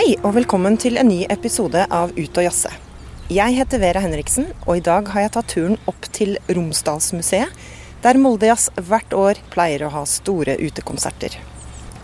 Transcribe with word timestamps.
Hei 0.00 0.14
og 0.24 0.32
velkommen 0.32 0.78
til 0.80 0.96
en 0.96 1.10
ny 1.12 1.26
episode 1.28 1.82
av 1.92 2.14
Ut 2.16 2.38
og 2.40 2.44
jazze. 2.46 2.70
Jeg 3.28 3.52
heter 3.52 3.82
Vera 3.82 4.00
Henriksen, 4.00 4.46
og 4.64 4.78
i 4.78 4.82
dag 4.86 5.10
har 5.12 5.26
jeg 5.26 5.32
tatt 5.34 5.50
turen 5.52 5.76
opp 5.90 6.08
til 6.16 6.38
Romsdalsmuseet, 6.48 7.52
der 8.00 8.20
Moldejazz 8.22 8.70
hvert 8.78 9.12
år 9.12 9.42
pleier 9.52 9.84
å 9.84 9.92
ha 9.92 10.06
store 10.08 10.56
utekonserter. 10.56 11.36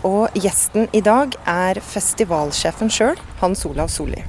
Og 0.05 0.37
gjesten 0.37 0.85
i 0.93 1.01
dag 1.01 1.33
er 1.49 1.81
festivalsjefen 1.81 2.93
sjøl, 2.93 3.17
Hans 3.41 3.65
Olav 3.65 3.89
Solli. 3.89 4.21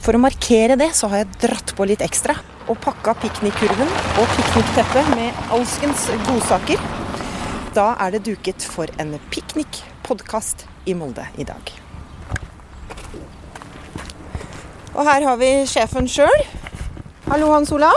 For 0.00 0.16
å 0.16 0.24
markere 0.24 0.80
det, 0.80 0.94
så 0.96 1.12
har 1.12 1.26
jeg 1.26 1.38
dratt 1.44 1.76
på 1.76 1.90
litt 1.92 2.08
ekstra 2.08 2.40
og 2.64 2.80
pakka 2.88 3.18
piknikkurven 3.20 3.96
og 4.16 4.36
piknikteppet 4.40 5.12
med 5.12 5.46
alskens 5.52 6.08
godsaker. 6.24 6.92
Da 7.76 7.90
er 8.00 8.16
det 8.16 8.24
duket 8.32 8.64
for 8.64 8.88
en 8.96 9.18
piknikpodkast 9.28 10.70
i 10.88 10.96
Molde 10.96 11.28
i 11.36 11.52
dag. 11.52 11.83
Og 14.94 15.04
her 15.08 15.24
har 15.26 15.38
vi 15.40 15.48
sjefen 15.68 16.06
sjøl. 16.10 16.44
Hallo, 17.30 17.48
Hans 17.54 17.72
Olav. 17.74 17.96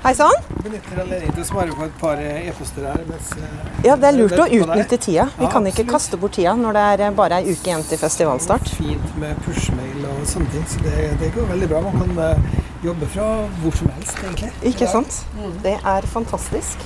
Hei 0.00 0.14
sann. 0.16 0.32
Benytter 0.64 1.00
anledningen 1.02 1.34
til 1.36 1.42
å 1.42 1.46
svare 1.48 1.74
på 1.76 1.84
et 1.84 1.96
par 2.00 2.20
e-poster 2.24 2.86
her. 2.88 3.02
Mens, 3.08 3.32
eh, 3.36 3.84
Ja, 3.84 3.96
det 3.96 4.08
er 4.08 4.12
lurt 4.16 4.32
å 4.38 4.46
utnytte 4.48 4.96
tida. 4.98 5.26
Vi 5.38 5.44
Ja, 5.44 5.50
kan 5.50 5.64
ikke 5.66 5.82
absolutt. 5.84 5.90
kaste 5.90 6.16
bort 6.20 6.32
tida 6.32 6.54
når 6.54 6.72
det 6.72 7.00
er 7.06 7.10
bare 7.10 7.32
ei 7.40 7.52
uke 7.52 7.66
igjen 7.68 7.84
til 7.88 7.98
festivalstart. 7.98 8.68
Fint 8.76 9.16
med 9.18 9.36
pushmail 9.44 10.04
og 10.06 10.26
sånne 10.26 10.50
ting. 10.52 10.64
Så 10.68 10.80
det, 10.82 11.18
det 11.20 11.32
går 11.34 11.46
veldig 11.52 11.68
bra. 11.68 11.80
Man 11.80 11.98
kan 12.00 12.18
eh, 12.18 12.36
jobbe 12.84 13.06
fra 13.12 13.48
hvor 13.62 13.72
som 13.76 13.88
helst, 13.88 14.16
egentlig. 14.24 14.52
Ikke 14.62 14.84
Ja. 14.86 14.92
sant? 14.92 15.24
Det 15.62 15.78
er 15.84 16.00
fantastisk. 16.06 16.78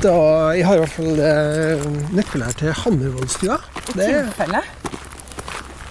Da, 0.00 0.50
jeg 0.52 0.66
har 0.66 0.74
i 0.74 0.78
hvert 0.78 0.90
fall 0.90 1.20
eh, 1.20 1.84
nøkkel 2.12 2.42
her 2.44 2.52
til 2.52 2.72
Hammervoldstua. 2.72 3.58
I 3.88 3.92
Tilfelle. 3.92 4.62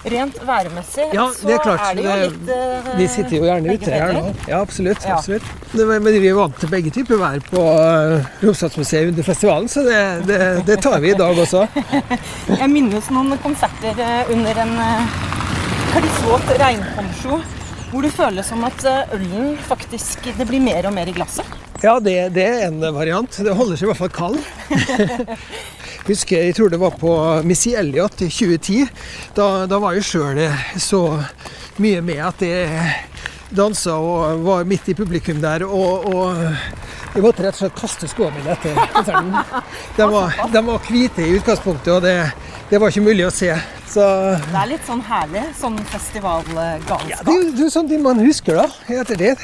Rent 0.04 0.36
værmessig 0.44 1.06
Ja, 1.16 1.30
så 1.32 1.48
det 1.48 1.54
er 1.54 1.62
klart. 1.64 1.84
er 1.88 1.96
det 1.96 2.04
jo 2.04 2.16
litt 2.20 2.50
uh, 2.52 2.90
vi 2.98 3.06
sitter 3.08 3.36
jo 3.38 3.46
gjerne 3.46 3.76
ute 3.76 3.92
her 3.94 4.12
nå. 4.12 4.24
Ja, 4.50 4.60
absolutt. 4.60 5.06
Ja. 5.06 5.16
absolutt. 5.16 5.46
Det, 5.72 5.86
men 5.88 6.04
vi 6.20 6.28
er 6.28 6.36
vant 6.36 6.58
til 6.60 6.70
begge 6.70 6.92
typer 6.94 7.20
vær 7.22 7.40
på 7.48 7.62
uh, 7.64 8.28
Romsdalsmuseet 8.44 9.14
under 9.14 9.26
festivalen, 9.26 9.70
så 9.72 9.86
det, 9.86 10.00
det, 10.28 10.40
det 10.68 10.78
tar 10.84 11.00
vi 11.00 11.14
i 11.14 11.18
dag 11.18 11.40
også. 11.46 11.64
Jeg 12.60 12.70
minnes 12.70 13.10
noen 13.14 13.36
konserter 13.42 14.00
eh, 14.00 14.32
under 14.34 14.60
en 14.64 14.72
eh, 14.84 15.18
klissvåt 15.94 16.56
regnponcho 16.60 17.40
hvor 17.90 18.02
det 18.02 18.10
føles 18.14 18.48
som 18.50 18.64
at 18.66 18.84
eh, 18.90 19.12
ølen 19.14 19.52
faktisk 19.68 20.26
Det 20.38 20.46
blir 20.48 20.62
mer 20.62 20.88
og 20.88 20.94
mer 20.96 21.10
i 21.10 21.14
glasset. 21.14 21.46
Ja, 21.82 21.98
det, 22.00 22.16
det 22.34 22.44
er 22.48 22.66
en 22.68 22.80
variant. 22.96 23.28
Det 23.44 23.54
holder 23.54 23.78
seg 23.78 23.86
i 23.86 23.92
hvert 23.92 24.00
fall 24.00 24.14
kald. 24.14 24.38
Husker, 26.04 26.42
Jeg 26.44 26.54
tror 26.58 26.68
det 26.68 26.80
var 26.80 26.90
på 27.00 27.12
Missy 27.48 27.72
Elliot 27.80 28.20
i 28.22 28.28
2010. 28.28 28.86
Da, 29.36 29.66
da 29.70 29.78
var 29.80 29.94
jeg 29.96 30.04
sjøl 30.04 30.40
så 30.80 31.00
mye 31.80 32.02
med 32.04 32.20
at 32.26 32.42
jeg 32.44 32.96
dansa 33.54 33.94
og 34.02 34.42
var 34.44 34.64
midt 34.68 34.88
i 34.92 34.94
publikum 34.98 35.40
der. 35.40 35.64
Og, 35.64 36.04
og 36.10 36.42
jeg 37.14 37.22
måtte 37.24 37.44
rett 37.46 37.54
og 37.56 37.62
slett 37.62 37.78
kaste 37.78 38.08
skoene 38.10 38.36
mine 38.36 38.52
etter 38.56 38.76
konserten. 38.92 39.32
De 39.96 40.08
var, 40.12 40.34
de 40.52 40.62
var 40.66 40.88
hvite 40.90 41.24
i 41.24 41.36
utgangspunktet, 41.38 41.92
og 41.94 42.02
det, 42.04 42.16
det 42.72 42.80
var 42.82 42.90
ikke 42.92 43.04
mulig 43.06 43.24
å 43.28 43.32
se. 43.32 43.52
Så 43.94 44.04
Det 44.50 44.58
er 44.60 44.70
litt 44.74 44.84
sånn 44.88 45.04
herlig, 45.08 45.44
sånn 45.60 45.78
ja, 45.78 45.86
festivalgalskap. 45.94 47.06
det, 47.08 47.30
er 47.30 47.38
jo- 47.38 47.52
det 47.54 47.64
er 47.68 47.70
sånn 47.70 47.88
sånne 47.88 48.02
man 48.02 48.20
husker 48.26 48.58
da, 48.60 48.66
etter 48.90 49.16
det. 49.20 49.36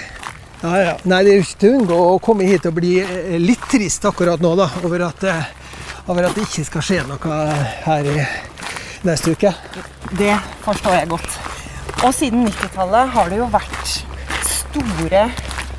Ja, 0.60 0.74
ja. 0.76 0.96
Nei, 1.08 1.22
det 1.24 1.30
er 1.32 1.38
jo 1.38 1.44
ikke 1.46 1.60
til 1.62 1.70
å 1.72 1.78
unngå 1.80 1.98
å 2.10 2.16
komme 2.20 2.44
hit 2.44 2.66
og 2.68 2.74
bli 2.76 2.98
eh, 3.00 3.38
litt 3.40 3.62
trist 3.70 4.04
akkurat 4.04 4.42
nå, 4.44 4.50
da, 4.58 4.66
over 4.84 5.06
at, 5.06 5.22
eh, 5.24 5.46
over 6.08 6.26
at 6.28 6.36
det 6.36 6.46
ikke 6.46 6.66
skal 6.68 6.86
skje 6.86 7.00
noe 7.08 7.38
her 7.86 8.10
i 8.10 8.16
neste 9.06 9.34
uke. 9.34 9.52
Det 10.18 10.34
forstår 10.64 10.98
jeg 11.00 11.10
godt. 11.12 11.38
Og 12.00 12.14
siden 12.16 12.46
90-tallet 12.48 13.14
har 13.14 13.30
det 13.32 13.40
jo 13.40 13.48
vært 13.52 13.96
store 14.48 15.24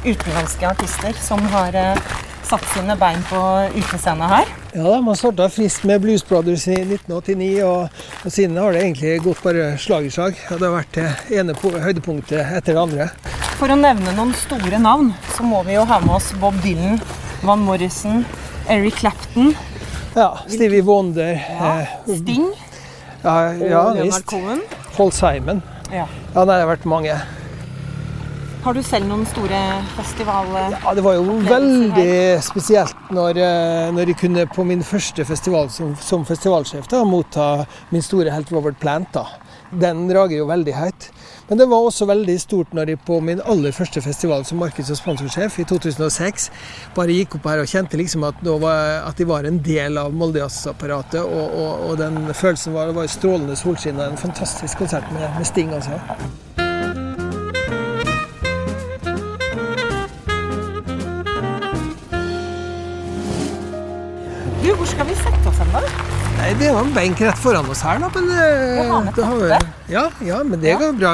utenlandske 0.06 0.68
artister 0.70 1.18
som 1.22 1.42
har 1.54 1.76
eh, 1.78 2.12
satt 2.46 2.66
sine 2.74 2.96
bein 3.00 3.22
på 3.30 3.40
utescena 3.78 4.28
her. 4.31 4.50
Ja 4.74 4.84
da, 4.88 5.00
Man 5.04 5.18
starta 5.20 5.48
friskt 5.52 5.86
med 5.88 6.02
Blues 6.04 6.24
Brothers 6.28 6.68
i 6.68 6.78
1989, 6.78 7.50
og, 7.66 8.04
og 8.26 8.34
siden 8.34 8.58
har 8.60 8.76
det 8.76 8.84
egentlig 8.86 9.18
gått 9.26 9.44
bare 9.46 9.72
slag 9.81 10.08
i 10.08 10.14
slag. 10.14 10.38
Og 10.52 10.62
det 10.62 10.68
har 10.68 10.78
vært 10.78 11.00
det 11.00 11.40
ene 11.40 11.56
høydepunktet 11.58 12.56
etter 12.58 12.76
det 12.76 12.84
andre. 12.86 13.10
For 13.60 13.72
å 13.72 13.78
nevne 13.78 14.16
noen 14.18 14.34
store 14.38 14.80
navn, 14.81 15.12
så 15.36 15.46
må 15.46 15.62
vi 15.68 15.78
jo 15.78 15.86
ha 15.88 16.00
med 16.04 16.16
oss 16.18 16.31
Bob 16.42 16.58
Dylan, 16.64 17.02
Van 17.46 17.62
Morrison, 17.66 18.24
Eric 18.70 19.02
Clapton, 19.02 19.54
Ja, 20.16 20.38
Stevie 20.48 20.82
Wonder, 20.84 21.34
Ja. 21.34 21.86
Sting 22.16 22.50
ja, 23.24 23.36
og 23.46 23.96
Leonard. 23.96 24.26
Cohen. 24.26 24.62
Paul 24.96 25.12
Simon. 25.12 25.62
Ja. 25.92 26.08
Ja, 26.36 26.46
det 26.46 26.58
har 26.62 26.68
vært 26.68 26.86
mange. 26.90 27.16
Har 28.62 28.76
du 28.78 28.84
selv 28.86 29.08
noen 29.10 29.24
store 29.26 29.60
festivaler? 29.96 30.76
Ja, 30.84 30.94
Det 30.94 31.02
var 31.04 31.16
jo 31.18 31.24
veldig 31.48 32.44
spesielt 32.46 33.10
når, 33.10 33.38
eh, 33.42 33.88
når 33.96 34.12
jeg 34.12 34.18
kunne 34.18 34.46
på 34.54 34.64
min 34.68 34.84
første 34.84 35.26
festival 35.26 35.70
som, 35.74 35.96
som 35.98 36.26
festivalsjef 36.26 36.86
da, 36.92 37.04
motta 37.04 37.66
min 37.90 38.02
store 38.06 38.30
helt 38.32 38.52
Robert 38.52 38.78
Plant. 38.80 39.10
da. 39.14 39.26
Den 39.72 40.06
rager 40.14 40.38
jo 40.38 40.46
veldig 40.46 40.74
høyt. 40.76 41.10
Men 41.51 41.57
det 41.57 41.66
var 41.67 41.84
også 41.84 42.06
veldig 42.07 42.38
stort 42.39 42.69
når 42.72 42.94
jeg 42.94 43.00
på 43.03 43.17
min 43.19 43.41
aller 43.44 43.73
første 43.75 44.00
festival 44.01 44.45
som 44.47 44.62
markeds- 44.63 44.88
og 44.94 44.95
sponsorsjef 44.95 45.57
i 45.59 45.66
2006 45.67 46.45
bare 46.95 47.12
gikk 47.12 47.35
opp 47.35 47.50
her 47.51 47.59
og 47.59 47.67
kjente 47.67 48.00
liksom 48.00 48.23
at, 48.23 48.39
var, 48.63 49.03
var 49.28 49.47
en 49.50 49.57
del 49.59 50.00
av 50.00 50.16
Moldejazz-apparatet. 50.16 51.19
Og, 51.19 51.57
og, 51.59 51.84
og 51.89 51.97
den 52.00 52.31
følelsen 52.31 52.72
var, 52.72 52.88
det 52.88 52.95
var 52.95 53.12
strålende 53.12 53.59
solskinn 53.59 54.00
og 54.00 54.13
en 54.13 54.17
fantastisk 54.22 54.79
konsert 54.79 55.12
med, 55.12 55.28
med 55.35 55.45
Sting. 55.51 55.75
altså. 55.75 56.00
Du, 64.63 64.72
hvor 64.72 64.88
skal 64.88 65.12
vi 65.12 65.19
sette 65.19 65.51
oss 65.51 65.59
hen, 65.59 65.75
da? 65.75 66.11
Nei, 66.38 66.53
Det 66.59 66.68
har 66.74 66.81
en 66.81 66.94
benk 66.94 67.22
rett 67.22 67.38
foran 67.42 67.69
oss 67.69 67.81
her, 67.86 68.00
da. 68.02 68.09
Men, 68.16 68.28
det 68.28 68.80
Og 68.81 68.92
ha 68.92 69.00
med 69.06 69.24
har 69.24 69.36
vi- 69.36 69.94
ja, 69.94 70.03
ja, 70.25 70.44
men 70.44 70.59
det 70.62 70.69
Ja. 70.69 70.78
går 70.78 70.94
bra. 71.00 71.14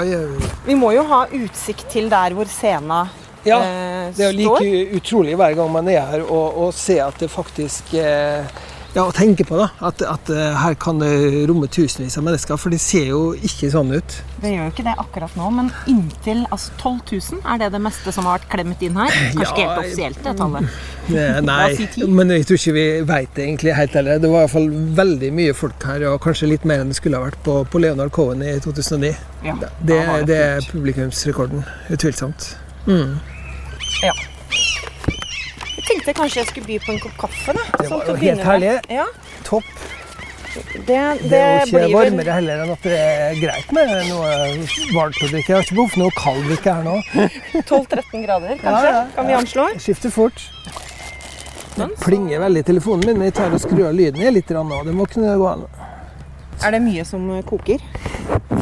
Vi 0.66 0.76
må 0.76 0.94
jo 0.94 1.04
ha 1.04 1.26
utsikt 1.28 1.90
til 1.90 2.10
der 2.10 2.32
hvor 2.34 2.46
scena 2.48 3.08
Ja, 3.46 3.60
eh, 3.62 4.12
Det 4.12 4.26
er 4.26 4.32
like 4.34 4.92
utrolig 4.96 5.36
hver 5.38 5.56
gang 5.56 5.72
man 5.72 5.88
er 5.88 6.02
her 6.02 6.22
og 6.22 6.74
se 6.74 7.00
at 7.00 7.18
det 7.20 7.30
faktisk 7.32 7.94
eh, 7.94 8.44
Ja, 8.98 9.04
å 9.06 9.14
tenke 9.14 9.46
på 9.46 9.54
da, 9.60 9.68
at, 9.86 10.02
at 10.02 10.30
eh, 10.34 10.56
her 10.58 10.74
kan 10.82 10.98
det 10.98 11.12
romme 11.46 11.68
tusenvis 11.70 12.16
av 12.18 12.24
mennesker. 12.26 12.58
For 12.58 12.74
det 12.74 12.80
ser 12.82 13.12
jo 13.12 13.20
ikke 13.38 13.68
sånn 13.70 13.92
ut. 13.94 14.16
Det 14.42 14.50
gjør 14.50 14.64
jo 14.64 14.72
ikke 14.72 14.86
det 14.88 14.96
akkurat 15.04 15.36
nå, 15.38 15.50
men 15.54 15.68
inntil 15.92 16.40
altså 16.48 16.74
12 16.80 16.96
000 17.38 17.44
er 17.54 17.60
det 17.62 17.68
det 17.76 17.82
meste 17.86 18.14
som 18.16 18.26
har 18.26 18.40
vært 18.40 18.48
klemmet 18.56 18.82
inn 18.88 18.98
her. 18.98 19.12
Kanskje 19.36 19.46
ikke 19.52 19.62
Ja, 19.62 19.68
helt 19.68 19.84
offisielt, 19.84 20.22
det 20.26 20.34
tallet. 20.40 20.80
Nei, 21.52 21.68
si 21.78 22.08
men 22.10 22.34
jeg 22.34 22.48
tror 22.50 22.58
ikke 22.58 22.74
vi 22.80 22.86
veit 23.12 23.38
det 23.38 23.46
egentlig 23.46 23.76
helt 23.78 24.00
heller. 24.00 24.24
Det 24.24 24.32
var 24.32 24.42
i 24.42 24.48
hvert 24.48 24.56
fall 24.56 24.72
veldig 25.02 25.30
mye 25.42 25.58
folk 25.60 25.86
her, 25.92 26.08
og 26.10 26.18
kanskje 26.26 26.50
litt 26.56 26.66
mer 26.66 26.82
enn 26.82 26.90
det 26.90 26.98
skulle 26.98 27.22
ha 27.22 27.28
vært 27.28 27.38
på, 27.46 27.60
på 27.70 27.84
Leonard 27.84 28.16
Cohen 28.18 28.42
i 28.42 28.56
2009. 28.66 29.14
Ja, 29.46 29.60
Det, 29.62 29.70
det, 29.92 30.02
det 30.32 30.40
er 30.48 30.72
publikumsrekorden. 30.72 31.62
Utvilsomt. 31.94 32.50
Mm. 32.90 33.20
Ja. 34.02 34.18
Jeg 35.88 36.02
tenkte 36.04 36.14
kanskje 36.18 36.42
jeg 36.42 36.48
skulle 36.50 36.68
by 36.68 36.78
på 36.84 36.92
en 36.92 37.00
kopp 37.00 37.14
kaffe. 37.22 37.54
da. 37.56 37.64
Det 37.80 37.88
sånn 37.88 38.02
var 38.02 38.10
jo 38.12 38.16
helt 38.20 38.44
herlig. 38.44 38.72
Ja, 38.92 39.06
Topp. 39.48 39.70
det, 40.58 40.82
det, 40.88 40.98
Det 41.30 41.40
er 41.40 41.54
jo 41.54 41.68
ikke 41.68 41.78
blir 41.78 41.94
varmere 41.96 42.36
heller 42.36 42.64
enn 42.66 42.74
at 42.74 42.84
det 42.84 42.98
er 42.98 43.38
greit 43.40 43.72
med 43.78 43.94
noe 44.10 44.32
varmt 44.98 45.22
å 45.24 45.30
drikke. 45.32 45.48
Jeg 45.48 45.56
har 45.56 45.64
ikke 45.64 45.78
behov 45.80 45.94
for 45.94 46.04
noe 46.04 46.16
kald 46.18 46.44
drikke 46.50 46.74
her 46.76 46.84
nå. 46.84 46.98
12-13 47.72 48.26
grader, 48.26 48.56
kanskje? 48.66 48.90
Ja, 48.92 48.96
ja, 48.98 49.04
Kan 49.16 49.32
vi 49.32 49.38
anslå? 49.40 49.68
Skifter 49.80 50.12
fort. 50.12 50.44
Det 51.78 51.88
plinger 52.02 52.42
veldig 52.42 52.66
i 52.66 52.68
telefonen 52.74 53.06
min, 53.06 53.20
men 53.22 53.30
jeg 53.30 53.38
tar 53.38 53.54
og 53.54 53.62
skrur 53.62 53.86
av 53.92 53.96
lyden 53.96 54.26
litt 54.34 54.50
nå. 54.50 54.82
Det 54.84 54.98
må 54.98 55.06
kunne 55.08 55.38
gå 55.40 55.48
an. 55.54 55.68
Er 56.66 56.74
det 56.74 56.82
mye 56.82 57.04
som 57.06 57.28
eh, 57.30 57.44
koker? 57.46 57.82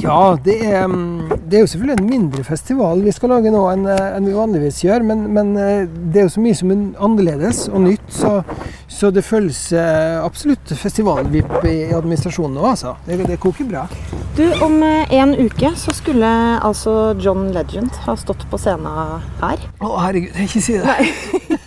Ja, 0.04 0.36
det 0.44 0.56
er, 0.68 0.84
mm, 0.92 1.32
det 1.48 1.58
er 1.58 1.64
jo 1.64 1.70
selvfølgelig 1.72 1.96
en 2.02 2.10
mindre 2.10 2.44
festival 2.44 3.02
vi 3.06 3.14
skal 3.16 3.32
lage 3.32 3.54
nå 3.54 3.62
enn, 3.72 3.86
eh, 3.90 4.18
enn 4.18 4.28
vi 4.28 4.36
vanligvis 4.36 4.82
gjør, 4.84 5.06
men, 5.08 5.24
men 5.34 5.54
eh, 5.58 5.86
det 5.88 6.22
er 6.22 6.28
jo 6.28 6.34
så 6.36 6.44
mye 6.44 6.58
som 6.60 6.74
er 6.74 6.84
annerledes 7.08 7.64
og 7.72 7.86
nytt, 7.86 8.06
så, 8.12 8.34
så 8.92 9.12
det 9.16 9.24
føles 9.26 9.62
absolutt 9.76 10.76
festivalvipp 10.78 11.56
i 11.66 11.76
administrasjonen 11.96 12.60
nå, 12.60 12.68
altså. 12.74 12.96
Det, 13.08 13.22
det 13.30 13.40
koker 13.42 13.70
bra. 13.70 13.86
Du, 14.36 14.44
Om 14.66 14.82
en 14.84 15.36
uke 15.40 15.72
så 15.80 15.96
skulle 15.96 16.30
altså 16.60 17.16
John 17.24 17.48
Legend 17.56 17.96
ha 18.06 18.18
stått 18.20 18.44
på 18.52 18.60
scenen 18.60 19.24
her. 19.42 19.64
Å, 19.80 19.96
herregud, 20.04 20.36
ikke 20.46 20.64
si 20.64 20.80
det. 20.82 21.56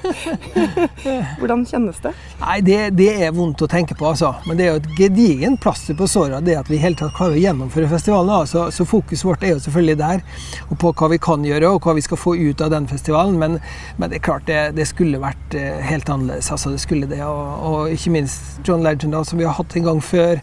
Hvordan 1.40 1.64
kjennes 1.68 1.98
det? 2.02 2.12
Nei, 2.40 2.56
det, 2.64 2.78
det, 2.98 3.08
er 3.26 3.34
vondt 3.36 3.62
å 3.64 3.68
tenke 3.70 3.96
på, 3.98 4.08
altså. 4.10 4.32
Men 4.46 4.58
det 4.58 4.66
er 4.66 4.72
jo 4.72 4.80
et 4.80 4.88
gedigent 4.98 5.60
plaster 5.62 5.96
på 5.98 6.08
såra, 6.10 6.40
det 6.44 6.56
at 6.58 6.70
vi 6.70 6.78
i 6.78 6.82
hele 6.82 6.98
tatt 6.98 7.14
klarer 7.16 7.36
å 7.36 7.42
gjennomføre 7.42 7.90
festivalen. 7.90 8.32
Altså. 8.40 8.66
Så 8.74 8.86
fokuset 8.88 9.26
vårt 9.28 9.44
er 9.46 9.54
jo 9.54 9.62
selvfølgelig 9.64 9.98
der, 10.00 10.24
og 10.68 10.80
på 10.82 10.92
hva 11.00 11.10
vi 11.12 11.20
kan 11.22 11.46
gjøre, 11.46 11.74
og 11.74 11.86
hva 11.86 11.96
vi 11.98 12.04
skal 12.06 12.20
få 12.20 12.36
ut 12.38 12.64
av 12.64 12.72
den 12.74 12.88
festivalen. 12.90 13.38
Men, 13.40 13.58
men 13.98 14.12
det 14.12 14.20
er 14.20 14.26
klart, 14.30 14.46
det, 14.50 14.60
det, 14.78 14.88
skulle 14.90 15.22
vært 15.22 15.56
eh, 15.58 15.80
helt 15.86 16.10
annerledes. 16.10 16.50
Altså, 16.54 16.74
det 16.74 16.82
skulle 16.82 17.10
det. 17.10 17.22
Og, 17.26 17.66
og 17.70 17.96
ikke 17.96 18.14
minst 18.16 18.60
John 18.66 18.84
Legend, 18.86 19.20
som 19.28 19.40
vi 19.40 19.48
har 19.48 19.58
hatt 19.58 19.76
en 19.76 19.90
gang 19.90 20.04
før 20.04 20.40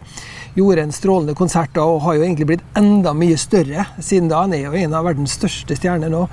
gjorde 0.57 0.87
en 0.87 0.91
strålende 0.95 1.35
konsert 1.37 1.73
da, 1.75 1.85
og 1.85 2.01
har 2.05 2.17
jo 2.17 2.25
egentlig 2.25 2.47
blitt 2.49 2.77
enda 2.79 3.13
mye 3.17 3.37
større 3.39 3.85
siden 3.99 4.31
da. 4.31 4.41
Han 4.45 4.55
er 4.57 4.65
jo 4.65 4.75
en 4.79 4.95
av 4.97 5.05
verdens 5.07 5.37
største 5.37 5.77
stjerner 5.77 6.11
nå. 6.11 6.25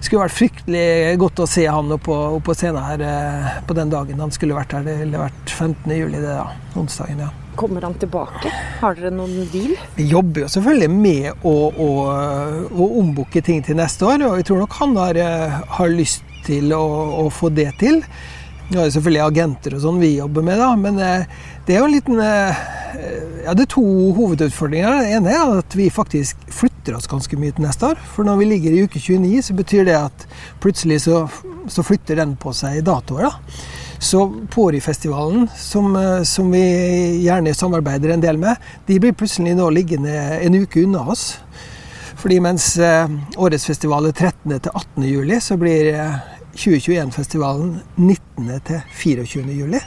Skulle 0.00 0.24
vært 0.24 0.36
fryktelig 0.38 0.86
godt 1.22 1.42
å 1.42 1.50
se 1.50 1.66
han 1.66 1.92
oppe 1.98 2.18
på 2.46 2.56
scenen 2.58 2.82
her 2.86 3.06
eh, 3.06 3.54
på 3.66 3.76
den 3.78 3.92
dagen 3.92 4.22
han 4.22 4.34
skulle 4.34 4.56
vært 4.58 4.76
her. 4.76 4.86
Det 4.86 4.98
ville 5.02 5.22
vært 5.22 5.54
15. 5.54 5.86
juli, 5.98 6.18
det 6.22 6.28
da. 6.30 6.50
Onsdagen, 6.78 7.24
ja. 7.26 7.32
Kommer 7.58 7.84
han 7.84 7.94
tilbake? 8.00 8.48
Har 8.80 8.94
dere 8.96 9.10
noen 9.12 9.48
deal? 9.52 9.74
Vi 9.98 10.06
jobber 10.08 10.46
jo 10.46 10.52
selvfølgelig 10.54 10.92
med 10.92 11.44
å, 11.44 11.56
å, 11.68 11.88
å 12.72 12.86
ombooke 13.02 13.42
ting 13.44 13.60
til 13.66 13.76
neste 13.76 14.06
år, 14.08 14.24
og 14.28 14.38
jeg 14.40 14.48
tror 14.48 14.62
nok 14.62 14.78
han 14.78 14.94
har, 14.96 15.18
eh, 15.20 15.58
har 15.76 15.92
lyst 15.92 16.24
til 16.46 16.72
å, 16.74 16.84
å 17.22 17.26
få 17.32 17.52
det 17.52 17.68
til. 17.82 18.00
Vi 18.72 18.78
har 18.78 18.86
jo 18.88 18.94
selvfølgelig 18.94 19.24
agenter 19.26 19.74
og 19.76 19.82
sånn 19.84 19.98
vi 20.00 20.14
jobber 20.14 20.44
med, 20.46 20.56
da, 20.62 20.70
men 20.80 21.00
eh, 21.02 21.42
det 21.66 21.76
er 21.76 21.82
jo 21.82 21.88
en 21.88 21.94
liten 21.94 22.22
eh, 22.22 22.62
Ja, 23.42 23.54
det 23.54 23.64
er 23.64 23.70
to 23.74 23.84
hovedutfordringer. 24.16 25.02
Det 25.02 25.14
ene 25.16 25.34
er 25.34 25.52
at 25.58 25.74
vi 25.74 25.88
faktisk 25.90 26.38
flytter 26.52 26.94
oss 26.98 27.08
ganske 27.10 27.38
mye 27.38 27.54
til 27.54 27.64
neste 27.66 27.92
år. 27.92 28.00
For 28.14 28.26
når 28.26 28.40
vi 28.40 28.48
ligger 28.50 28.74
i 28.74 28.82
uke 28.86 29.00
29, 29.02 29.42
så 29.46 29.56
betyr 29.58 29.86
det 29.88 29.96
at 29.98 30.26
plutselig 30.62 31.00
så, 31.06 31.24
så 31.70 31.82
flytter 31.86 32.20
den 32.20 32.36
på 32.38 32.54
seg 32.54 32.82
datoer. 32.86 33.30
da. 33.30 33.58
Så 34.02 34.24
Pori-festivalen, 34.50 35.46
som, 35.58 35.94
eh, 35.96 36.22
som, 36.26 36.50
vi 36.54 36.62
gjerne 37.22 37.54
samarbeider 37.54 38.14
en 38.14 38.22
del 38.22 38.38
med, 38.42 38.58
de 38.86 38.98
blir 39.02 39.14
plutselig 39.14 39.54
nå 39.58 39.70
liggende 39.70 40.12
en 40.38 40.58
uke 40.62 40.82
unna 40.82 41.06
oss. 41.14 41.38
Fordi 42.22 42.38
mens 42.42 42.76
årets 42.78 43.64
festival 43.66 44.06
er 44.06 44.14
13. 44.14 44.60
til 44.60 44.70
18. 44.70 45.06
juli, 45.08 45.40
så 45.42 45.56
blir 45.58 45.88
2021-festivalen 46.54 47.80
19. 47.96 48.60
til 48.68 48.84
24. 48.94 49.56
juli. 49.58 49.82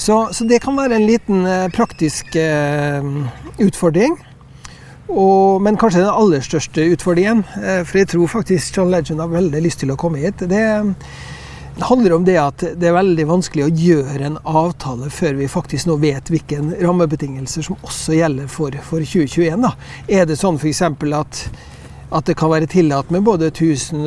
Så, 0.00 0.28
så, 0.32 0.44
det 0.44 0.62
kan 0.64 0.78
være 0.78 0.96
en 0.96 1.04
liten 1.04 1.42
eh, 1.46 1.66
praktisk 1.76 2.36
eh, 2.40 3.04
utfordring. 3.60 4.14
Og, 5.10 5.60
men 5.60 5.76
kanskje 5.76 6.00
den 6.00 6.14
aller 6.22 6.40
største 6.40 6.86
utfordringen, 6.94 7.42
eh, 7.60 7.82
for 7.84 8.00
jeg 8.00 8.08
tror 8.14 8.30
faktisk 8.32 8.78
John 8.78 8.88
Legend 8.94 9.20
har 9.20 9.28
veldig 9.28 9.60
lyst 9.60 9.82
til 9.82 9.92
å 9.92 9.98
komme 10.00 10.22
hit, 10.22 10.40
det, 10.48 10.62
det 11.76 11.88
handler 11.90 12.14
om 12.16 12.24
det 12.24 12.38
at 12.40 12.64
det 12.80 12.88
er 12.88 12.96
veldig 12.96 13.26
vanskelig 13.28 13.66
å 13.66 13.74
gjøre 13.76 14.30
en 14.30 14.38
avtale 14.48 15.10
før 15.12 15.36
vi 15.36 15.50
faktisk 15.52 15.90
nå 15.90 15.98
vet 16.00 16.32
hvilke 16.32 16.62
rammebetingelser 16.80 17.66
som 17.68 17.76
også 17.84 18.16
gjelder 18.16 18.48
for, 18.48 18.78
for 18.86 19.04
2021. 19.04 19.66
Da. 19.66 19.74
Er 20.08 20.24
det 20.30 20.38
sånn 20.40 20.56
f.eks. 20.56 20.80
at 20.86 21.42
at 22.10 22.26
det 22.26 22.34
kan 22.34 22.50
være 22.50 22.66
tillatt 22.66 23.12
med 23.14 23.22
både 23.22 23.52
1000 23.52 24.00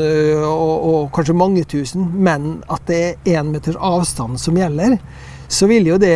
og, 0.44 0.74
og, 0.74 1.06
kanskje 1.16 1.38
mange 1.40 1.62
tusen, 1.72 2.10
men 2.19 2.57
at 2.68 2.84
det 2.90 2.98
er 3.00 3.38
én 3.38 3.54
meters 3.54 3.78
avstand 3.80 4.42
som 4.42 4.57
gjelder, 4.60 4.98
så 5.48 5.68
vil 5.69 5.88
jo 5.88 5.98
det 6.01 6.13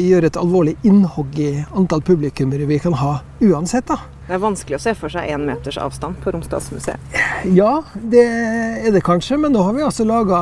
gjøre 0.00 0.30
et 0.30 0.40
alvorlig 0.40 0.74
innhogg 0.86 1.38
i 1.40 1.52
antall 1.76 2.02
publikummere 2.04 2.66
vi 2.68 2.80
kan 2.82 2.96
ha 3.00 3.18
uansett. 3.40 3.86
da. 3.88 4.00
Det 4.24 4.38
er 4.38 4.40
vanskelig 4.40 4.78
å 4.78 4.80
se 4.80 4.94
for 4.96 5.12
seg 5.12 5.28
én 5.34 5.42
meters 5.44 5.76
avstand 5.76 6.16
på 6.24 6.32
Romsdalsmuseet? 6.32 7.16
Ja, 7.52 7.82
det 7.94 8.22
er 8.24 8.94
det 8.94 9.02
kanskje, 9.04 9.36
men 9.42 9.52
nå 9.52 9.60
har 9.66 9.76
vi 9.76 9.84
altså 9.84 10.06
laga 10.08 10.38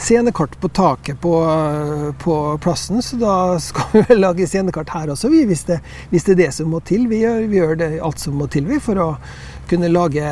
scenekart 0.00 0.56
på 0.62 0.70
taket 0.72 1.20
på, 1.20 1.34
på, 2.22 2.36
plassen, 2.64 3.02
så 3.04 3.18
da 3.20 3.34
skal 3.60 3.92
vi 3.92 4.04
vel 4.08 4.24
lage 4.24 4.48
scenekart 4.48 4.94
her 4.96 5.12
også, 5.12 5.28
vi, 5.32 5.44
hvis 5.50 5.66
det, 5.68 5.82
hvis 6.08 6.24
det 6.24 6.38
er 6.38 6.40
det 6.46 6.50
som 6.56 6.72
må 6.72 6.80
til. 6.88 7.04
Vi 7.10 7.20
gjør, 7.20 7.44
vi 7.52 7.60
gjør 7.60 7.76
det 7.84 7.90
alt 8.00 8.22
som 8.22 8.40
må 8.40 8.48
til 8.48 8.64
vi, 8.70 8.80
for 8.80 8.96
å 8.96 9.10
kunne 9.68 9.92
lage 9.92 10.24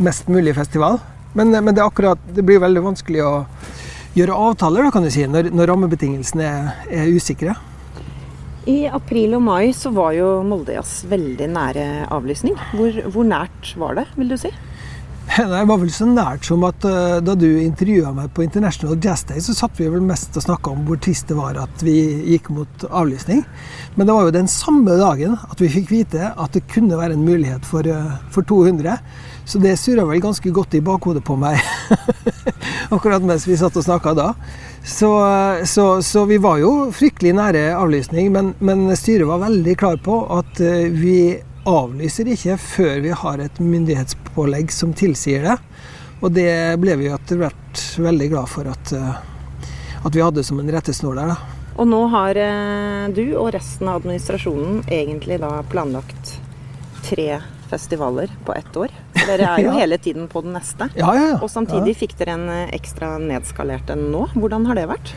mest 0.00 0.32
mulig 0.32 0.56
festival. 0.56 1.02
Men, 1.36 1.52
men 1.52 1.74
det, 1.74 1.84
akkurat, 1.84 2.18
det, 2.32 2.42
blir 2.48 2.64
veldig 2.64 2.82
vanskelig 2.88 3.22
å 3.22 3.34
gjøre 4.16 4.38
avtaler 4.48 4.86
da, 4.86 4.94
kan 4.94 5.06
du 5.06 5.10
si, 5.12 5.26
når, 5.28 5.52
når 5.54 5.70
rammebetingelsene 5.70 6.46
er, 6.46 6.70
er, 6.90 7.12
usikre. 7.14 7.56
I 8.70 8.84
april 8.92 9.38
og 9.38 9.44
mai 9.46 9.70
så 9.76 9.92
var 9.94 10.12
jo 10.16 10.40
Moldejazz 10.46 11.04
veldig 11.10 11.48
nære 11.50 11.86
avlysning. 12.12 12.58
Hvor, 12.76 13.00
hvor 13.14 13.26
nært 13.26 13.72
var 13.80 13.96
det, 14.00 14.10
vil 14.18 14.34
du 14.34 14.36
si? 14.40 14.52
Det 15.36 15.46
var 15.68 15.78
vel 15.78 15.90
så 15.94 16.06
nært 16.10 16.46
som 16.48 16.64
at 16.66 16.84
uh, 16.86 17.20
da 17.22 17.36
du 17.38 17.46
intervjua 17.62 18.10
meg 18.16 18.32
på 18.34 18.42
International 18.44 18.98
Jazz 18.98 19.24
Day, 19.28 19.40
så 19.44 19.54
satt 19.54 19.78
vi 19.78 19.88
vel 19.90 20.02
mest 20.04 20.34
og 20.38 20.44
snakka 20.44 20.72
om 20.74 20.82
hvor 20.88 20.98
trist 21.02 21.30
det 21.30 21.38
var 21.38 21.58
at 21.62 21.84
vi 21.86 21.96
gikk 22.32 22.50
mot 22.54 22.86
avlysning. 22.88 23.44
Men 23.94 24.08
det 24.08 24.16
var 24.16 24.26
jo 24.26 24.34
den 24.34 24.50
samme 24.50 24.96
dagen 24.98 25.38
at 25.38 25.62
vi 25.62 25.70
fikk 25.70 25.92
vite 25.92 26.32
at 26.34 26.56
det 26.56 26.66
kunne 26.72 26.98
være 26.98 27.14
en 27.16 27.26
mulighet 27.26 27.68
for, 27.68 27.86
uh, 27.86 28.18
for 28.34 28.46
200. 28.48 28.98
Så 29.46 29.62
det 29.62 29.78
surra 29.80 30.04
vel 30.08 30.22
ganske 30.22 30.52
godt 30.54 30.76
i 30.78 30.84
bakhodet 30.84 31.22
på 31.26 31.38
meg 31.38 31.58
akkurat 32.94 33.24
mens 33.26 33.46
vi 33.48 33.58
satt 33.60 33.76
og 33.76 33.86
snakka 33.86 34.14
da. 34.18 34.32
Så, 34.84 35.10
så, 35.68 35.86
så, 36.02 36.24
vi 36.24 36.38
var 36.40 36.58
jo 36.62 36.72
fryktelig 36.96 37.34
nære 37.36 37.66
avlysning, 37.76 38.30
men, 38.32 38.54
men 38.64 38.88
styret 38.96 39.28
var 39.28 39.42
veldig 39.44 39.76
klar 39.80 40.00
på 40.00 40.22
at 40.38 40.60
vi 40.94 41.36
avlyser 41.68 42.30
ikke 42.32 42.56
før 42.60 43.00
vi 43.04 43.12
har 43.22 43.42
et 43.44 43.60
myndighetspålegg 43.60 44.72
som 44.72 44.94
tilsier 44.96 45.44
det. 45.44 45.58
Og 46.20 46.32
det 46.36 46.76
ble 46.80 46.96
vi 47.00 47.08
etter 47.12 47.40
hvert 47.40 47.84
veldig 48.00 48.28
glad 48.32 48.50
for 48.52 48.68
at, 48.68 48.92
eh, 48.92 49.20
at 50.04 50.16
vi 50.16 50.24
hadde 50.24 50.44
som 50.44 50.60
en 50.60 50.72
rettesnor 50.72 51.16
der. 51.16 51.32
Og 51.80 51.88
nå 51.88 52.00
har 52.12 52.36
eh, 52.36 53.08
du 53.16 53.24
og 53.40 53.54
resten 53.56 53.88
av 53.88 54.02
administrasjonen 54.02 54.82
egentlig 54.92 55.40
da 55.40 55.62
planlagt 55.70 56.36
tre 57.06 57.40
festivaler 57.70 58.32
på 58.44 58.52
ett 58.52 58.76
år. 58.76 58.92
Dere 59.28 59.48
er 59.54 59.64
jo 59.64 59.70
ja. 59.72 59.78
hele 59.82 59.98
tiden 60.02 60.28
på 60.30 60.44
den 60.44 60.54
neste. 60.56 60.90
Ja, 60.98 61.14
ja, 61.16 61.32
og 61.40 61.50
samtidig 61.52 61.96
fikk 62.00 62.16
dere 62.20 62.36
en 62.38 62.46
eh, 62.52 62.76
ekstra 62.76 63.16
nedskalert 63.22 63.90
enn 63.92 64.08
nå. 64.12 64.26
Hvordan 64.36 64.68
har 64.70 64.80
det 64.80 64.86
vært? 64.90 65.14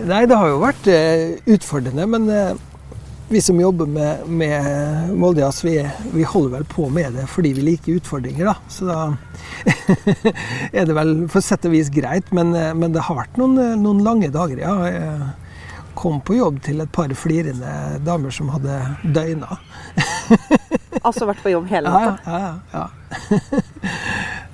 Nei, 0.00 0.24
det 0.24 0.38
har 0.38 0.48
jo 0.48 0.62
vært 0.62 0.88
utfordrende. 1.52 2.06
Men 2.08 2.30
vi 3.28 3.42
som 3.44 3.58
jobber 3.60 3.86
med, 3.90 4.22
med 4.26 5.12
Moldejazz, 5.12 5.64
vi, 5.66 5.74
vi, 6.14 6.24
holder 6.24 6.54
vel 6.54 6.68
på 6.70 6.86
med 6.88 7.18
det 7.18 7.26
fordi 7.28 7.52
vi 7.58 7.64
liker 7.66 7.98
utfordringer, 7.98 8.48
da. 8.48 8.54
Så 8.72 8.86
da 8.88 9.00
er 10.78 10.86
det 10.86 10.96
vel 10.96 11.16
for 11.32 11.44
sett 11.44 11.66
og 11.68 11.74
vis 11.74 11.90
greit. 11.92 12.30
Men, 12.36 12.54
men 12.54 12.94
det 12.94 13.04
har 13.04 13.18
vært 13.18 13.36
noen, 13.40 13.58
noen, 13.82 14.04
lange 14.06 14.30
dager, 14.32 14.62
ja. 14.62 14.76
Jeg 14.88 15.34
kom 15.96 16.20
på 16.20 16.36
jobb 16.36 16.60
til 16.64 16.82
et 16.84 16.92
par 16.92 17.12
flirende 17.18 17.98
damer 18.06 18.34
som 18.34 18.52
hadde 18.54 18.80
døgna. 19.16 19.58
altså 21.02 21.28
vært 21.28 21.42
på 21.44 21.52
jobb 21.52 21.68
hele 21.70 21.92
natta? 21.92 22.16
Ja, 22.24 22.38
ja, 22.72 22.86
ja. 23.10 23.60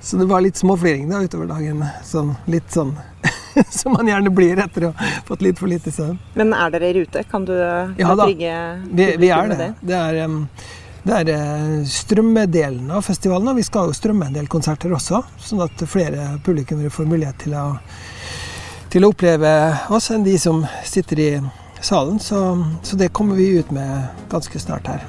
Så 0.03 0.17
det 0.19 0.25
var 0.25 0.43
litt 0.43 0.57
småfliring 0.59 1.07
da 1.09 1.21
utover 1.23 1.47
dagen. 1.47 1.85
Sånn, 2.03 2.33
litt 2.51 2.71
sånn 2.73 2.91
som 3.69 3.93
man 3.93 4.07
gjerne 4.07 4.29
blir 4.29 4.59
etter 4.59 4.89
å 4.89 4.93
ha 4.97 5.11
fått 5.27 5.41
litt 5.45 5.59
for 5.59 5.71
lite 5.71 5.91
søvn. 5.91 6.17
Men 6.35 6.53
er 6.57 6.73
dere 6.73 6.89
i 6.89 6.95
rute? 6.99 7.23
Kan 7.29 7.45
du 7.47 7.55
ja, 7.55 8.15
trygge 8.19 8.57
vi, 8.91 9.07
vi 9.21 9.29
er 9.31 9.53
det. 9.53 9.69
Det 9.81 9.95
er, 9.97 10.19
det 11.03 11.17
er 11.21 11.33
eh, 11.35 11.79
strømmedelen 11.87 12.91
av 12.91 13.05
festivalen. 13.07 13.51
Og 13.53 13.61
vi 13.61 13.65
skal 13.67 13.91
jo 13.91 13.97
strømme 13.97 14.29
en 14.29 14.37
del 14.37 14.51
konserter 14.51 14.93
også, 14.95 15.23
sånn 15.39 15.63
at 15.65 15.85
flere 15.89 16.33
publikummere 16.45 16.93
får 16.93 17.09
mulighet 17.09 17.43
til 17.45 17.57
å, 17.59 17.65
til 18.93 19.05
å 19.05 19.11
oppleve 19.13 19.53
oss 19.93 20.11
enn 20.13 20.25
de 20.27 20.37
som 20.41 20.65
sitter 20.87 21.23
i 21.23 21.31
salen. 21.83 22.19
Så, 22.19 22.43
så 22.83 22.99
det 22.99 23.13
kommer 23.15 23.39
vi 23.39 23.53
ut 23.59 23.71
med 23.71 24.25
ganske 24.31 24.59
snart 24.59 24.91
her. 24.91 25.05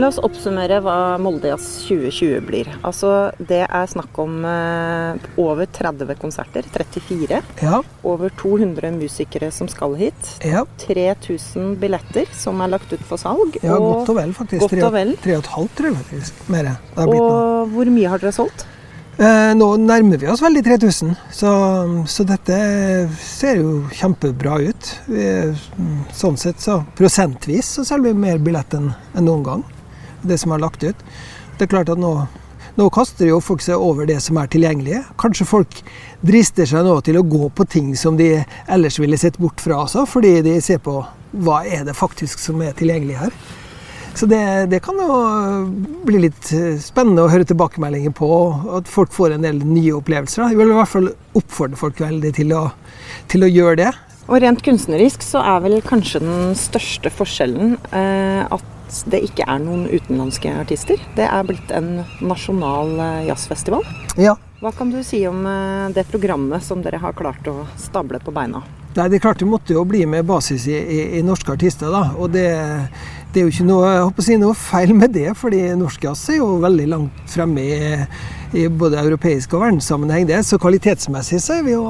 La 0.00 0.08
oss 0.08 0.16
oppsummere 0.24 0.78
hva 0.80 1.18
Moldejazz 1.20 1.66
2020 1.84 2.38
blir. 2.48 2.68
Altså, 2.80 3.28
det 3.36 3.60
er 3.66 3.90
snakk 3.90 4.16
om 4.22 4.38
eh, 4.48 5.26
over 5.36 5.68
30 5.68 6.14
konserter. 6.20 6.64
34. 6.72 7.40
Ja. 7.60 7.82
Over 8.08 8.32
200 8.40 8.94
musikere 8.96 9.50
som 9.52 9.68
skal 9.68 9.98
hit. 10.00 10.30
Ja. 10.48 10.64
3000 10.86 11.74
billetter 11.82 12.30
som 12.32 12.64
er 12.64 12.72
lagt 12.72 12.94
ut 12.94 13.04
for 13.04 13.20
salg. 13.20 13.58
Ja, 13.60 13.76
og, 13.76 13.98
godt 13.98 14.14
og 14.14 14.20
vel, 14.22 14.32
faktisk. 14.38 14.64
Godt 14.64 14.86
og 14.88 14.94
vel. 14.96 15.12
3,5 15.26 15.74
tror 15.76 15.90
jeg 15.90 15.98
faktisk. 16.00 16.46
Mer. 16.56 16.72
Og 17.04 17.74
hvor 17.74 17.92
mye 17.92 18.14
har 18.14 18.22
dere 18.22 18.32
solgt? 18.32 18.64
Eh, 19.20 19.52
nå 19.52 19.68
nærmer 19.76 20.16
vi 20.16 20.30
oss 20.32 20.40
veldig 20.40 20.62
3000, 20.64 21.10
så, 21.36 21.50
så, 22.08 22.24
dette 22.24 22.56
ser 23.20 23.60
jo 23.60 23.74
kjempebra 23.92 24.56
ut. 24.64 24.88
Vi, 25.04 25.26
sånn 26.16 26.40
sett 26.40 26.64
så 26.64 26.78
Prosentvis 26.96 27.74
så 27.76 27.84
selger 27.84 28.08
vi 28.08 28.24
mer 28.24 28.40
billett 28.40 28.72
enn 28.78 28.88
noen 29.20 29.44
gang 29.44 29.68
det 30.26 30.38
som 30.42 30.54
er 30.54 30.62
lagt 30.62 30.84
ut. 30.84 31.04
Det 31.58 31.66
er 31.66 31.72
klart 31.72 31.92
at 31.92 32.00
nå, 32.00 32.12
nå 32.78 32.88
kaster 32.94 33.28
jo 33.28 33.40
folk 33.44 33.64
seg 33.64 33.80
over 33.80 34.08
det 34.08 34.18
som 34.24 34.38
er 34.40 34.50
tilgjengelig. 34.52 35.02
Kanskje 35.20 35.48
folk 35.48 35.80
drister 36.24 36.68
seg 36.68 36.86
nå 36.86 36.98
til 37.06 37.20
å 37.20 37.26
gå 37.26 37.50
på 37.56 37.66
ting 37.70 37.92
som 37.98 38.18
de 38.20 38.34
ellers 38.66 39.00
ville 39.02 39.18
sett 39.20 39.40
bort 39.42 39.60
fra 39.62 39.82
også, 39.84 40.06
fordi 40.08 40.38
de 40.46 40.60
ser 40.64 40.82
på 40.84 41.00
hva 41.42 41.62
er 41.64 41.86
det 41.88 41.96
faktisk 41.96 42.40
som 42.42 42.60
er 42.64 42.76
tilgjengelig 42.76 43.20
her. 43.22 43.42
Så 44.14 44.26
det, 44.28 44.66
det, 44.68 44.82
kan 44.84 44.98
jo 45.00 45.14
bli 46.04 46.18
litt 46.26 46.50
spennende 46.84 47.24
å 47.24 47.30
høre 47.32 47.46
tilbakemeldinger 47.48 48.12
på, 48.16 48.28
at 48.76 48.90
folk 48.90 49.12
får 49.14 49.36
en 49.36 49.46
del 49.46 49.62
nye 49.64 49.94
opplevelser. 49.96 50.50
Jeg 50.50 50.58
vil 50.58 50.72
i 50.74 50.76
hvert 50.76 50.92
fall 50.92 51.08
oppfordre 51.38 51.80
folk 51.80 52.02
veldig 52.02 52.32
til 52.36 52.52
å, 52.56 52.66
til 53.32 53.46
å 53.46 53.48
gjøre 53.48 53.78
det. 53.86 53.92
Og 54.28 54.38
rent 54.44 54.60
kunstnerisk 54.64 55.24
så 55.24 55.40
er 55.54 55.64
vel 55.64 55.80
kanskje 55.84 56.20
den 56.22 56.52
største 56.58 57.10
forskjellen 57.12 57.74
eh, 57.90 58.44
at 58.44 58.68
det 59.10 59.22
ikke 59.26 59.46
er 59.48 59.60
noen 59.62 59.86
utenlandske 59.90 60.52
artister. 60.62 61.00
Det 61.16 61.26
er 61.26 61.48
blitt 61.48 61.72
en 61.74 62.02
nasjonal 62.20 62.94
eh, 62.98 63.24
jazzfestival. 63.30 63.86
Ja. 64.20 64.36
Hva 64.62 64.70
kan 64.76 64.92
du 64.92 65.00
si 65.06 65.24
om 65.26 65.42
eh, 65.48 65.88
det 65.96 66.06
programmet 66.10 66.64
som 66.64 66.84
dere 66.84 67.00
har 67.02 67.16
klart 67.18 67.48
å 67.50 67.64
stable 67.80 68.20
på 68.22 68.34
beina? 68.34 68.62
Nei, 68.92 69.08
Det 69.08 69.16
er 69.16 69.24
klart 69.24 69.40
det 69.40 69.48
måtte 69.48 69.72
jo 69.72 69.86
bli 69.88 70.04
med 70.06 70.28
basis 70.28 70.68
i, 70.68 70.76
i, 70.76 71.00
i 71.18 71.24
norske 71.24 71.54
artister. 71.54 71.88
da, 71.90 72.12
og 72.18 72.30
det, 72.34 72.46
det 73.32 73.40
er 73.40 73.48
jo 73.48 73.54
ikke 73.54 73.68
noe, 73.70 73.88
jeg 73.88 74.04
håper 74.04 74.22
å 74.22 74.26
si, 74.28 74.38
noe 74.40 74.58
feil 74.58 74.92
med 74.94 75.16
det, 75.16 75.30
fordi 75.40 75.64
norsk 75.80 76.04
jazz 76.04 76.28
er 76.28 76.42
jo 76.42 76.58
veldig 76.62 76.88
langt 76.92 77.24
fremme 77.32 77.64
i 77.64 77.80
i 78.52 78.66
både 78.68 79.00
europeisk 79.00 79.54
og 79.56 79.64
verdenssammenheng. 79.64 80.26
det, 80.28 80.42
Så 80.44 80.58
kvalitetsmessig 80.60 81.40
så 81.42 81.58
er 81.58 81.62
vi 81.66 81.72
jo, 81.72 81.84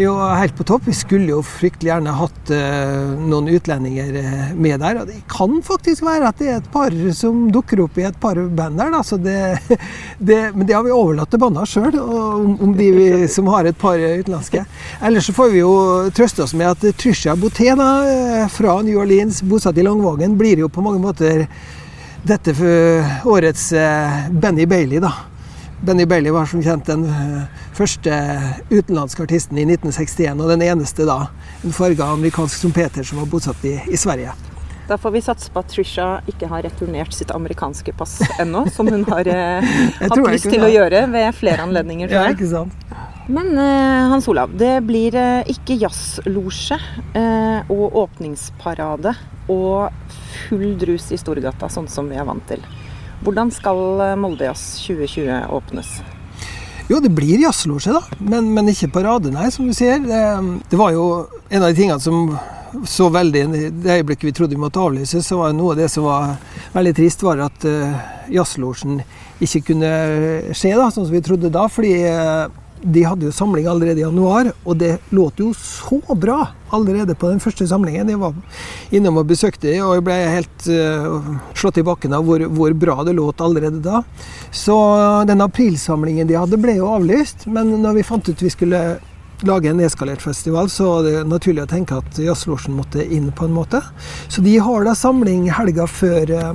jo, 0.00 0.14
helt 0.18 0.56
på 0.58 0.66
topp. 0.66 0.86
Vi 0.86 0.96
skulle 0.96 1.30
jo 1.30 1.42
fryktelig 1.46 1.92
gjerne 1.92 2.14
hatt 2.18 2.52
uh, 2.52 3.14
noen 3.18 3.50
utlendinger 3.52 4.18
eh, 4.18 4.52
med 4.54 4.80
der. 4.82 5.02
Og 5.02 5.10
det 5.10 5.22
kan 5.30 5.60
faktisk 5.62 6.06
være 6.06 6.32
at 6.32 6.42
det 6.42 6.50
er 6.50 6.60
et 6.60 6.70
par 6.72 6.94
som 7.16 7.46
dukker 7.54 7.84
opp 7.84 7.98
i 7.98 8.06
et 8.08 8.18
par 8.20 8.38
band 8.38 8.80
der. 8.80 8.92
Da. 8.94 9.02
Så 9.06 9.18
det, 9.22 9.38
det, 10.18 10.40
men 10.56 10.66
det 10.66 10.76
har 10.76 10.86
vi 10.86 10.94
overlatt 10.94 11.30
til 11.32 11.42
banda 11.42 11.66
sjøl, 11.68 11.94
om, 12.02 12.56
om, 12.58 12.76
de 12.78 12.90
vi, 12.96 13.10
som 13.36 13.50
har 13.54 13.68
et 13.70 13.78
par 13.78 13.98
utenlandske. 13.98 14.64
Ellers 15.02 15.30
så 15.30 15.36
får 15.36 15.54
vi 15.54 15.62
jo 15.62 15.74
trøste 16.14 16.46
oss 16.46 16.56
med 16.58 16.72
at 16.74 16.98
Trisha 16.98 17.36
Botena 17.38 17.92
eh, 18.08 18.48
fra 18.52 18.80
New 18.82 18.98
Orleans, 19.02 19.42
bosatt 19.46 19.78
i 19.78 19.86
Langvågen, 19.86 20.38
blir 20.38 20.64
jo 20.64 20.72
på 20.72 20.84
mange 20.84 21.02
måter 21.02 21.46
dette 22.22 22.52
for 22.54 23.30
årets 23.34 23.64
Benny 24.30 24.62
Bailey, 24.70 25.00
da. 25.02 25.10
Benny 25.82 26.06
Bailey 26.06 26.30
var 26.30 26.46
som 26.46 26.62
kjent 26.62 26.86
den 26.86 27.04
eh, 27.10 27.62
første 27.74 28.14
utenlandske 28.70 29.24
artisten 29.24 29.58
i 29.58 29.64
1961, 29.66 30.38
og 30.38 30.52
den 30.52 30.62
eneste 30.62 31.06
da, 31.08 31.24
en 31.66 31.74
farga 31.74 32.06
amerikansk 32.14 32.62
trompeter 32.62 33.06
som 33.06 33.18
var 33.18 33.26
bosatt 33.32 33.64
i, 33.66 33.74
i, 33.90 33.98
Sverige. 33.98 34.36
Da 34.86 34.94
får 34.98 35.14
vi 35.16 35.22
satse 35.26 35.50
på 35.50 35.58
at 35.58 35.72
Trisha 35.72 36.06
ikke 36.30 36.46
har 36.52 36.62
returnert 36.68 37.14
sitt 37.16 37.32
amerikanske 37.34 37.94
pass 37.98 38.20
ennå, 38.38 38.68
som 38.70 38.86
hun 38.94 39.02
har 39.10 39.26
eh, 39.26 39.74
hatt 40.04 40.22
lyst 40.22 40.46
til 40.52 40.62
å 40.62 40.70
gjøre 40.70 41.08
ved 41.10 41.34
flere 41.40 41.66
anledninger. 41.66 42.12
Tror 42.12 42.28
jeg. 42.28 42.30
Ja, 42.30 42.36
ikke 42.38 42.52
sant? 42.52 42.78
Men 43.26 43.50
eh, 43.58 44.06
Hans 44.12 44.30
Olav, 44.30 44.54
det 44.58 44.76
blir 44.86 45.18
eh, 45.18 45.50
ikke 45.50 45.80
jazzlosje 45.82 46.78
eh, 47.18 47.70
og 47.74 47.98
åpningsparade 48.04 49.14
og 49.50 50.14
full 50.46 50.72
drus 50.78 51.10
i 51.10 51.18
Storgata, 51.18 51.66
sånn 51.70 51.90
som 51.90 52.06
vi 52.10 52.18
er 52.18 52.26
vant 52.26 52.46
til. 52.50 52.62
Hvordan 53.22 53.52
skal 53.54 53.78
Molde 53.78 54.16
Moldejazz 54.18 54.80
2020 54.82 55.52
åpnes? 55.54 55.90
Jo, 56.90 56.98
det 57.00 57.12
blir 57.14 57.38
jazzlosje, 57.38 57.92
da. 57.94 58.00
Men, 58.18 58.48
men, 58.50 58.70
ikke 58.72 58.90
parade, 58.96 59.30
nei, 59.30 59.46
som 59.54 59.68
du 59.68 59.74
sier. 59.76 60.00
Det, 60.02 60.22
det, 60.66 60.78
var 60.78 60.90
jo 60.90 61.04
en 61.48 61.62
av 61.62 61.70
de 61.70 61.78
tingene 61.78 62.02
som 62.02 62.34
så 62.88 63.06
veldig 63.12 63.42
det 63.52 63.98
øyeblikket 63.98 64.26
vi 64.26 64.32
trodde 64.34 64.56
vi 64.56 64.62
måtte 64.64 64.80
avlyse, 64.82 65.22
så 65.22 65.38
var 65.38 65.54
noe 65.54 65.74
av 65.74 65.82
det 65.84 65.86
som 65.92 66.08
var 66.08 66.34
veldig 66.74 66.94
trist, 66.98 67.22
var 67.22 67.44
at 67.46 67.66
uh, 67.68 67.94
jazzlosjen 68.32 68.98
ikke 69.44 69.62
kunne 69.70 69.92
skje, 70.56 70.72
da, 70.74 70.88
sånn 70.90 71.06
som 71.06 71.14
vi 71.14 71.22
trodde 71.22 71.52
da. 71.52 71.68
fordi 71.70 71.92
uh, 72.08 72.48
de 72.82 73.04
hadde 73.06 73.26
jo 73.28 73.32
samling 73.34 73.66
allerede 73.70 74.00
i 74.00 74.04
januar, 74.04 74.50
og 74.64 74.76
det 74.80 74.96
låt 75.14 75.40
jo 75.40 75.52
så 75.56 76.00
bra 76.18 76.48
allerede 76.74 77.14
på 77.14 77.30
den 77.30 77.40
første 77.42 77.66
samlingen. 77.68 78.10
Jeg 78.10 78.20
var 78.20 78.34
innom 78.90 79.20
og 79.20 79.28
besøkte 79.30 79.70
dem, 79.70 79.84
og 79.86 79.96
jeg 79.98 80.06
ble 80.06 80.18
helt 80.32 80.66
uh, 80.72 81.30
slått 81.58 81.78
i 81.78 81.86
bakken 81.86 82.16
av 82.16 82.26
hvor, 82.26 82.42
hvor, 82.50 82.74
bra 82.74 82.98
det 83.06 83.14
låt 83.18 83.44
allerede 83.44 83.82
da. 83.84 84.02
Så 84.50 84.76
den 85.28 85.44
aprilsamlingen 85.44 86.30
de 86.30 86.38
hadde, 86.40 86.60
ble 86.60 86.78
jo 86.80 86.90
avlyst. 86.94 87.46
Men 87.46 87.70
når 87.84 88.00
vi 88.00 88.06
fant 88.08 88.28
ut 88.28 88.42
vi 88.42 88.52
skulle 88.52 88.82
lage 89.46 89.70
en 89.70 89.78
nedskalert 89.82 90.22
festival, 90.22 90.70
så 90.70 90.88
var 90.88 91.06
det 91.06 91.24
naturlig 91.28 91.64
å 91.64 91.70
tenke 91.70 91.98
at 91.98 92.18
Jazzlosjen 92.22 92.76
måtte 92.78 93.04
inn 93.04 93.30
på 93.34 93.48
en 93.48 93.56
måte. 93.56 93.82
Så 94.30 94.42
de 94.44 94.56
har 94.62 94.86
da 94.86 94.94
samling 94.98 95.48
helga 95.54 95.86
før 95.90 96.34
uh, 96.34 96.52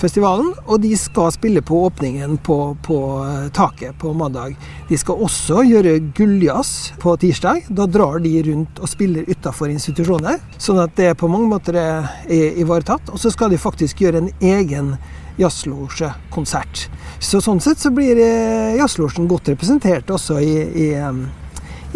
festivalen, 0.00 0.50
og 0.66 0.80
de 0.82 0.90
skal 0.98 1.30
spille 1.34 1.62
på 1.66 1.82
åpningen 1.86 2.38
på, 2.46 2.56
på 2.86 2.98
eh, 3.24 3.46
taket 3.56 3.98
på 4.00 4.12
mandag. 4.16 4.56
De 4.88 4.98
skal 4.98 5.22
også 5.26 5.62
gjøre 5.68 5.98
gulljazz 6.16 6.92
på 7.02 7.14
tirsdag. 7.20 7.68
Da 7.68 7.86
drar 7.90 8.20
de 8.24 8.34
rundt 8.48 8.80
og 8.80 8.90
spiller 8.90 9.28
utafor 9.28 9.72
institusjoner, 9.72 10.40
sånn 10.58 10.80
at 10.82 10.96
det 10.98 11.12
på 11.20 11.30
mange 11.30 11.50
måter 11.52 11.78
er 11.80 12.10
ivaretatt. 12.30 13.12
Og 13.12 13.20
så 13.20 13.32
skal 13.34 13.52
de 13.52 13.60
faktisk 13.60 14.02
gjøre 14.04 14.24
en 14.24 14.32
egen 14.40 14.94
jazzlosjekonsert. 15.40 16.88
Så 17.22 17.40
sånn 17.44 17.62
sett 17.64 17.80
så 17.80 17.92
blir 17.94 18.18
eh, 18.20 18.76
jazzlosjen 18.80 19.28
godt 19.30 19.52
representert 19.52 20.10
også 20.12 20.40
i, 20.42 20.56
i, 20.88 20.90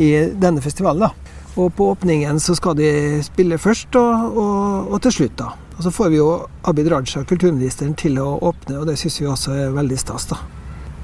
i 0.01 0.11
denne 0.41 0.65
festivalen. 0.65 1.09
da. 1.09 1.13
Og 1.55 1.71
på 1.77 1.93
åpningen 1.93 2.41
så 2.43 2.57
skal 2.59 2.75
de 2.79 2.89
spille 3.23 3.61
først, 3.63 3.95
og, 3.95 4.41
og, 4.41 4.91
og 4.91 5.05
til 5.05 5.21
slutt, 5.21 5.37
da. 5.39 5.53
Og 5.77 5.83
så 5.83 5.91
får 5.91 6.13
vi 6.13 6.21
jo 6.21 6.29
Abid 6.63 6.89
Raja, 6.93 7.25
kulturministeren, 7.27 7.97
til 7.99 8.21
å 8.23 8.37
åpne, 8.47 8.79
og 8.81 8.87
det 8.89 8.99
syns 9.01 9.19
vi 9.21 9.27
også 9.31 9.57
er 9.59 9.75
veldig 9.75 9.99
stas. 9.99 10.29
da. 10.31 10.39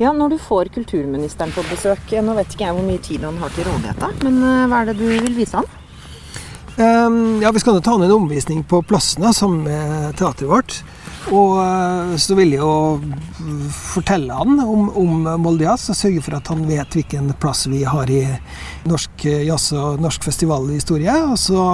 Ja, 0.00 0.12
Når 0.12 0.29
du 0.31 0.39
får 0.39 0.71
kulturministeren 0.73 1.53
på 1.53 1.65
besøk, 1.69 2.15
nå 2.23 2.35
vet 2.39 2.55
ikke 2.55 2.69
jeg 2.69 2.77
hvor 2.79 2.87
mye 2.87 3.03
tid 3.05 3.27
han 3.27 3.37
har 3.43 3.53
til 3.53 3.67
rådighet, 3.69 4.25
men 4.25 4.39
eh, 4.41 4.67
hva 4.71 4.81
er 4.81 4.91
det 4.91 4.99
du 5.00 5.05
vil 5.11 5.35
vise 5.37 5.59
han? 5.59 5.69
Um, 6.81 7.43
ja, 7.43 7.50
Vi 7.53 7.61
skal 7.61 7.83
ta 7.83 7.91
han 7.91 8.07
en 8.07 8.15
omvisning 8.15 8.62
på 8.65 8.81
plassen 8.89 9.27
da, 9.27 9.35
som 9.37 9.67
er 9.69 10.15
teateret 10.17 10.49
vårt. 10.49 10.79
Og 11.29 11.59
uh, 11.61 12.15
så 12.17 12.37
vil 12.39 12.55
jeg 12.55 12.62
jo 12.62 13.03
fortelle 13.75 14.33
han 14.39 14.62
om, 14.62 14.89
om 14.97 15.29
Molde 15.43 15.67
Jazz 15.67 15.91
og 15.93 15.99
sørge 15.99 16.23
for 16.25 16.39
at 16.39 16.49
han 16.49 16.65
vet 16.71 16.97
hvilken 16.97 17.35
plass 17.43 17.67
vi 17.69 17.83
har 17.85 18.09
i 18.09 18.23
norsk 18.89 19.27
jazz 19.45 19.75
og 19.77 20.00
norsk 20.00 20.25
festivalhistorie. 20.31 21.19
Og 21.29 21.37
så 21.43 21.67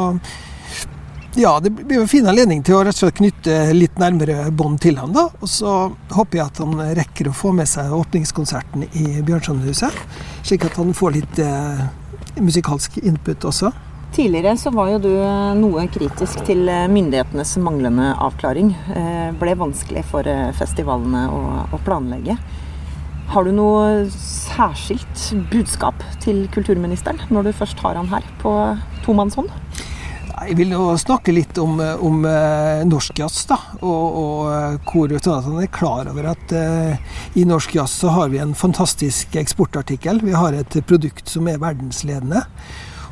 ja, 1.37 1.52
det 1.61 1.71
blir 1.71 2.00
en 2.00 2.09
fin 2.11 2.26
anledning 2.28 2.62
til 2.64 2.78
å 2.78 2.83
rett 2.87 2.97
og 2.97 3.02
slett 3.05 3.19
knytte 3.21 3.57
litt 3.76 3.99
nærmere 4.00 4.49
bånd 4.50 4.81
til 4.83 4.99
han 5.00 5.14
da. 5.14 5.28
Og 5.40 5.50
så 5.50 5.76
håper 6.16 6.40
jeg 6.40 6.47
at 6.47 6.62
han 6.64 6.81
rekker 6.99 7.31
å 7.31 7.37
få 7.37 7.52
med 7.57 7.69
seg 7.71 7.93
åpningskonserten 7.93 8.88
i 8.88 9.21
Bjørnsonhuset, 9.26 10.00
slik 10.47 10.64
at 10.69 10.78
han 10.81 10.97
får 10.97 11.16
litt 11.19 11.43
eh, 11.45 11.85
musikalsk 12.40 12.99
input 13.05 13.45
også. 13.49 13.73
Tidligere 14.16 14.57
så 14.57 14.71
var 14.73 14.88
jo 14.95 15.00
du 15.02 15.11
eh, 15.12 15.57
noe 15.59 15.83
kritisk 15.93 16.40
til 16.49 16.62
eh, 16.73 16.87
myndighetenes 16.88 17.57
manglende 17.61 18.12
avklaring. 18.25 18.71
Eh, 18.95 19.26
ble 19.37 19.57
vanskelig 19.61 20.07
for 20.09 20.25
festivalene 20.57 21.26
å, 21.28 21.43
å 21.69 21.81
planlegge. 21.85 22.38
Har 23.33 23.45
du 23.45 23.50
noe 23.52 24.07
særskilt 24.14 25.26
budskap 25.50 26.00
til 26.23 26.47
kulturministeren 26.55 27.21
når 27.28 27.49
du 27.49 27.57
først 27.59 27.83
har 27.85 27.99
han 27.99 28.09
her 28.12 28.25
på 28.40 28.55
tomannshånd? 29.05 29.50
Jeg 30.37 30.59
vil 30.59 30.75
jo 30.75 30.90
snakke 31.00 31.33
litt 31.33 31.57
om, 31.57 31.78
om 31.81 32.25
uh, 32.28 32.83
norsk 32.85 33.23
jazz, 33.23 33.47
da. 33.49 33.57
Og, 33.81 34.19
og 34.21 34.40
uh, 34.52 34.75
hvor 34.85 35.14
sånn 35.25 35.47
han 35.47 35.62
er 35.62 35.71
klar 35.73 36.11
over 36.11 36.28
at 36.35 36.52
uh, 36.52 37.14
i 37.40 37.47
norsk 37.49 37.78
jazz 37.78 37.95
så 38.02 38.12
har 38.12 38.28
vi 38.35 38.43
en 38.43 38.52
fantastisk 38.52 39.38
eksportartikkel. 39.40 40.21
Vi 40.26 40.37
har 40.37 40.52
et 40.52 40.76
produkt 40.85 41.33
som 41.33 41.49
er 41.49 41.62
verdensledende. 41.62 42.45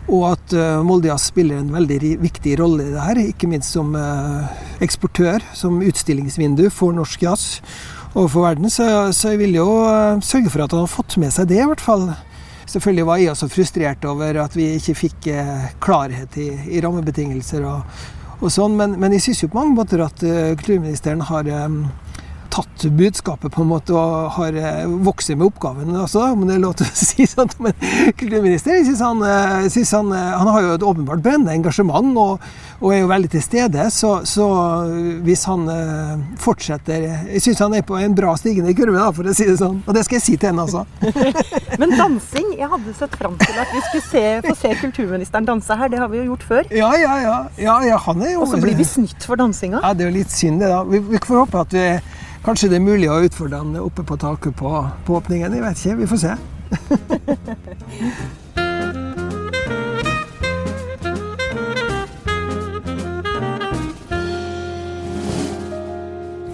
Og 0.05 0.27
at 0.35 0.53
uh, 0.53 0.85
Molde 0.85 1.09
Jazz 1.09 1.31
spiller 1.33 1.63
en 1.63 1.73
veldig 1.73 2.13
viktig 2.21 2.59
rolle 2.61 2.91
i 2.91 2.93
det 2.93 3.07
her. 3.09 3.23
Ikke 3.25 3.49
minst 3.49 3.73
som 3.73 3.97
eksportør, 4.85 5.41
som 5.57 5.81
utstillingsvindu 5.81 6.67
for 6.69 6.93
norsk 6.93 7.25
jazz 7.25 7.65
overfor 8.13 8.51
verden. 8.51 8.69
Så, 8.69 8.85
så 9.17 9.33
jeg 9.33 9.47
vil 9.47 9.57
jo 9.63 9.71
sørge 10.21 10.53
for 10.53 10.67
at 10.67 10.77
han 10.77 10.85
har 10.85 10.93
fått 10.93 11.17
med 11.25 11.33
seg 11.33 11.49
det, 11.49 11.63
i 11.65 11.73
hvert 11.73 11.89
fall. 11.89 12.11
Selvfølgelig 12.67 13.07
var 13.07 13.21
jeg 13.21 13.33
også 13.35 13.49
frustrert 13.53 14.05
over 14.09 14.41
at 14.45 14.57
vi 14.57 14.71
ikke 14.79 14.95
fikk 14.97 15.29
eh, 15.33 15.67
klarhet 15.85 16.39
i, 16.41 16.49
i 16.77 16.81
rammebetingelser 16.85 17.67
og, 17.69 17.99
og 18.41 18.53
sånn, 18.53 18.77
men, 18.79 18.97
men, 19.01 19.13
jeg 19.17 19.27
syns 19.29 19.45
jo 19.45 19.51
på 19.53 19.61
mange 19.61 19.77
måter 19.77 20.03
at 20.05 20.25
uh, 20.27 20.55
kulturministeren 20.59 21.23
har 21.29 21.49
um, 21.67 21.85
tatt 22.55 22.85
budskapet 22.85 23.53
på 23.53 23.63
en 23.63 23.71
måte 23.71 23.95
og 23.97 24.29
har 24.37 24.55
eh, 24.59 24.85
vokst 25.07 25.33
med 25.35 25.47
oppgaven 25.49 25.95
også, 25.99 26.23
om 26.35 26.45
det 26.47 26.57
er 26.57 26.63
lov 26.63 26.77
til 26.79 26.87
å 26.87 26.99
si 27.09 27.27
sånn. 27.29 27.51
Men 27.65 27.75
kulturministeren 28.19 28.87
synes 28.87 29.03
han, 29.03 29.23
eh, 29.27 29.67
synes 29.75 29.95
han, 29.97 30.13
eh, 30.15 30.31
han, 30.39 30.51
har 30.55 30.67
jo 30.67 30.77
et 30.77 30.87
åpenbart 30.87 31.25
brennende 31.25 31.55
engasjement 31.57 32.13
og, 32.21 32.45
og, 32.79 32.89
er 32.95 33.03
jo 33.03 33.11
veldig 33.11 33.33
til 33.33 33.45
stede. 33.45 33.89
Så, 33.95 34.13
så 34.29 34.47
hvis 35.25 35.45
han 35.49 35.67
fortsetter 36.41 37.05
Jeg 37.33 37.43
syns 37.43 37.63
han 37.63 37.75
er 37.77 37.85
på 37.87 37.97
en 37.99 38.15
bra 38.17 38.35
stigende 38.39 38.75
kurve, 38.77 38.99
da, 39.01 39.11
for 39.15 39.27
å 39.27 39.35
si 39.37 39.49
det 39.49 39.57
sånn. 39.59 39.81
Og 39.85 39.97
det 39.97 40.05
skal 40.07 40.21
jeg 40.21 40.27
si 40.27 40.37
til 40.37 40.53
henne, 40.53 40.67
altså. 40.67 40.85
Men 41.81 41.95
dansing 41.99 42.53
Jeg 42.55 42.69
hadde 42.71 42.95
sett 42.97 43.17
fram 43.19 43.39
til 43.41 43.59
at 43.61 43.73
vi 43.75 43.83
skulle 43.89 44.07
se, 44.07 44.25
få 44.47 44.57
se 44.61 44.75
kulturministeren 44.83 45.49
danse 45.49 45.79
her. 45.81 45.91
Det 45.91 46.03
har 46.03 46.13
vi 46.13 46.23
jo 46.23 46.29
gjort 46.33 46.47
før. 46.51 46.69
Ja, 46.75 46.93
ja, 47.01 47.17
ja. 47.25 47.39
ja, 47.59 47.79
ja 47.89 48.03
han 48.07 48.23
er 48.23 48.37
jo 48.37 48.45
Og 48.45 48.53
så 48.53 48.61
blir 48.63 48.79
vi 48.79 48.87
snytt 48.89 49.27
for 49.27 49.41
dansinga. 49.41 49.83
Ja, 49.83 49.95
det 49.97 50.07
er 50.07 50.13
jo 50.13 50.19
litt 50.21 50.35
synd, 50.35 50.63
det, 50.63 50.71
da. 50.71 50.85
Vi, 50.87 51.03
vi 51.15 51.23
får 51.25 51.45
håpe 51.45 51.65
at 51.65 51.75
vi 51.75 51.89
Kanskje 52.45 52.69
det 52.69 52.77
er 52.77 52.83
mulig 52.85 53.09
å 53.09 53.23
utfordre 53.25 53.57
han 53.63 53.73
oppe 53.81 54.03
på 54.05 54.19
taket 54.21 54.53
på, 54.59 54.69
på 55.07 55.15
åpningen. 55.17 55.55
Jeg 55.57 55.65
vet 55.65 55.79
ikke. 55.81 55.97
Vi 56.03 56.11
får 56.11 56.21
se. 56.21 56.33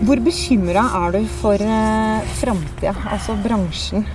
Hvor 0.07 0.23
bekymra 0.23 0.87
er 1.01 1.19
du 1.19 1.27
for 1.43 1.59
eh, 1.59 2.31
framtida, 2.39 2.95
altså 3.11 3.35
bransjen? 3.43 4.07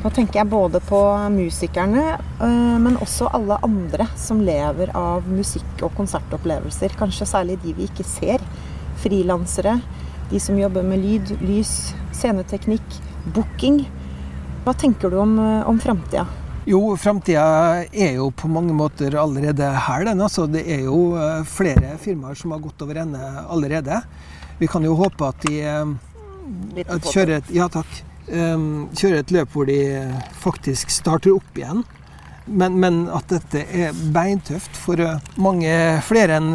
Nå 0.00 0.10
tenker 0.16 0.40
jeg 0.40 0.48
både 0.48 0.80
på 0.88 0.98
musikerne, 1.36 2.06
eh, 2.16 2.74
men 2.80 2.96
også 3.04 3.28
alle 3.36 3.60
andre 3.68 4.08
som 4.16 4.40
lever 4.44 4.96
av 4.96 5.28
musikk 5.28 5.84
og 5.84 5.92
konsertopplevelser. 6.00 6.96
Kanskje 6.96 7.28
særlig 7.28 7.60
de 7.62 7.76
vi 7.76 7.84
ikke 7.92 8.08
ser. 8.08 8.40
Frilansere, 9.04 9.76
de 10.30 10.40
som 10.40 10.58
jobber 10.58 10.84
med 10.84 11.00
lyd, 11.02 11.32
lys, 11.44 11.94
sceneteknikk, 12.12 12.98
booking. 13.34 13.82
Hva 14.64 14.74
tenker 14.76 15.10
du 15.10 15.18
om, 15.22 15.38
eh, 15.38 15.68
om 15.68 15.80
framtida? 15.80 16.26
Jo, 16.68 16.96
framtida 16.96 17.84
er 17.92 18.18
jo 18.18 18.30
på 18.30 18.48
mange 18.48 18.74
måter 18.76 19.14
allerede 19.16 19.70
her. 19.72 20.04
Den, 20.04 20.20
altså. 20.20 20.46
Det 20.46 20.66
er 20.68 20.84
jo 20.84 21.16
eh, 21.16 21.44
flere 21.44 21.96
firmaer 21.98 22.36
som 22.36 22.52
har 22.52 22.60
gått 22.60 22.82
over 22.82 23.00
ende 23.04 23.20
allerede. 23.48 24.02
Vi 24.58 24.66
kan 24.66 24.84
jo 24.84 24.94
håpe 24.98 25.28
at 25.28 25.40
de 25.46 25.62
at 26.84 27.04
kjører, 27.04 27.38
et, 27.38 27.50
ja, 27.54 27.68
takk, 27.68 27.86
kjører 28.26 29.20
et 29.20 29.30
løp 29.32 29.52
hvor 29.52 29.68
de 29.68 29.78
faktisk 30.42 30.90
starter 30.90 31.36
opp 31.36 31.60
igjen. 31.60 31.84
Men, 32.48 32.78
men, 32.80 33.00
at 33.12 33.28
dette 33.28 33.64
er 33.76 33.96
beintøft 34.14 34.76
for 34.78 35.00
eh, 35.04 35.24
mange 35.36 35.72
flere 36.06 36.38
enn 36.40 36.52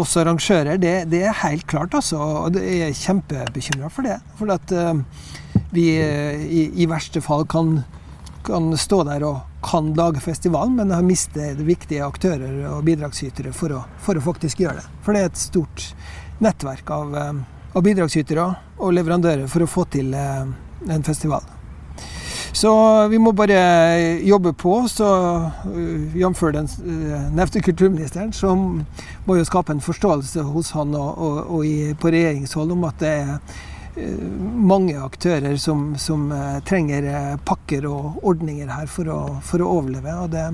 oss 0.00 0.16
arrangører, 0.20 0.78
det, 0.80 0.94
det 1.12 1.24
er 1.28 1.42
helt 1.44 1.66
klart. 1.70 1.96
altså. 1.96 2.20
Og 2.46 2.60
jeg 2.60 2.88
er 2.88 2.96
kjempebekymra 2.96 3.90
for 3.92 4.08
det. 4.08 4.20
For 4.38 4.54
at 4.54 4.72
vi 5.74 5.88
i, 5.98 6.62
i 6.82 6.86
verste 6.90 7.20
fall 7.24 7.44
kan, 7.50 7.76
kan 8.46 8.72
stå 8.78 9.02
der 9.08 9.26
og 9.26 9.42
kan 9.64 9.94
lage 9.94 10.20
festivalen, 10.20 10.76
men 10.76 10.90
har 10.90 11.02
mistet 11.02 11.60
viktige 11.64 12.04
aktører 12.04 12.66
og 12.74 12.84
bidragsytere 12.84 13.52
for 13.56 13.72
å, 13.72 13.80
for 13.98 14.18
å, 14.18 14.24
faktisk 14.24 14.60
gjøre 14.60 14.82
det. 14.82 14.86
For 15.04 15.16
det 15.16 15.22
er 15.22 15.32
et 15.32 15.40
stort 15.40 15.86
nettverk 16.44 16.90
av, 16.92 17.16
eh, 17.16 17.32
av 17.72 17.86
bidragsytere 17.86 18.46
og 18.76 18.94
leverandører 18.98 19.48
for 19.50 19.64
å 19.64 19.70
få 19.70 19.86
til 19.96 20.12
eh, 20.18 20.44
en 20.90 21.06
festival. 21.06 21.53
Så 22.54 22.70
vi 23.10 23.18
må 23.18 23.32
bare 23.34 23.58
jobbe 24.22 24.52
på. 24.54 24.76
Så 24.88 25.10
uh, 25.66 26.16
jf. 26.16 26.42
den 26.54 26.70
nevnte 27.34 27.62
kulturministeren, 27.62 28.32
som 28.32 28.84
må 29.26 29.38
jo 29.40 29.44
skape 29.44 29.74
en 29.74 29.82
forståelse 29.84 30.46
hos 30.54 30.74
han 30.78 30.94
og, 30.94 31.18
og, 31.18 31.38
og 31.58 31.66
i, 31.66 31.94
på 31.98 32.14
regjeringshold 32.14 32.76
om 32.76 32.90
at 32.90 33.00
det 33.02 33.14
er 33.20 33.38
Eh, 33.96 34.18
mange 34.58 34.96
aktører 34.98 35.56
som, 35.56 35.92
som 35.98 36.26
trenger 36.66 37.36
pakker 37.46 37.86
og 37.86 38.24
ordninger 38.26 38.72
her 38.74 38.88
for 38.90 39.10
å, 39.10 39.18
for 39.46 39.62
å 39.62 39.68
overleve. 39.76 40.14
og 40.24 40.32
det 40.32 40.48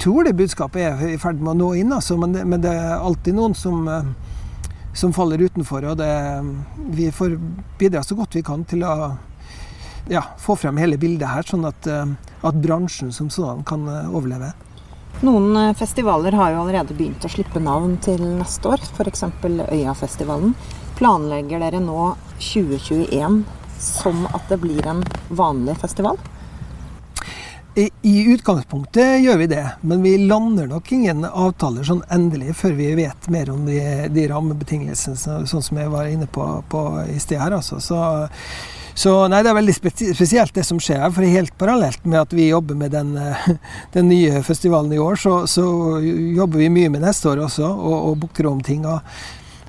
tror 0.00 0.24
det 0.24 0.36
budskapet 0.36 0.82
er 0.84 1.08
i 1.08 1.16
ferd 1.20 1.40
med 1.40 1.54
å 1.54 1.58
nå 1.60 1.70
inn, 1.80 1.92
altså, 1.92 2.16
men, 2.20 2.32
det, 2.36 2.44
men, 2.48 2.60
det, 2.60 2.72
er 2.72 3.00
alltid 3.00 3.36
noen 3.36 3.56
som, 3.56 3.88
som 4.96 5.12
faller 5.12 5.40
utenfor. 5.40 5.88
og 5.92 5.96
det, 6.00 6.12
Vi 6.96 7.10
får 7.12 7.38
bidra 7.80 8.04
så 8.04 8.16
godt 8.16 8.36
vi 8.36 8.44
kan 8.44 8.64
til 8.64 8.84
å 8.84 8.94
ja, 10.08 10.24
få 10.38 10.56
frem 10.56 10.80
hele 10.80 10.98
bildet 11.00 11.28
her, 11.28 11.46
sånn 11.46 11.68
at, 11.68 11.86
at 11.86 12.58
bransjen 12.62 13.12
som 13.12 13.30
sånn 13.30 13.64
kan 13.68 13.84
overleve. 14.08 14.52
Noen 15.20 15.74
festivaler 15.76 16.32
har 16.38 16.54
jo 16.54 16.62
allerede 16.62 16.96
begynt 16.96 17.24
å 17.26 17.30
slippe 17.32 17.60
navn 17.60 17.98
til 18.00 18.22
neste 18.38 18.70
år, 18.72 18.80
f.eks. 18.94 19.26
Øyafestivalen. 19.44 20.54
Planlegger 20.96 21.60
dere 21.60 21.82
nå 21.84 22.14
2021 22.40 23.42
som 23.80 24.26
at 24.26 24.48
det 24.48 24.60
blir 24.62 24.86
en 24.86 25.04
vanlig 25.28 25.76
festival? 25.80 26.18
I, 27.74 27.90
I, 28.02 28.32
utgangspunktet 28.32 29.20
gjør 29.22 29.36
vi 29.36 29.46
det, 29.46 29.66
men 29.80 30.02
vi 30.02 30.16
lander 30.18 30.66
nok 30.66 30.90
ingen 30.92 31.22
avtaler 31.24 31.86
sånn 31.86 32.02
endelig 32.10 32.56
før 32.58 32.74
vi 32.76 32.88
vet 32.98 33.28
mer 33.30 33.52
om 33.52 33.62
de, 33.68 33.78
de 34.10 34.26
rammebetingelsene, 34.28 35.46
sånn 35.46 35.64
som 35.64 35.78
jeg 35.78 35.92
var 35.92 36.10
inne 36.10 36.26
på, 36.26 36.48
på 36.68 36.82
i 37.06 37.20
sted 37.22 37.38
her. 37.38 37.54
Altså. 37.60 37.78
Så, 37.80 38.00
så, 38.94 39.14
nei, 39.30 39.42
det 39.44 39.52
er 39.52 39.58
veldig 39.58 39.74
spesielt 39.76 40.54
det 40.56 40.64
som 40.66 40.80
skjer. 40.82 41.04
For 41.14 41.26
helt 41.26 41.54
parallelt 41.60 42.04
med 42.04 42.20
at 42.22 42.34
vi 42.36 42.48
jobber 42.50 42.78
med 42.78 42.94
den, 42.94 43.14
den 43.96 44.10
nye 44.10 44.42
festivalen 44.46 44.92
i 44.92 45.00
år, 45.00 45.20
så, 45.20 45.34
så, 45.50 45.66
jobber 46.36 46.62
vi 46.62 46.72
mye 46.72 46.90
med 46.92 47.04
neste 47.04 47.30
år 47.32 47.44
også, 47.46 47.68
og, 47.68 47.96
og 48.10 48.18
booker 48.24 48.50
om 48.50 48.60
ting. 48.64 48.86
Og 48.88 49.00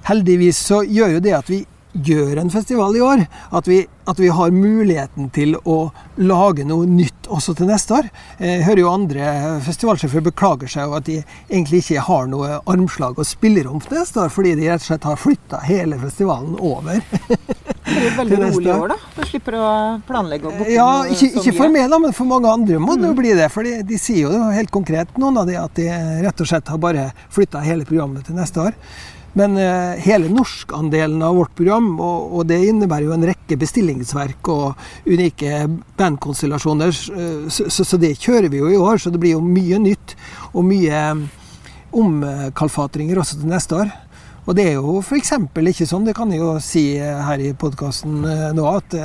heldigvis 0.09 0.59
så 0.71 0.81
gjør 0.87 1.17
jo 1.17 1.23
det 1.23 1.37
at 1.37 1.51
vi 1.51 1.63
gjør 1.93 2.41
en 2.41 2.51
festival 2.53 2.95
i 2.95 3.01
år. 3.06 3.25
At 3.51 3.67
vi, 3.67 3.82
at 4.10 4.19
vi, 4.19 4.30
har 4.32 4.54
muligheten 4.56 5.30
til 5.36 5.56
å 5.63 5.77
lage 6.21 6.65
noe 6.67 6.88
nytt 6.89 7.30
også 7.32 7.56
til 7.58 7.69
neste 7.71 7.99
år. 7.99 8.10
Jeg 8.39 8.65
hører 8.67 8.84
jo 8.84 8.91
andre 8.91 9.32
festivalsjefer 9.65 10.25
beklager 10.32 10.71
seg 10.71 10.89
over 10.89 11.01
at 11.01 11.10
de 11.10 11.19
egentlig 11.49 11.84
ikke 11.84 12.06
har 12.08 12.30
noe 12.32 12.60
armslag 12.69 13.19
og 13.19 13.27
spillerom 13.27 13.84
til 13.84 13.99
neste 13.99 14.25
år, 14.25 14.34
fordi 14.34 14.56
de 14.60 14.69
rett 14.69 14.84
og 14.84 14.89
slett 14.89 15.10
har 15.10 15.19
flytta 15.19 15.62
hele 15.67 15.99
festivalen 16.01 16.58
over. 16.60 17.01
Det 17.91 17.97
blir 17.97 18.13
veldig 18.17 18.38
rolig 18.39 18.69
i 18.69 18.73
år, 18.73 18.91
da? 18.93 18.97
Du 19.15 19.23
slipper 19.27 19.56
å 19.58 19.69
planlegge 20.08 20.47
og 20.47 20.60
booke 20.60 20.71
Ja, 20.71 20.89
ikke, 21.12 21.32
ikke 21.41 21.56
for 21.58 21.73
meg, 21.73 21.89
da, 21.91 21.97
men 21.99 22.13
for 22.15 22.30
mange 22.30 22.51
andre 22.51 22.77
må 22.80 22.95
det 22.95 23.10
jo 23.10 23.15
mm. 23.15 23.19
bli 23.19 23.34
det. 23.36 23.47
For 23.51 23.67
de, 23.67 23.82
de, 23.88 23.97
sier 23.99 24.30
jo 24.30 24.51
helt 24.54 24.71
konkret, 24.71 25.12
noen 25.19 25.41
av 25.41 25.49
de, 25.49 25.58
at 25.60 25.73
de 25.75 25.89
rett 26.23 26.43
og 26.43 26.51
slett 26.51 26.71
har 26.71 26.80
bare 26.82 27.10
flytta 27.34 27.63
hele 27.65 27.88
programmet 27.89 28.27
til 28.27 28.38
neste 28.38 28.69
år. 28.69 28.77
Men 29.34 29.56
eh, 29.58 30.00
hele 30.04 30.30
norskandelen 30.30 31.22
av 31.24 31.36
vårt 31.36 31.56
program, 31.56 31.94
og, 32.00 32.34
og, 32.36 32.46
det 32.50 32.60
innebærer 32.67 33.08
jo 33.08 33.15
en 33.15 33.28
rekke 33.30 33.56
bestillingsverk 33.60 34.50
og 34.52 34.82
unike 35.08 35.63
bandkonstellasjoner, 36.00 36.91
uh, 37.15 37.48
så, 37.48 37.70
så, 37.72 37.88
så, 37.88 38.00
det 38.02 38.17
kjører 38.20 38.52
vi 38.52 38.60
jo 38.60 38.72
i 38.72 38.80
år. 38.80 39.00
Så 39.00 39.13
det 39.13 39.22
blir 39.24 39.38
jo 39.38 39.44
mye 39.46 39.80
nytt 39.80 40.15
og 40.52 40.67
mye 40.67 41.04
um, 41.15 41.26
omkalfatringer 42.04 43.22
også 43.22 43.39
til 43.39 43.52
neste 43.52 43.80
år. 43.86 43.96
Og 44.50 44.58
det 44.58 44.67
er 44.67 44.78
jo 44.80 44.98
f.eks. 45.00 45.36
ikke 45.38 45.88
sånn, 45.88 46.08
det 46.08 46.15
kan 46.17 46.32
jeg 46.34 46.41
jo 46.41 46.56
si 46.65 46.84
eh, 46.98 47.20
her 47.28 47.39
i 47.39 47.52
podkasten 47.54 48.24
nå, 48.58 48.63
at 48.65 48.96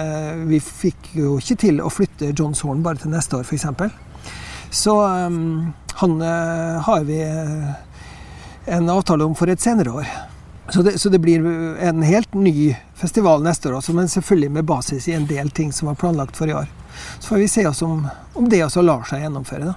vi 0.48 0.56
fikk 0.64 1.10
jo 1.18 1.34
ikke 1.36 1.58
til 1.60 1.82
å 1.84 1.90
flytte 1.92 2.30
John 2.32 2.56
Horn 2.56 2.80
bare 2.82 3.02
til 3.02 3.12
neste 3.12 3.36
år, 3.36 3.44
f.eks. 3.44 3.68
Så 4.72 4.96
um, 4.96 5.74
han 6.00 6.16
har 6.88 7.04
vi 7.06 7.20
en 8.66 8.90
avtale 8.90 9.24
om 9.24 9.34
for 9.34 9.50
et 9.50 9.60
senere 9.60 9.92
år. 10.02 10.08
Så 10.68 10.82
det, 10.82 10.98
så 10.98 11.08
det, 11.08 11.20
blir 11.22 11.46
en 11.78 12.02
helt 12.02 12.34
ny 12.34 12.76
festival 12.94 13.42
neste 13.42 13.70
år 13.70 13.78
også, 13.78 13.94
men 13.94 14.08
selvfølgelig 14.10 14.50
med 14.50 14.66
basis 14.66 15.08
i 15.08 15.14
en 15.14 15.26
del 15.26 15.50
ting 15.54 15.70
som 15.72 15.88
var 15.92 15.98
planlagt 16.00 16.36
for 16.36 16.50
i 16.50 16.56
år. 16.58 16.66
Så 17.18 17.28
får 17.28 17.36
vi 17.36 17.48
se 17.48 17.66
om, 17.86 18.08
om 18.34 18.48
det 18.50 18.64
også 18.64 18.82
lar 18.82 19.06
seg 19.06 19.22
gjennomføre. 19.22 19.70
da. 19.70 19.76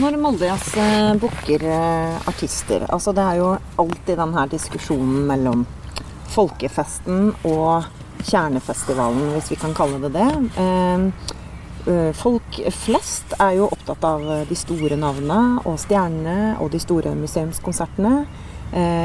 Når 0.00 0.16
Moldejazz 0.16 0.76
eh, 0.80 1.12
booker 1.20 1.66
eh, 1.68 2.28
artister, 2.28 2.86
altså 2.88 3.12
det 3.12 3.26
er 3.28 3.40
jo 3.42 3.50
alltid 3.82 4.16
denne 4.16 4.46
diskusjonen 4.48 5.26
mellom 5.28 5.66
folkefesten 6.32 7.34
og 7.44 7.84
kjernefestivalen, 8.24 9.34
hvis 9.34 9.52
vi 9.52 9.60
kan 9.60 9.76
kalle 9.76 10.00
det 10.06 10.14
det. 10.16 10.30
Eh, 10.62 11.36
folk 12.14 12.58
flest 12.76 13.34
er 13.42 13.56
jo 13.58 13.68
opptatt 13.72 14.04
av 14.06 14.26
de 14.48 14.56
store 14.58 14.96
navnene 15.00 15.62
og 15.66 15.80
stjernene 15.82 16.56
og 16.62 16.70
de 16.74 16.80
store 16.82 17.14
museumskonsertene. 17.18 18.14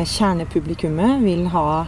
Kjernepublikummet 0.07 1.23
vil 1.25 1.47
ha 1.51 1.85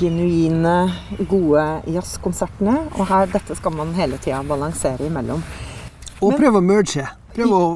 genuine, 0.00 0.92
gode 1.28 1.64
jazzkonsertene. 1.92 2.78
Og 2.96 3.06
her, 3.10 3.28
dette 3.34 3.56
skal 3.58 3.76
man 3.76 3.92
hele 3.98 4.18
tida 4.22 4.40
balansere 4.46 5.06
imellom. 5.08 5.42
Og 6.22 6.36
prøve 6.38 6.62
å 6.62 6.64
merge. 6.64 7.06
Prøve 7.36 7.58
å 7.58 7.72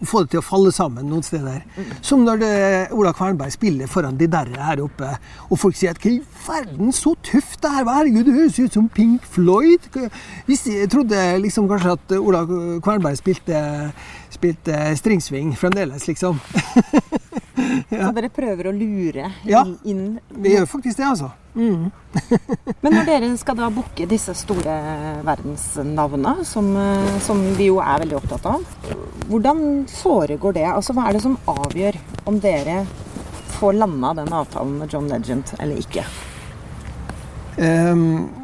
og 0.00 0.08
få 0.08 0.22
det 0.24 0.32
til 0.32 0.40
å 0.40 0.44
falle 0.44 0.72
sammen 0.74 1.08
noen 1.10 1.24
steder. 1.24 1.62
Som 2.04 2.24
når 2.24 2.40
det, 2.40 2.52
Ola 2.96 3.12
Kvernberg 3.16 3.52
spiller 3.54 3.90
foran 3.90 4.18
de 4.20 4.28
der 4.30 4.48
her 4.56 4.82
oppe, 4.84 5.12
og 5.48 5.60
folk 5.60 5.76
sier 5.76 5.94
at 5.94 6.00
hva 6.02 6.14
i 6.14 6.22
verden, 6.46 6.92
så 6.96 7.14
tøft 7.26 7.60
det 7.62 7.74
her 7.74 7.86
var! 7.88 8.00
Herregud, 8.00 8.24
det 8.24 8.36
høres 8.38 8.60
ut 8.60 8.78
som 8.78 8.88
Pink 8.88 9.26
Floyd! 9.28 9.90
Hvis 10.46 10.64
jeg 10.70 10.88
trodde 10.92 11.18
liksom 11.42 11.68
kanskje 11.68 11.96
at 11.98 12.14
Ola 12.16 12.46
Kvernberg 12.80 13.18
spilte, 13.20 13.60
spilte 14.40 14.96
stringsving 14.96 15.56
fremdeles, 15.56 16.06
liksom. 16.08 16.40
ja. 17.88 18.06
Så 18.06 18.12
dere 18.16 18.30
prøver 18.32 18.70
å 18.70 18.72
lure 18.72 19.26
inn? 19.28 19.42
Ja, 19.50 19.64
vi 20.32 20.54
gjør 20.54 20.66
faktisk 20.70 20.96
det, 20.96 21.10
altså. 21.10 21.28
Mm. 21.54 21.90
Men 22.80 22.96
når 22.96 23.08
dere 23.10 23.28
skal 23.36 23.58
da 23.58 23.68
booke 23.74 24.06
disse 24.08 24.32
store 24.38 24.78
verdensnavnene, 25.26 26.46
som, 26.48 26.72
som, 27.20 27.44
vi 27.58 27.68
jo 27.68 27.82
er 27.84 28.06
veldig 28.06 28.16
opptatt 28.22 28.48
av, 28.48 28.64
hvordan 29.28 29.84
foregår 29.92 30.56
det? 30.56 30.66
Altså, 30.72 30.96
Hva 30.96 31.10
er 31.10 31.18
det 31.18 31.24
som 31.26 31.36
avgjør 31.50 32.00
om 32.30 32.40
dere 32.40 32.80
får 33.58 33.76
landa 33.76 34.14
den 34.22 34.32
avtalen 34.32 34.78
med 34.80 34.94
John 34.94 35.10
Legend 35.10 35.52
eller 35.60 35.84
ikke? 35.84 36.06
Um, 37.60 38.39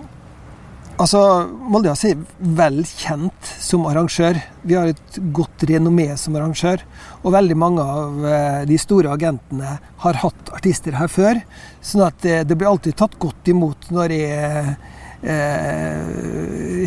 Altså, 0.97 1.21
Molde 1.69 1.93
er 1.93 2.21
vel 2.57 2.79
kjent 2.89 3.49
som 3.61 3.85
arrangør. 3.85 4.39
Vi 4.65 4.77
har 4.79 4.89
et 4.89 5.19
godt 5.37 5.67
renommé 5.69 6.09
som 6.17 6.39
arrangør. 6.39 6.81
Og 7.21 7.35
veldig 7.35 7.57
mange 7.61 7.85
av 7.85 8.25
eh, 8.25 8.63
de 8.71 8.79
store 8.81 9.13
agentene 9.13 9.75
har 10.05 10.21
hatt 10.23 10.53
artister 10.57 10.97
her 10.97 11.11
før. 11.13 11.43
Sånn 11.85 12.07
at 12.07 12.17
det, 12.25 12.39
det 12.49 12.57
blir 12.57 12.71
alltid 12.71 12.97
tatt 12.97 13.19
godt 13.21 13.51
imot 13.53 13.91
når 13.93 14.15
jeg 14.17 14.77
eh, 15.21 16.01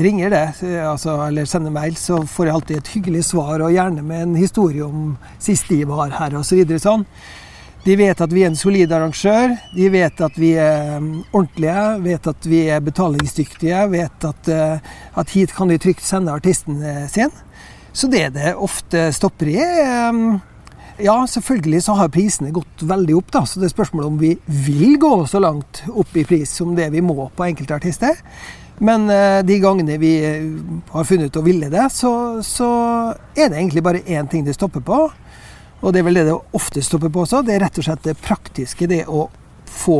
ringer 0.01 0.33
det, 0.33 0.43
altså, 0.87 1.19
eller 1.27 1.45
sender 1.49 1.75
mail, 1.75 1.93
så 1.99 2.23
får 2.25 2.49
jeg 2.49 2.55
alltid 2.55 2.79
et 2.79 2.91
hyggelig 2.95 3.23
svar, 3.29 3.61
og 3.61 3.75
gjerne 3.75 4.01
med 4.05 4.25
en 4.25 4.35
historie 4.39 4.85
om 4.85 5.13
sist 5.37 5.69
de 5.69 5.83
var 5.89 6.17
her, 6.17 6.39
osv. 6.39 6.65
Så 6.65 6.81
sånn. 6.87 7.05
De 7.85 7.95
vet 7.95 8.21
at 8.21 8.33
vi 8.33 8.43
er 8.43 8.51
en 8.51 8.59
solid 8.59 8.91
arrangør. 8.91 9.53
De 9.75 9.87
vet 9.93 10.21
at 10.25 10.39
vi 10.39 10.51
er 10.59 10.99
mm, 10.99 11.13
ordentlige, 11.31 11.83
vet 12.03 12.27
at 12.27 12.47
vi 12.49 12.65
er 12.67 12.83
betalingsdyktige. 12.83 13.85
Vet 13.93 14.27
at, 14.27 14.51
eh, 14.51 14.91
at 15.21 15.35
hit 15.35 15.55
kan 15.55 15.71
de 15.71 15.79
trygt 15.79 16.03
sende 16.05 16.33
artisten 16.35 16.81
sin. 17.07 17.31
Så 17.93 18.09
det 18.11 18.33
det 18.35 18.53
ofte 18.55 19.09
stopper 19.15 19.49
i, 19.53 19.59
mm, 20.11 20.39
ja, 20.99 21.15
selvfølgelig 21.27 21.83
så 21.83 21.95
har 21.95 22.11
prisene 22.11 22.51
gått 22.51 22.83
veldig 22.83 23.15
opp, 23.15 23.31
da. 23.31 23.45
Så 23.47 23.61
det 23.61 23.69
er 23.69 23.75
spørsmålet 23.77 24.11
om 24.11 24.19
vi 24.19 24.33
vil 24.45 24.97
gå 24.99 25.13
så 25.31 25.39
langt 25.39 25.83
opp 25.89 26.17
i 26.19 26.25
pris 26.27 26.51
som 26.59 26.75
det 26.75 26.89
vi 26.91 27.01
må 27.01 27.29
på 27.35 27.47
enkelte 27.47 27.79
artister. 27.79 28.19
Men 28.83 29.09
eh, 29.11 29.39
de 29.47 29.59
gangene 29.63 29.97
vi 29.99 30.13
har 30.91 31.07
funnet 31.07 31.31
ut 31.31 31.39
å 31.39 31.45
ville 31.47 31.71
det, 31.71 31.87
så, 31.95 32.11
så 32.43 32.69
er 33.35 33.47
det 33.47 33.57
egentlig 33.57 33.83
bare 33.87 34.03
én 34.03 34.27
ting 34.27 34.43
det 34.43 34.55
stopper 34.59 34.83
på. 34.83 35.01
Og 35.79 35.93
det 35.93 36.01
er 36.01 36.07
vel 36.09 36.19
det 36.19 36.27
det 36.27 36.37
ofte 36.57 36.83
stopper 36.83 37.11
på 37.13 37.23
også. 37.23 37.43
Det 37.47 37.55
er 37.55 37.63
rett 37.63 37.79
og 37.79 37.87
slett 37.87 38.07
det 38.07 38.17
praktiske. 38.19 38.87
Det 38.89 39.05
å 39.07 39.27
få 39.69 39.99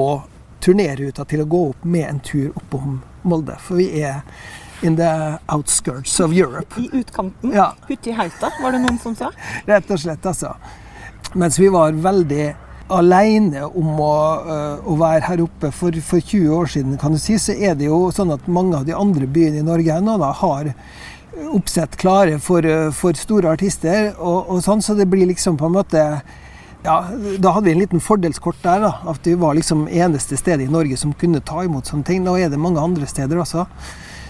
turnéruta 0.63 1.25
til 1.29 1.43
å 1.43 1.49
gå 1.49 1.61
opp 1.69 1.85
med 1.87 2.07
en 2.07 2.23
tur 2.23 2.49
oppom 2.55 2.99
Molde. 3.27 3.55
For 3.63 3.79
vi 3.79 4.01
er 4.01 4.21
in 4.81 4.95
the 4.95 5.39
outskirts 5.51 6.19
of 6.19 6.33
Europe. 6.35 6.79
I 6.79 6.89
utkanten? 7.01 7.51
Ja. 7.55 7.73
Uti 7.89 8.09
i 8.09 8.15
heita, 8.15 8.51
var 8.61 8.71
det 8.75 8.79
noen 8.83 8.99
som 8.99 9.15
sa? 9.15 9.31
Rett 9.67 9.91
og 9.91 9.99
slett, 9.99 10.25
altså. 10.25 10.53
Mens 11.33 11.59
vi 11.59 11.67
var 11.71 11.91
veldig 11.91 12.47
alene 12.89 13.65
om 13.67 13.99
å, 14.01 14.13
uh, 14.41 14.87
å, 14.87 14.95
være 14.97 15.27
her 15.27 15.43
oppe 15.43 15.69
for, 15.75 15.93
for, 16.01 16.23
20 16.23 16.55
år 16.55 16.71
siden, 16.73 16.97
kan 17.01 17.13
du 17.13 17.19
si, 17.21 17.37
så 17.37 17.53
er 17.53 17.75
det 17.77 17.89
jo 17.89 18.07
sånn 18.15 18.33
at 18.33 18.47
mange 18.49 18.79
av 18.79 18.87
de 18.87 18.95
andre 18.97 19.27
byene 19.29 19.61
i 19.61 19.67
Norge 19.67 19.99
nå 20.01 20.17
da 20.21 20.31
har 20.41 20.71
oppsett 21.51 21.95
klare 21.95 22.39
for, 22.39 22.65
eh, 22.65 22.91
for 22.91 23.13
store 23.13 23.53
artister, 23.53 24.13
og, 24.17 24.49
og, 24.49 24.61
sånn, 24.63 24.81
så 24.81 24.95
det 24.97 25.09
blir 25.09 25.29
liksom 25.29 25.57
på 25.57 25.69
en 25.69 25.77
måte 25.77 26.03
ja, 26.79 26.93
Da 27.39 27.51
hadde 27.51 27.65
vi 27.65 27.71
en 27.73 27.81
liten 27.81 27.99
fordelskort 27.99 28.61
der. 28.63 28.79
da, 28.79 28.91
At 29.11 29.25
vi 29.27 29.33
var 29.35 29.57
liksom 29.57 29.87
eneste 29.91 30.37
stedet 30.39 30.63
i 30.63 30.71
Norge 30.71 30.97
som 30.97 31.11
kunne 31.13 31.41
ta 31.43 31.65
imot 31.65 31.89
sånne 31.91 32.07
ting. 32.07 32.23
Nå 32.23 32.37
er 32.39 32.47
det 32.49 32.59
mange 32.59 32.79
andre 32.79 33.07
steder 33.07 33.41
også. 33.41 33.65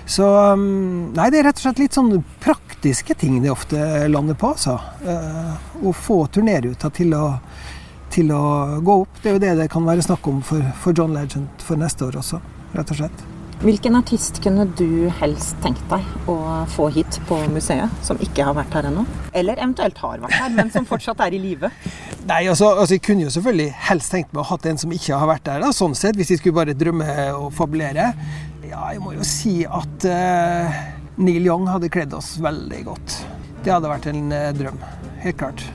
Så 0.09 0.25
mm, 0.57 1.13
Nei, 1.13 1.29
det 1.29 1.43
er 1.43 1.45
rett 1.51 1.61
og 1.61 1.67
slett 1.67 1.83
litt 1.83 1.93
sånn 1.93 2.23
praktiske 2.41 3.13
ting 3.21 3.37
det 3.43 3.53
ofte 3.53 3.77
lander 4.09 4.33
på, 4.33 4.55
altså. 4.55 4.79
Uh, 5.05 5.53
å 5.85 5.93
få 5.93 6.23
turnéruta 6.33 6.89
til 6.89 7.13
til 8.09 8.31
å 8.33 8.43
gå 8.81 9.01
opp. 9.03 9.19
Det 9.21 9.29
er 9.29 9.37
jo 9.37 9.43
det 9.45 9.57
det 9.61 9.71
kan 9.71 9.85
være 9.85 10.05
snakk 10.05 10.27
om 10.31 10.41
for, 10.45 10.65
for 10.81 10.97
John 10.97 11.13
Legend 11.13 11.65
for 11.65 11.77
neste 11.77 12.09
år 12.09 12.23
også, 12.23 12.41
rett 12.73 12.95
og 12.95 13.03
slett. 13.03 13.28
Hvilken 13.59 13.97
artist 13.99 14.37
kunne 14.39 14.63
du 14.79 15.09
helst 15.19 15.57
tenkt 15.59 15.83
deg 15.91 16.05
å 16.31 16.35
få 16.71 16.85
hit 16.95 17.17
på 17.27 17.41
museet, 17.51 17.91
som 18.07 18.15
ikke 18.23 18.45
har 18.47 18.55
vært 18.55 18.77
her 18.77 18.87
ennå? 18.87 19.03
Eller 19.35 19.59
eventuelt 19.59 19.99
har 19.99 20.21
vært 20.23 20.37
her, 20.39 20.53
men 20.55 20.71
som 20.71 20.87
fortsatt 20.87 21.19
er 21.25 21.35
i 21.35 21.41
live? 21.43 21.67
Nei, 22.29 22.45
altså, 22.47 22.69
altså, 22.71 22.95
Jeg 22.95 23.03
kunne 23.03 23.27
jo 23.27 23.33
selvfølgelig 23.35 23.67
helst 23.89 24.15
tenkt 24.15 24.31
meg 24.31 24.45
å 24.45 24.47
ha 24.47 24.55
hatt 24.55 24.69
en 24.71 24.79
som 24.79 24.95
ikke 24.95 25.19
har 25.19 25.27
vært 25.27 25.43
der, 25.51 25.59
da, 25.65 25.73
sånn 25.75 25.97
sett, 25.99 26.15
hvis 26.15 26.31
jeg 26.31 26.39
skulle 26.39 26.55
bare 26.61 26.77
drømme 26.79 27.11
og 27.35 27.51
fabulere. 27.59 28.13
Ja, 28.63 28.93
jeg 28.93 29.03
må 29.03 29.11
jo 29.17 29.27
si 29.27 29.57
at 29.67 30.07
uh, 30.07 30.81
Neil 31.19 31.51
Young 31.51 31.67
hadde 31.67 31.91
kledd 31.91 32.15
oss 32.15 32.37
veldig 32.39 32.83
godt. 32.87 33.21
Det 33.65 33.75
hadde 33.75 33.91
vært 33.91 34.07
en 34.13 34.29
uh, 34.31 34.53
drøm. 34.55 34.79
Helt 35.19 35.43
klart. 35.43 35.67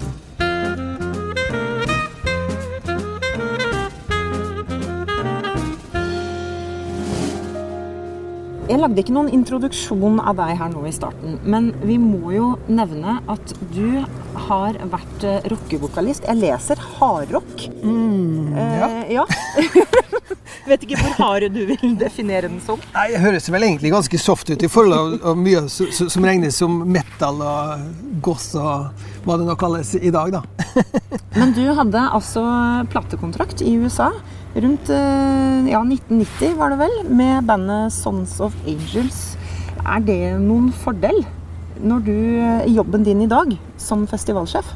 Jeg 8.65 8.81
lagde 8.81 9.03
ikke 9.03 9.13
noen 9.13 9.27
introduksjon 9.29 10.23
av 10.25 10.39
deg 10.39 10.55
her 10.57 10.71
nå 10.73 10.87
i 10.89 10.93
starten, 10.97 11.35
men 11.45 11.67
vi 11.85 11.99
må 12.01 12.31
jo 12.33 12.47
nevne 12.65 13.19
at 13.29 13.53
du 13.75 14.01
har 14.47 14.79
vært 14.93 15.25
eh, 15.27 15.47
rockevokalist. 15.53 16.27
Jeg 16.29 16.41
leser 16.41 16.81
hardrock. 16.99 17.67
Mm, 17.83 18.55
ja. 18.55 18.89
Eh, 18.89 19.15
ja. 19.17 19.27
Vet 20.69 20.85
ikke 20.87 20.97
hvor 21.01 21.17
hard 21.19 21.51
du 21.53 21.61
vil 21.69 21.97
definere 22.01 22.49
den 22.49 22.61
som. 22.65 22.81
Nei, 22.95 23.11
Det 23.13 23.21
høres 23.21 23.51
vel 23.53 23.67
egentlig 23.67 23.93
ganske 23.93 24.21
soft 24.21 24.49
ut 24.49 24.65
i 24.65 24.71
forhold 24.71 25.19
til 25.21 25.41
mye 25.41 25.65
som 25.69 26.25
regnes 26.25 26.57
som 26.61 26.79
metal 26.89 27.43
og 27.45 28.23
goss 28.25 28.55
og 28.57 29.05
hva 29.27 29.37
det 29.41 29.49
nå 29.49 29.57
kalles 29.61 29.95
i 29.99 30.13
dag, 30.15 30.33
da. 30.39 30.43
Men 31.39 31.53
du 31.57 31.65
hadde 31.77 32.07
altså 32.17 32.45
platekontrakt 32.93 33.65
i 33.65 33.77
USA 33.81 34.11
rundt 34.55 34.91
eh, 34.93 35.71
ja, 35.73 35.81
1990, 35.83 36.57
var 36.61 36.73
det 36.73 36.81
vel, 36.85 36.99
med 37.11 37.49
bandet 37.49 37.93
Sons 37.93 38.39
of 38.45 38.55
Angels. 38.65 39.35
Er 39.85 40.05
det 40.05 40.21
noen 40.41 40.71
fordel 40.85 41.25
når 41.83 42.05
du, 42.07 42.17
i 42.69 42.75
jobben 42.75 43.05
din 43.07 43.23
i 43.25 43.31
dag 43.31 43.57
som 43.81 44.07
festivalsjef? 44.11 44.75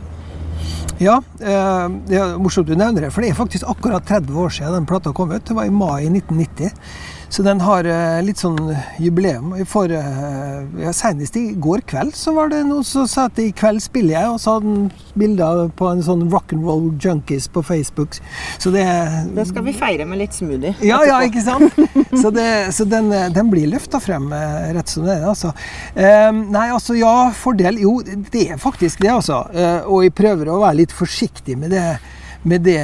Ja, 0.98 1.20
eh, 1.38 1.84
det 2.08 2.18
er 2.18 2.38
morsomt 2.42 2.66
du 2.66 2.74
nevner 2.74 3.06
det, 3.06 3.12
for 3.14 3.22
det 3.22 3.30
er 3.30 3.38
faktisk 3.38 3.68
akkurat 3.70 4.06
30 4.08 4.34
år 4.34 4.50
siden 4.50 4.80
den 4.80 4.88
plata 4.88 5.12
kom 5.14 5.30
ut. 5.30 5.44
Det 5.46 5.54
var 5.54 5.68
i 5.68 5.74
mai 5.74 6.08
1990. 6.10 6.72
Så 7.30 7.42
den 7.44 7.60
har 7.60 7.84
eh, 7.84 8.18
litt 8.24 8.40
sånn 8.40 8.56
jubileum. 9.02 9.52
For, 9.68 9.92
eh, 9.92 10.62
ja, 10.80 10.92
Senest 10.96 11.36
i 11.36 11.50
går 11.60 11.82
kveld 11.88 12.16
så 12.16 12.32
var 12.36 12.48
det 12.52 12.62
noen 12.66 12.86
som 12.86 13.04
sa 13.10 13.26
at 13.28 13.38
i 13.42 13.50
kveld 13.56 13.82
spiller 13.84 14.16
jeg, 14.16 14.30
og 14.32 14.40
så 14.40 14.56
hadde 14.56 14.72
han 14.72 14.86
bilder 15.18 15.68
på 15.76 15.90
en 15.90 16.00
sånn 16.04 16.24
rock'n'roll 16.32 16.88
junkies 17.02 17.50
på 17.52 17.62
Facebook. 17.66 18.16
Så 18.58 18.72
det 18.72 18.86
Det 19.34 19.46
skal 19.50 19.66
vi 19.66 19.76
feire 19.76 20.06
med 20.08 20.22
litt 20.22 20.36
smoothie. 20.36 20.74
Ja, 20.80 21.02
ja, 21.04 21.20
ikke 21.26 21.44
sant? 21.44 21.76
Så, 22.22 22.30
det, 22.34 22.72
så 22.74 22.84
den, 22.88 23.10
den, 23.34 23.50
blir 23.52 23.68
løfta 23.70 24.00
frem 24.02 24.30
eh, 24.32 24.72
rett 24.74 24.90
som 24.90 25.04
det 25.06 25.18
er, 25.18 25.26
altså. 25.28 25.52
nei, 25.94 26.64
altså 26.72 26.96
ja, 26.96 27.30
fordel 27.36 27.78
Jo, 27.82 27.98
det 28.02 28.44
er 28.54 28.60
faktisk 28.60 29.02
det, 29.04 29.10
altså. 29.12 29.42
og 29.86 30.02
jeg 30.06 30.14
prøver 30.16 30.50
å 30.50 30.58
være 30.62 30.80
litt 30.80 30.94
forsiktig 30.94 31.58
med 31.60 31.72
det, 31.74 31.84
med 32.48 32.64
det 32.66 32.80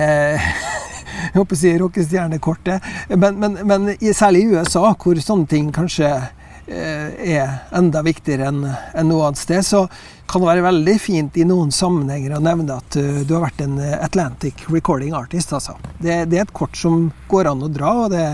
jeg 1.14 1.36
håper 1.36 1.56
å 1.56 1.60
si 1.60 1.74
rockestjernekortet. 1.80 2.88
Men, 3.16 3.38
men, 3.40 3.58
men, 3.66 3.92
særlig 4.14 4.44
i 4.44 4.56
USA, 4.56 4.86
hvor 4.92 5.20
sånne 5.22 5.50
ting 5.50 5.70
kanskje 5.74 6.10
eh, 6.10 7.08
er 7.36 7.56
enda 7.76 8.04
viktigere 8.06 8.50
enn 8.50 8.62
en 8.66 9.10
noe 9.10 9.28
annet 9.28 9.42
sted, 9.42 9.64
så 9.66 9.84
kan 10.30 10.40
det 10.40 10.50
være 10.52 10.64
veldig 10.64 10.94
fint 11.02 11.36
i 11.36 11.46
noen 11.48 11.72
sammenhenger 11.74 12.36
å 12.38 12.42
nevne 12.42 12.78
at 12.80 12.96
uh, 12.96 13.18
du 13.28 13.34
har 13.36 13.42
vært 13.44 13.60
en 13.60 13.76
Atlantic 13.98 14.62
recording 14.72 15.12
artist. 15.14 15.52
Altså. 15.52 15.76
Det, 15.98 16.22
det, 16.32 16.38
er 16.38 16.46
et 16.46 16.56
kort 16.56 16.78
som 16.80 17.10
går 17.28 17.50
an 17.50 17.66
å 17.66 17.68
dra, 17.68 17.92
og 18.06 18.14
det, 18.14 18.24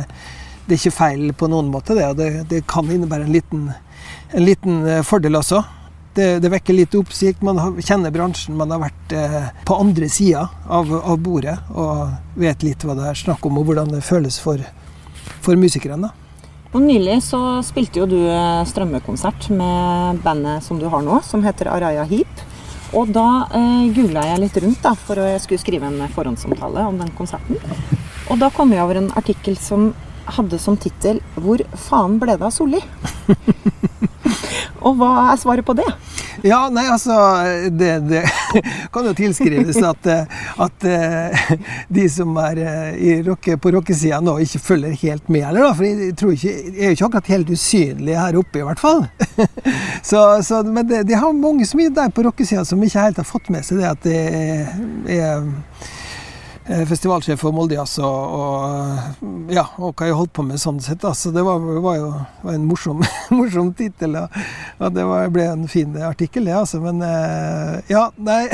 det 0.69 0.77
er 0.77 0.79
ikke 0.79 0.95
feil 1.01 1.33
på 1.35 1.51
noen 1.51 1.73
måte. 1.73 1.99
Det, 1.99 2.07
det, 2.21 2.31
det 2.53 2.63
kan 2.71 2.87
innebære 2.87 3.27
en 3.27 3.35
liten, 3.35 3.67
en 4.31 4.47
liten 4.47 4.81
fordel 5.07 5.41
også. 5.43 5.65
Det, 6.21 6.39
det, 6.45 6.49
vekker 6.53 6.77
litt 6.77 6.95
oppsikt. 6.99 7.41
Man 7.47 7.57
har, 7.57 7.77
kjenner 7.81 8.13
bransjen. 8.13 8.57
Man 8.59 8.69
har 8.75 8.83
vært 8.83 9.13
eh, 9.17 9.47
på 9.65 9.77
andre 9.81 10.09
sida 10.13 10.43
av, 10.69 10.91
av, 11.01 11.17
bordet 11.17 11.55
og 11.73 12.11
vet 12.37 12.65
litt 12.67 12.85
hva 12.85 12.97
det 12.99 13.07
er 13.09 13.17
snakk 13.17 13.47
om, 13.49 13.57
og 13.57 13.71
hvordan 13.71 13.95
det 13.95 14.03
føles 14.05 14.37
for, 14.43 14.61
for 15.41 15.57
musikerne. 15.57 16.11
Og 16.75 16.85
Nylig 16.85 17.17
så 17.25 17.41
spilte 17.65 18.03
jo 18.03 18.11
du 18.11 18.19
eh, 18.21 18.61
strømmekonsert 18.69 19.49
med 19.57 20.21
bandet 20.27 20.67
som 20.67 20.83
du 20.83 20.91
har 20.93 21.01
nå, 21.07 21.23
som 21.25 21.47
heter 21.47 21.73
Araya 21.73 22.05
Heap. 22.11 22.45
Og 23.01 23.09
da 23.17 23.27
eh, 23.57 23.89
googla 23.97 24.27
jeg 24.29 24.45
litt 24.45 24.61
rundt 24.61 24.85
da, 24.85 24.93
for 24.99 25.25
jeg 25.25 25.41
skulle 25.41 25.65
skrive 25.65 25.89
en 25.89 26.05
forhåndsomtale 26.13 26.85
om 26.91 27.01
den 27.01 27.17
konserten. 27.17 27.57
Og 28.29 28.37
da 28.45 28.53
kom 28.53 28.77
jeg 28.77 28.85
over 28.85 29.01
en 29.01 29.13
artikkel 29.17 29.57
som 29.57 29.95
hadde 30.31 30.61
som 30.61 30.77
tittel 30.77 31.25
'Hvor 31.35 31.65
faen 31.89 32.21
ble 32.21 32.37
det 32.37 32.45
av 32.45 32.53
Solli?' 32.53 32.85
Og 34.81 34.97
hva 34.99 35.31
er 35.33 35.41
svaret 35.41 35.67
på 35.67 35.77
det? 35.79 35.87
Ja, 36.47 36.63
nei, 36.73 36.87
altså 36.89 37.15
Det, 37.69 37.91
det 38.09 38.23
kan 38.95 39.05
jo 39.05 39.13
tilskrives 39.17 39.77
at, 39.85 40.07
at 40.65 40.87
de 41.93 42.07
som 42.09 42.39
er 42.41 42.63
rock, 43.27 43.51
på 43.61 43.75
rockesida 43.75 44.23
nå, 44.25 44.39
ikke 44.45 44.63
følger 44.71 44.97
helt 45.03 45.29
med. 45.29 45.45
Eller 45.51 45.67
da, 45.69 45.73
for 45.77 45.85
jeg, 45.85 46.15
ikke, 46.17 46.55
jeg 46.55 46.79
er 46.79 46.95
jo 46.95 46.97
ikke 46.97 47.11
akkurat 47.11 47.33
helt 47.35 47.53
usynlig 47.53 48.17
her 48.17 48.41
oppe, 48.41 48.63
i 48.63 48.67
hvert 48.67 48.81
fall. 48.81 49.05
Så, 50.11 50.21
så, 50.45 50.63
men 50.65 50.87
det, 50.89 51.03
de 51.09 51.17
har 51.19 51.33
mange 51.37 51.67
som 51.69 51.81
er 51.83 51.91
der 51.95 52.13
på 52.15 52.25
rockesida 52.25 52.63
som 52.65 52.81
ikke 52.83 53.03
helt 53.05 53.19
har 53.21 53.27
fått 53.29 53.51
med 53.53 53.67
seg 53.67 53.83
det 53.83 53.89
at 53.91 54.07
det 54.07 54.17
er 54.17 54.71
Eh, 55.07 55.43
festivalsjef 56.69 57.41
for 57.41 57.55
Moldejazz 57.57 57.99
og, 58.05 58.35
og, 58.37 59.23
ja, 59.51 59.65
og 59.81 59.95
hva 59.97 60.07
jeg 60.07 60.17
holdt 60.19 60.33
på 60.37 60.45
med 60.47 60.61
sånn 60.61 60.81
sett. 60.85 61.03
Altså, 61.09 61.33
det 61.35 61.43
var, 61.47 61.63
var 61.83 61.97
jo 61.97 62.11
var 62.45 62.57
en 62.57 62.67
morsom, 62.69 63.01
morsom 63.39 63.73
tittel, 63.77 64.17
og, 64.21 64.37
og, 64.79 64.91
det 64.95 65.07
var, 65.09 65.31
ble 65.33 65.47
en 65.51 65.67
fin 65.71 65.97
artikkel, 66.05 66.47
det. 66.49 66.57
Altså. 66.61 66.83
Men 66.85 67.01
eh, 67.07 67.79
ja, 67.91 68.07
nei 68.21 68.43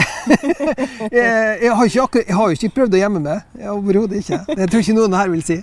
jeg, 1.11 1.11
jeg, 1.19 1.73
har 1.73 1.85
ikke, 1.91 2.23
jeg, 2.23 2.37
har 2.39 2.51
jo 2.51 2.59
ikke 2.59 2.75
prøvd 2.79 2.97
å 2.97 3.03
gjemme 3.03 3.25
meg. 3.27 3.59
Overhodet 3.75 4.23
ikke. 4.23 4.43
Det 4.53 4.71
tror 4.71 4.85
ikke 4.85 4.99
noen 5.01 5.19
her 5.19 5.33
vil 5.33 5.45
si. 5.47 5.59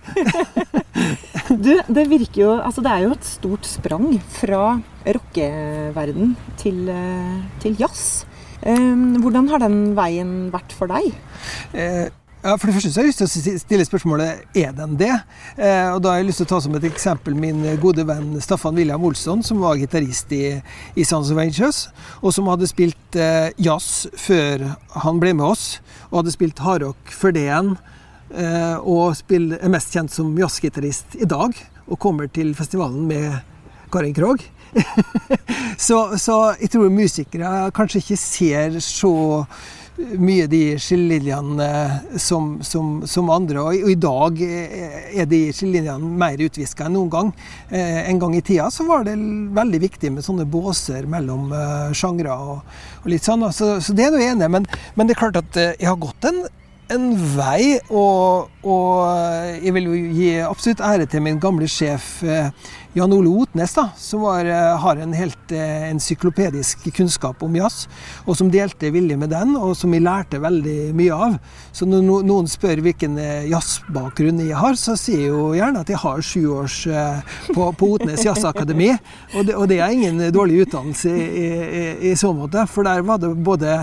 du, 1.66 1.74
det 1.88 2.06
virker 2.12 2.42
jo 2.44 2.52
Altså, 2.60 2.84
det 2.86 2.92
er 2.92 3.08
jo 3.08 3.16
et 3.16 3.28
stort 3.28 3.68
sprang 3.68 4.18
fra 4.36 4.78
rockeverden 5.04 6.36
til, 6.60 6.84
eh, 6.92 7.40
til 7.64 7.80
jazz. 7.80 8.26
Hvordan 8.64 9.50
har 9.52 9.60
den 9.60 9.80
veien 9.98 10.36
vært 10.54 10.72
for 10.72 10.88
deg? 10.88 11.10
Eh, 11.76 12.06
Ja, 12.44 12.58
For 12.60 12.68
det 12.68 12.74
første 12.76 12.90
så 12.92 13.00
har 13.00 13.06
jeg 13.06 13.14
lyst 13.14 13.22
til 13.22 13.54
å 13.56 13.60
stille 13.62 13.84
spørsmålet 13.88 14.58
er 14.60 14.74
den 14.76 14.98
det? 15.00 15.14
Eh, 15.56 15.94
og 15.94 16.02
Da 16.04 16.12
har 16.12 16.20
jeg 16.20 16.28
lyst 16.28 16.42
til 16.42 16.48
å 16.50 16.52
ta 16.52 16.58
som 16.66 16.74
et 16.76 16.88
eksempel 16.90 17.38
min 17.40 17.62
gode 17.80 18.04
venn 18.04 18.34
Staffan 18.44 18.76
William 18.76 19.04
Olsson, 19.08 19.40
som 19.48 19.62
var 19.64 19.78
gitarist 19.80 20.34
i, 20.36 20.58
i 21.00 21.06
Sons 21.08 21.32
of 21.32 21.40
Angels, 21.40 21.86
og 22.20 22.34
som 22.36 22.50
hadde 22.52 22.68
spilt 22.68 23.16
eh, 23.16 23.56
jazz 23.56 24.10
før 24.20 24.66
han 25.06 25.22
ble 25.24 25.32
med 25.40 25.54
oss, 25.54 25.78
og 26.10 26.20
hadde 26.20 26.34
spilt 26.36 26.60
hardrock 26.66 27.14
før 27.16 27.32
det 27.38 27.46
igjen, 27.46 27.70
eh, 28.36 28.76
og 28.82 29.16
spill, 29.16 29.54
er 29.56 29.72
mest 29.72 29.96
kjent 29.96 30.12
som 30.12 30.36
jazzgitarist 30.36 31.16
i 31.16 31.30
dag, 31.30 31.56
og 31.88 32.02
kommer 32.04 32.28
til 32.28 32.52
festivalen 32.60 33.08
med 33.08 33.40
Karin 33.94 34.18
Krogh. 34.18 34.44
så, 35.88 36.18
så 36.20 36.36
jeg 36.60 36.74
tror 36.76 36.92
musikere 36.92 37.70
kanskje 37.78 38.04
ikke 38.04 38.20
ser 38.20 38.78
så 38.84 39.14
mye 39.98 40.48
de 40.50 40.62
skillelinjene 40.82 41.68
som, 42.18 42.56
som, 42.66 43.04
som, 43.08 43.30
andre. 43.34 43.62
Og, 43.62 43.92
i 43.94 43.98
dag 44.00 44.40
er 44.42 45.28
de 45.30 45.42
skillelinjene 45.54 46.14
mer 46.24 46.42
utviska 46.42 46.88
enn 46.88 46.98
noen 46.98 47.12
gang. 47.14 47.30
Eh, 47.70 48.02
en 48.10 48.22
gang 48.22 48.36
i 48.38 48.42
tida 48.46 48.70
så 48.74 48.88
var 48.90 49.06
det 49.08 49.16
veldig 49.54 49.84
viktig 49.86 50.14
med 50.16 50.26
sånne 50.26 50.48
båser 50.50 51.06
mellom 51.10 51.52
uh, 51.54 51.94
sjangre 51.96 52.34
og, 52.34 52.66
og, 53.04 53.08
litt 53.14 53.28
sånn. 53.28 53.46
Så, 53.54 53.76
så 53.84 53.96
det 53.96 54.10
er 54.10 54.20
jeg 54.20 54.34
enig 54.34 54.50
i. 54.50 54.56
Men, 54.58 54.68
men, 54.98 55.08
det 55.08 55.18
er 55.18 55.24
klart 55.26 55.42
at 55.44 55.62
uh, 55.62 55.72
jeg 55.78 55.90
har 55.92 56.02
gått 56.02 56.30
en 56.30 56.44
en 56.92 57.14
vei, 57.38 57.80
og, 57.90 58.50
og, 58.64 59.60
jeg 59.60 59.76
vil 59.76 59.90
jo 59.90 59.98
gi 60.16 60.30
absolutt 60.40 60.84
ære 60.84 61.08
til 61.12 61.24
min 61.26 61.40
gamle 61.42 61.68
sjef 61.68 62.22
eh, 62.24 62.48
Jan 62.94 63.12
Ole 63.12 63.32
Otnes, 63.42 63.74
da, 63.76 63.88
som 63.98 64.22
var, 64.24 64.46
eh, 64.46 64.78
har 64.80 65.02
en 65.02 65.16
helt 65.18 65.52
ensyklopedisk 65.54 66.86
kunnskap 66.96 67.42
om 67.44 67.58
jazz, 67.58 67.88
og 68.24 68.38
som 68.38 68.52
delte 68.54 68.92
vilje 68.94 69.18
med 69.20 69.34
den, 69.34 69.58
og 69.58 69.74
som 69.76 69.92
jeg 69.94 70.06
lærte 70.06 70.40
veldig 70.40 70.94
mye 70.96 71.18
av. 71.26 71.36
Så 71.76 71.88
når 71.90 72.24
noen 72.24 72.48
spør 72.48 72.84
hvilken 72.86 73.18
jazzbakgrunn 73.50 74.40
jeg 74.46 74.56
har, 74.56 74.78
så 74.80 74.96
sier 75.00 75.26
jeg 75.26 75.34
jo 75.34 75.50
gjerne 75.58 75.84
at 75.84 75.92
jeg 75.92 76.00
har 76.00 76.24
sju 76.24 76.46
års 76.54 76.78
på, 77.50 77.68
på 77.80 77.90
Otnes 77.98 78.24
Jazzakademi, 78.24 78.92
og, 79.34 79.48
det, 79.50 79.58
og 79.58 79.68
det 79.72 79.82
er 79.82 79.98
ingen 79.98 80.22
dårlig 80.34 80.64
utdannelse 80.68 81.12
i, 81.12 81.28
i, 81.44 81.84
i, 82.12 82.16
så 82.20 82.32
måte, 82.36 82.64
for 82.70 82.88
der 82.88 83.04
var 83.06 83.20
det 83.22 83.34
både 83.44 83.76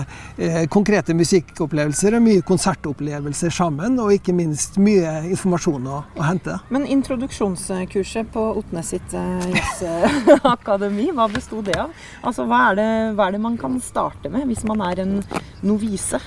konkrete 0.71 1.13
musikkopplevelser 1.17 2.17
og 2.17 2.25
mye 2.25 2.47
konsertopplevelser 2.47 3.53
sammen, 3.53 3.99
og 4.01 4.15
ikke 4.15 4.35
minst 4.35 4.70
mye 4.79 5.17
informasjon 5.31 5.87
å, 5.91 6.01
å 6.15 6.23
hente. 6.23 6.57
Men 6.71 6.87
introduksjonskurset 6.87 8.31
på 8.31 8.47
Otnes 8.61 8.93
sitt 8.93 9.01
sitt 9.01 9.17
uh, 9.17 9.51
jazzakademi. 9.55 11.11
Hva 11.15 11.27
besto 11.31 11.61
det 11.65 11.77
av? 11.79 11.93
Altså, 12.23 12.45
hva 12.49 12.69
er, 12.71 12.79
det, 12.79 12.89
hva 13.17 13.27
er, 13.27 13.37
det, 13.37 13.43
man 13.43 13.57
kan 13.59 13.79
starte 13.83 14.31
med 14.31 14.47
hvis 14.49 14.65
man 14.67 14.83
er 14.85 15.03
en 15.03 15.19
novise 15.65 16.19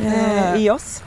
eh, 0.00 0.58
i 0.58 0.66
jazz? 0.66 1.02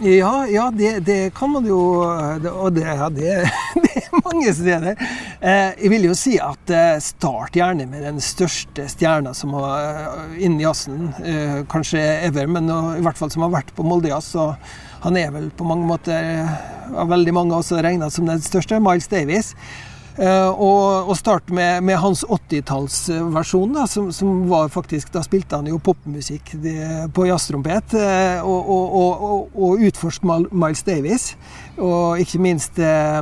Ja, 0.00 0.46
ja 0.48 0.70
det, 0.72 1.02
det, 1.04 1.18
kan 1.36 1.50
man 1.52 1.66
jo 1.68 1.76
Og 2.00 2.70
det, 2.72 2.86
ja, 2.86 3.10
det, 3.12 3.34
det 3.84 3.90
er 4.00 4.22
mange 4.24 4.54
steder. 4.56 4.96
Eh, 5.40 5.74
jeg 5.76 5.92
vil 5.92 6.08
jo 6.08 6.16
si 6.16 6.38
at 6.40 6.72
start 7.04 7.58
gjerne 7.58 7.84
med 7.90 8.06
den 8.08 8.20
største 8.24 8.88
stjerna 8.88 9.34
som 9.36 9.52
har 9.58 10.30
innen 10.38 10.62
jazzen, 10.62 11.10
kanskje 11.70 12.00
ever, 12.30 12.48
men 12.48 12.70
i 12.70 13.04
hvert 13.04 13.20
fall 13.20 13.32
som 13.32 13.44
har 13.44 13.58
vært 13.60 13.74
på 13.76 13.84
Molde 13.86 14.12
Jazz. 14.12 14.32
Og 14.40 14.56
han 15.00 15.16
er 15.16 15.30
vel 15.34 15.48
på 15.56 15.66
mange 15.68 15.88
måter 15.88 16.42
av 16.96 17.08
veldig 17.10 17.32
mange 17.34 17.56
også 17.56 17.80
regna 17.84 18.10
som 18.12 18.28
den 18.28 18.42
største, 18.44 18.80
Miles 18.82 19.08
Davies. 19.10 19.54
Uh, 20.20 20.50
og, 20.50 21.08
og 21.08 21.16
starte 21.16 21.54
med, 21.54 21.84
med, 21.86 21.96
hans 22.02 22.24
80-tallsversjon, 22.26 23.78
som, 23.88 24.10
som, 24.12 24.42
var 24.50 24.68
faktisk 24.68 25.12
Da 25.14 25.22
spilte 25.24 25.56
han 25.56 25.70
jo 25.70 25.78
popmusikk 25.80 26.50
på 27.14 27.28
jazztrompet. 27.28 27.94
Uh, 27.94 28.42
og, 28.44 28.72
og, 29.00 29.54
og 29.54 29.86
utforske 29.86 30.40
Miles 30.50 30.84
Davis. 30.84 31.30
Og 31.80 32.20
ikke 32.20 32.40
minst 32.42 32.76
uh, 32.76 33.20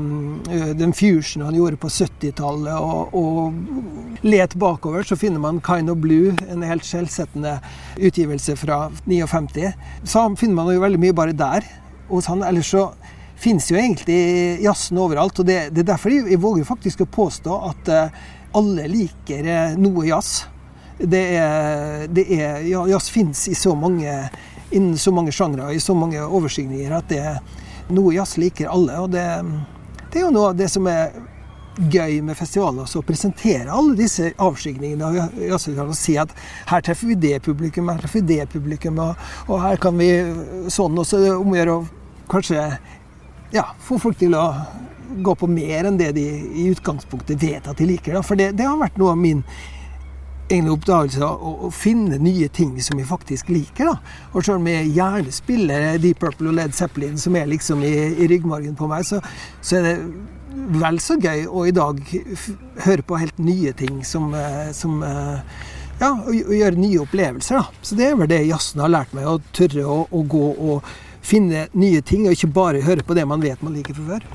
den 0.79 0.95
fusion 0.97 1.45
han 1.47 1.57
gjorde 1.57 1.79
på 1.81 1.91
70-tallet. 1.93 2.75
Og, 2.75 3.15
og 3.15 4.25
let 4.27 4.57
bakover, 4.59 5.07
så 5.07 5.19
finner 5.19 5.43
man 5.43 5.63
Kind 5.65 5.91
of 5.93 6.01
Blue, 6.03 6.35
en 6.51 6.67
helt 6.67 6.87
skjellsettende 6.87 7.59
utgivelse 7.97 8.57
fra 8.59 8.89
59. 9.07 9.71
Så 10.05 10.25
finner 10.41 10.59
man 10.59 10.73
jo 10.75 10.83
veldig 10.83 11.03
mye 11.03 11.17
bare 11.17 11.37
der 11.37 11.67
hos 12.09 12.27
han. 12.31 12.43
Ellers 12.47 12.73
så 12.75 12.89
finnes 13.39 13.71
jo 13.71 13.79
egentlig 13.79 14.19
jazzen 14.65 14.99
overalt. 14.99 15.39
og 15.39 15.47
Det, 15.47 15.61
det 15.71 15.85
er 15.85 15.93
derfor 15.93 16.15
jeg, 16.15 16.27
jeg, 16.33 16.43
våger 16.43 16.67
faktisk 16.67 17.05
å 17.05 17.11
påstå 17.15 17.63
at 17.71 17.93
uh, 17.95 18.21
alle 18.59 18.89
liker 18.91 19.47
uh, 19.47 19.79
noe 19.79 20.09
jazz. 20.09 20.49
Det 20.99 21.23
er, 21.39 22.09
det 22.11 22.27
er, 22.35 22.59
ja, 22.67 22.83
jazz 22.91 23.13
mange, 23.79 24.19
innen 24.75 24.99
så 24.99 25.13
mange 25.15 25.31
sjangre, 25.31 25.71
i 25.71 25.79
så 25.79 25.95
mange 25.95 26.25
overskygninger 26.27 26.97
at 26.97 27.07
det 27.13 27.21
er 27.23 27.39
noe 27.95 28.15
jazz 28.17 28.37
liker 28.41 28.71
alle. 28.73 29.01
og 29.01 29.11
det, 29.15 29.25
det 30.13 30.21
er 30.21 30.27
jo 30.27 30.35
noe 30.35 30.53
av 30.53 30.59
det 30.59 30.71
som 30.73 30.87
er 30.91 31.13
gøy 31.79 32.19
med 32.27 32.35
festivalen 32.35 32.83
også, 32.83 33.01
å 33.01 33.07
presentere 33.07 33.71
alle 33.71 33.95
disse 33.99 34.33
avskigningene. 34.43 35.29
Og 35.55 35.95
si 35.97 36.17
at 36.19 36.33
her 36.71 36.83
treffer 36.85 37.13
vi 37.13 37.19
det 37.29 37.39
publikum, 37.45 37.91
her 37.93 38.03
treffer 38.03 38.23
vi 38.23 38.35
det 38.35 38.49
publikum, 38.53 38.99
og, 39.03 39.29
og 39.47 39.63
her 39.63 39.79
kan 39.83 39.99
vi 39.99 40.11
sånn. 40.73 40.99
Og 40.99 41.07
så 41.07 41.23
om 41.37 41.55
å 41.55 41.81
kanskje 42.29 42.67
ja, 43.55 43.65
få 43.81 43.99
folk 44.03 44.19
til 44.21 44.35
å 44.37 44.45
gå 45.25 45.35
på 45.39 45.49
mer 45.51 45.89
enn 45.89 45.99
det 45.99 46.13
de 46.19 46.27
i 46.29 46.69
utgangspunktet 46.73 47.41
vet 47.41 47.69
at 47.69 47.79
de 47.79 47.89
liker. 47.89 48.19
Da. 48.19 48.25
For 48.27 48.39
det, 48.39 48.53
det, 48.59 48.67
har 48.69 48.79
vært 48.81 48.99
noe 49.01 49.15
av 49.15 49.21
min 49.21 49.45
egne 50.49 50.73
oppdagelse 50.73 51.25
og, 51.25 51.65
å, 51.69 51.71
finne 51.75 52.19
nye 52.23 52.49
ting 52.53 52.75
som 52.85 52.99
vi 52.99 53.07
faktisk 53.07 53.51
liker. 53.53 53.91
Da. 53.91 54.17
Og 54.33 54.45
selv 54.45 54.61
om 54.61 54.69
jeg 54.71 54.93
gjerne 54.97 55.35
spiller 55.35 55.89
Deep 56.03 56.21
Purple 56.23 56.51
og 56.51 56.59
Led 56.59 56.77
Zeppelin, 56.77 57.19
som 57.21 57.37
er 57.39 57.49
liksom 57.51 57.85
i, 57.87 57.95
i 58.17 58.29
ryggmargen 58.31 58.77
på 58.79 58.89
meg, 58.91 59.07
så, 59.09 59.21
så, 59.61 59.79
er 59.79 59.89
det 59.89 59.97
vel 60.79 61.01
så 61.03 61.19
gøy 61.21 61.47
å 61.47 61.67
i 61.69 61.75
dag 61.77 62.01
høre 62.85 63.05
på 63.07 63.21
helt 63.21 63.39
nye 63.43 63.75
ting 63.77 64.01
som, 64.07 64.33
eh, 64.37 64.71
som 64.77 65.03
eh, 65.07 65.61
ja, 66.01 66.13
å, 66.15 66.33
gjøre 66.33 66.79
nye 66.79 67.03
opplevelser. 67.05 67.61
Da. 67.61 67.83
Så 67.83 67.99
det 67.99 68.09
er 68.09 68.19
vel 68.19 68.31
det 68.31 68.43
jazzen 68.49 68.83
har 68.85 68.93
lært 68.93 69.15
meg, 69.17 69.29
å 69.29 69.39
tørre 69.57 69.87
å, 69.87 70.03
å 70.11 70.25
gå 70.25 70.45
og 70.73 70.93
finne 71.29 71.67
nye 71.77 72.01
ting, 72.01 72.27
og 72.27 72.37
ikke 72.37 72.55
bare 72.57 72.85
høre 72.87 73.05
på 73.05 73.17
det 73.19 73.27
man 73.29 73.43
vet 73.45 73.63
man 73.65 73.77
liker 73.77 73.97
fra 73.99 74.17
før. 74.17 74.29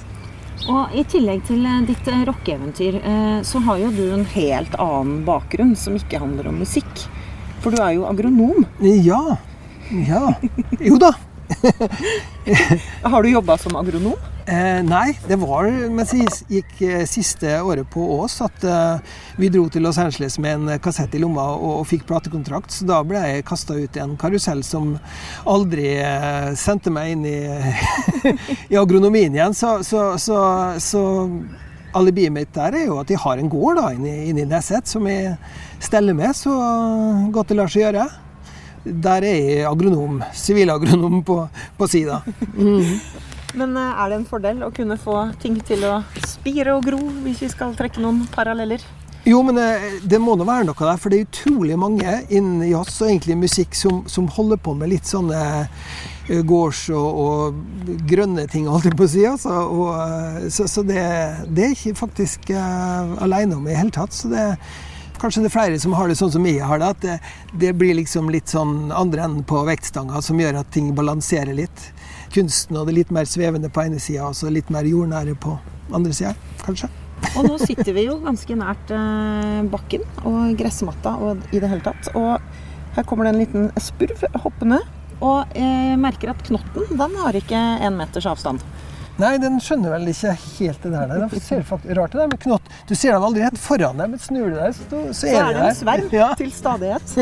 Og 0.72 0.96
I 0.96 1.04
tillegg 1.10 1.44
til 1.48 1.66
eh, 1.68 1.82
ditt 1.88 2.08
eh, 2.08 2.24
rockeeventyr, 2.30 3.00
eh, 3.02 3.40
så 3.44 3.60
har 3.66 3.82
jo 3.82 3.92
du 3.96 4.04
en 4.14 4.26
helt 4.36 4.76
annen 4.80 5.24
bakgrunn 5.28 5.74
som 5.80 5.98
ikke 6.00 6.22
handler 6.22 6.50
om 6.52 6.62
musikk. 6.64 7.06
For 7.64 7.74
du 7.74 7.82
er 7.84 7.98
jo 7.98 8.08
agronom. 8.08 8.66
Ja. 8.80 9.38
Ja. 10.08 10.34
Jo 10.80 11.00
da. 11.02 11.14
har 13.14 13.24
du 13.24 13.30
jobba 13.30 13.58
som 13.60 13.76
agronom? 13.80 14.33
Eh, 14.46 14.82
nei, 14.84 15.14
det 15.24 15.38
var 15.40 15.70
mens 15.96 16.12
jeg 16.12 16.28
gikk 16.52 16.82
eh, 16.84 17.04
siste 17.08 17.48
året 17.64 17.88
på 17.94 18.04
Ås 18.18 18.42
at 18.44 18.66
eh, 18.68 19.14
vi 19.40 19.48
dro 19.48 19.70
til 19.72 19.86
Los 19.86 19.96
Angeles 20.02 20.36
med 20.44 20.58
en 20.58 20.82
kassett 20.84 21.16
i 21.16 21.22
lomma 21.24 21.46
og, 21.54 21.70
og 21.78 21.86
fikk 21.88 22.04
platekontrakt. 22.10 22.74
Så 22.76 22.88
da 22.90 23.00
ble 23.08 23.22
jeg 23.24 23.46
kasta 23.48 23.78
ut 23.80 23.96
i 23.96 24.04
en 24.04 24.18
karusell 24.20 24.66
som 24.68 24.98
aldri 25.48 25.94
eh, 25.96 26.52
sendte 26.60 26.92
meg 26.92 27.14
inn 27.14 27.24
i, 27.30 27.38
i 28.74 28.80
agronomien 28.80 29.32
igjen. 29.32 29.56
Så, 29.56 29.78
så, 29.88 30.10
så, 30.20 30.40
så, 30.84 31.06
alibiet 31.96 32.34
mitt 32.36 32.52
der 32.56 32.76
er 32.76 32.88
jo 32.90 33.00
at 33.00 33.12
jeg 33.14 33.22
har 33.24 33.40
en 33.40 33.52
gård 33.54 33.78
da 33.80 33.92
inni, 33.94 34.26
inni 34.32 34.48
Neset 34.50 34.90
som 34.90 35.08
jeg 35.08 35.38
steller 35.84 36.18
med 36.18 36.34
så 36.36 36.52
godt 37.32 37.54
det 37.54 37.62
lar 37.62 37.72
seg 37.72 37.86
gjøre. 37.86 38.08
Der 38.84 39.24
er 39.24 39.38
jeg 39.40 39.68
agronom, 39.70 40.20
sivilagronom 40.36 41.22
på, 41.24 41.46
på 41.80 41.96
sida. 41.96 42.26
Mm. 42.54 43.00
Men 43.58 43.78
eh, 43.78 44.02
er 44.02 44.10
det 44.10 44.20
en 44.20 44.28
fordel 44.28 44.66
å 44.66 44.74
kunne 44.74 44.98
få 45.02 45.20
ting 45.42 45.60
til 45.66 45.86
å 45.86 46.02
spire 46.26 46.74
og 46.78 46.86
gro, 46.88 47.00
hvis 47.26 47.44
vi 47.46 47.54
skal 47.54 47.76
trekke 47.78 48.02
noen 48.04 48.26
paralleller? 48.34 48.82
Jo, 49.24 49.40
men 49.46 49.60
eh, 49.62 50.00
det 50.04 50.20
må 50.20 50.34
nå 50.36 50.48
være 50.48 50.66
noe 50.68 50.76
der, 50.80 50.98
for 51.00 51.14
det 51.14 51.22
er 51.22 51.28
utrolig 51.30 51.78
mange 51.80 52.16
innen 52.28 52.66
jazz 52.68 52.98
og 53.00 53.12
egentlig 53.12 53.38
musikk 53.46 53.78
som, 53.78 54.02
som 54.10 54.28
holder 54.28 54.60
på 54.60 54.74
med 54.76 54.92
litt 54.92 55.08
sånne 55.08 55.44
eh, 55.64 56.42
gårds- 56.44 56.90
og, 56.92 57.22
og, 57.24 57.62
grønne 58.10 58.48
ting, 58.52 58.68
holdt 58.68 58.90
jeg 58.90 58.98
på 59.00 59.08
å 59.08 59.14
si. 59.14 59.24
Altså. 59.30 59.62
Og, 59.70 60.50
så, 60.52 60.68
så 60.68 60.84
det, 60.88 61.06
det, 61.48 61.70
er 61.70 61.78
ikke 61.78 61.96
faktisk 62.02 62.52
uh, 62.52 63.14
alene 63.24 63.56
om 63.56 63.64
i 63.68 63.72
det 63.72 63.80
hele 63.80 63.96
tatt. 63.96 64.16
Så 64.16 64.32
det, 64.32 64.44
kanskje 65.22 65.46
det 65.46 65.52
er 65.52 65.56
flere 65.56 65.80
som 65.80 65.96
har 65.96 66.12
det 66.12 66.18
sånn 66.20 66.34
som 66.34 66.48
jeg 66.50 66.64
har 66.68 66.82
det, 66.82 66.92
at 66.92 67.04
det, 67.06 67.18
det 67.62 67.72
blir 67.80 67.96
liksom 68.02 68.32
litt 68.34 68.52
sånn 68.52 68.92
andre 68.92 69.24
enden 69.28 69.48
på 69.48 69.64
vektstanga 69.68 70.20
som 70.26 70.40
gjør 70.42 70.60
at 70.64 70.72
ting 70.76 70.92
balanserer 70.98 71.56
litt 71.56 71.92
kunsten 72.34 72.80
og 72.80 72.90
det 72.90 72.98
litt 72.98 73.14
mer 73.14 73.30
svevende 73.30 73.72
på 73.74 73.86
ene 73.86 74.02
sida, 74.02 74.28
og 74.30 74.38
så 74.38 74.52
litt 74.54 74.72
mer 74.74 74.88
jordnære 74.90 75.38
på 75.40 75.56
andre 75.94 76.14
sida, 76.16 76.34
kanskje. 76.64 76.90
Og 77.38 77.48
nå 77.48 77.58
sitter 77.62 77.94
vi 77.96 78.08
jo 78.08 78.18
ganske 78.24 78.58
nært 78.60 78.92
eh, 78.94 79.62
bakken 79.72 80.04
og 80.28 80.58
gressmatta 80.60 81.16
og 81.24 81.46
i 81.56 81.62
det 81.62 81.70
hele 81.72 81.86
tatt. 81.86 82.12
Og 82.20 82.36
her 82.98 83.08
kommer 83.08 83.28
det 83.28 83.34
en 83.34 83.42
liten 83.42 83.70
spurv 83.82 84.26
hoppende. 84.44 84.82
Og 85.24 85.56
jeg 85.56 86.00
merker 86.02 86.34
at 86.34 86.42
knotten 86.44 86.98
den 87.00 87.20
har 87.22 87.38
ikke 87.38 87.60
en 87.88 87.96
meters 87.96 88.28
avstand. 88.28 88.64
Nei, 89.22 89.36
den 89.38 89.60
skjønner 89.62 89.94
vel 89.94 90.10
ikke 90.10 90.32
helt 90.34 90.86
det 90.86 90.92
der. 90.92 91.28
Det 91.30 91.42
ser 91.46 91.62
faktisk 91.68 91.94
rart 92.00 92.16
det 92.16 92.24
der 92.24 92.32
med 92.32 92.40
knott. 92.42 92.72
Du 92.90 92.96
ser 92.98 93.14
den 93.14 93.26
aldri 93.28 93.44
helt 93.46 93.62
foran 93.62 94.02
deg, 94.02 94.10
men 94.10 94.22
snur 94.22 94.50
du 94.50 94.58
deg, 94.58 94.74
så, 94.74 94.88
så, 94.90 95.04
er, 95.04 95.14
så 95.14 95.44
er 95.44 95.54
det 95.54 95.68
en 95.68 95.78
sverm 95.78 96.16
ja. 96.22 96.32
til 96.40 96.50
stadighet. 96.54 97.14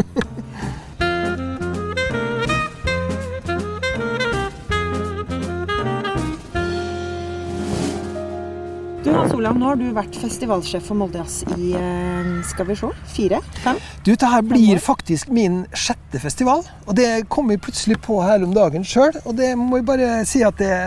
Du 9.11 9.17
Hans 9.17 9.33
Olav, 9.33 9.57
nå 9.59 9.65
har 9.67 9.75
du 9.75 9.89
vært 9.91 10.15
festivalsjef 10.15 10.85
for 10.87 10.95
Molde 10.95 11.19
Jazz 11.19 11.41
i 11.57 11.73
eh, 11.75 12.27
skal 12.47 12.63
vi 12.69 12.77
se, 12.79 12.87
fire? 13.11 13.41
Fem? 13.59 13.79
Du, 14.05 14.13
Dette 14.13 14.29
her 14.31 14.45
blir 14.47 14.79
faktisk 14.79 15.27
min 15.35 15.65
sjette 15.75 16.21
festival. 16.23 16.63
Og 16.85 16.95
det 16.95 17.09
kom 17.27 17.51
jeg 17.51 17.59
plutselig 17.65 17.97
på 18.05 18.21
her 18.23 18.45
om 18.45 18.53
dagen 18.55 18.87
sjøl. 18.87 19.17
Og 19.25 19.35
det 19.35 19.49
må 19.59 19.81
jeg 19.81 19.87
bare 19.89 20.07
si 20.29 20.45
at 20.47 20.55
det, 20.61 20.77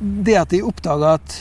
det 0.00 0.38
at 0.46 0.56
jeg 0.56 0.64
oppdaga 0.64 1.18
at 1.18 1.36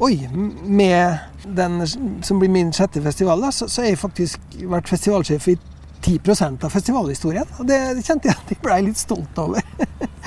Oi, 0.00 0.14
med 0.30 1.42
den 1.58 1.82
som 2.22 2.38
blir 2.38 2.54
min 2.54 2.70
sjette 2.72 3.02
festival, 3.02 3.42
da, 3.42 3.50
så, 3.50 3.66
så 3.66 3.82
har 3.82 3.90
jeg 3.90 3.98
faktisk 4.00 4.54
vært 4.70 4.88
festivalsjef 4.88 5.50
i 5.50 5.56
10% 5.98 6.62
av 6.62 6.78
festivalhistorien. 6.78 7.58
Og 7.58 7.66
det, 7.68 7.80
det 7.98 8.06
kjente 8.06 8.30
jeg 8.30 8.38
at 8.38 8.54
jeg 8.54 8.62
ble 8.62 8.78
litt 8.86 9.02
stolt 9.02 9.42
over. 9.42 9.66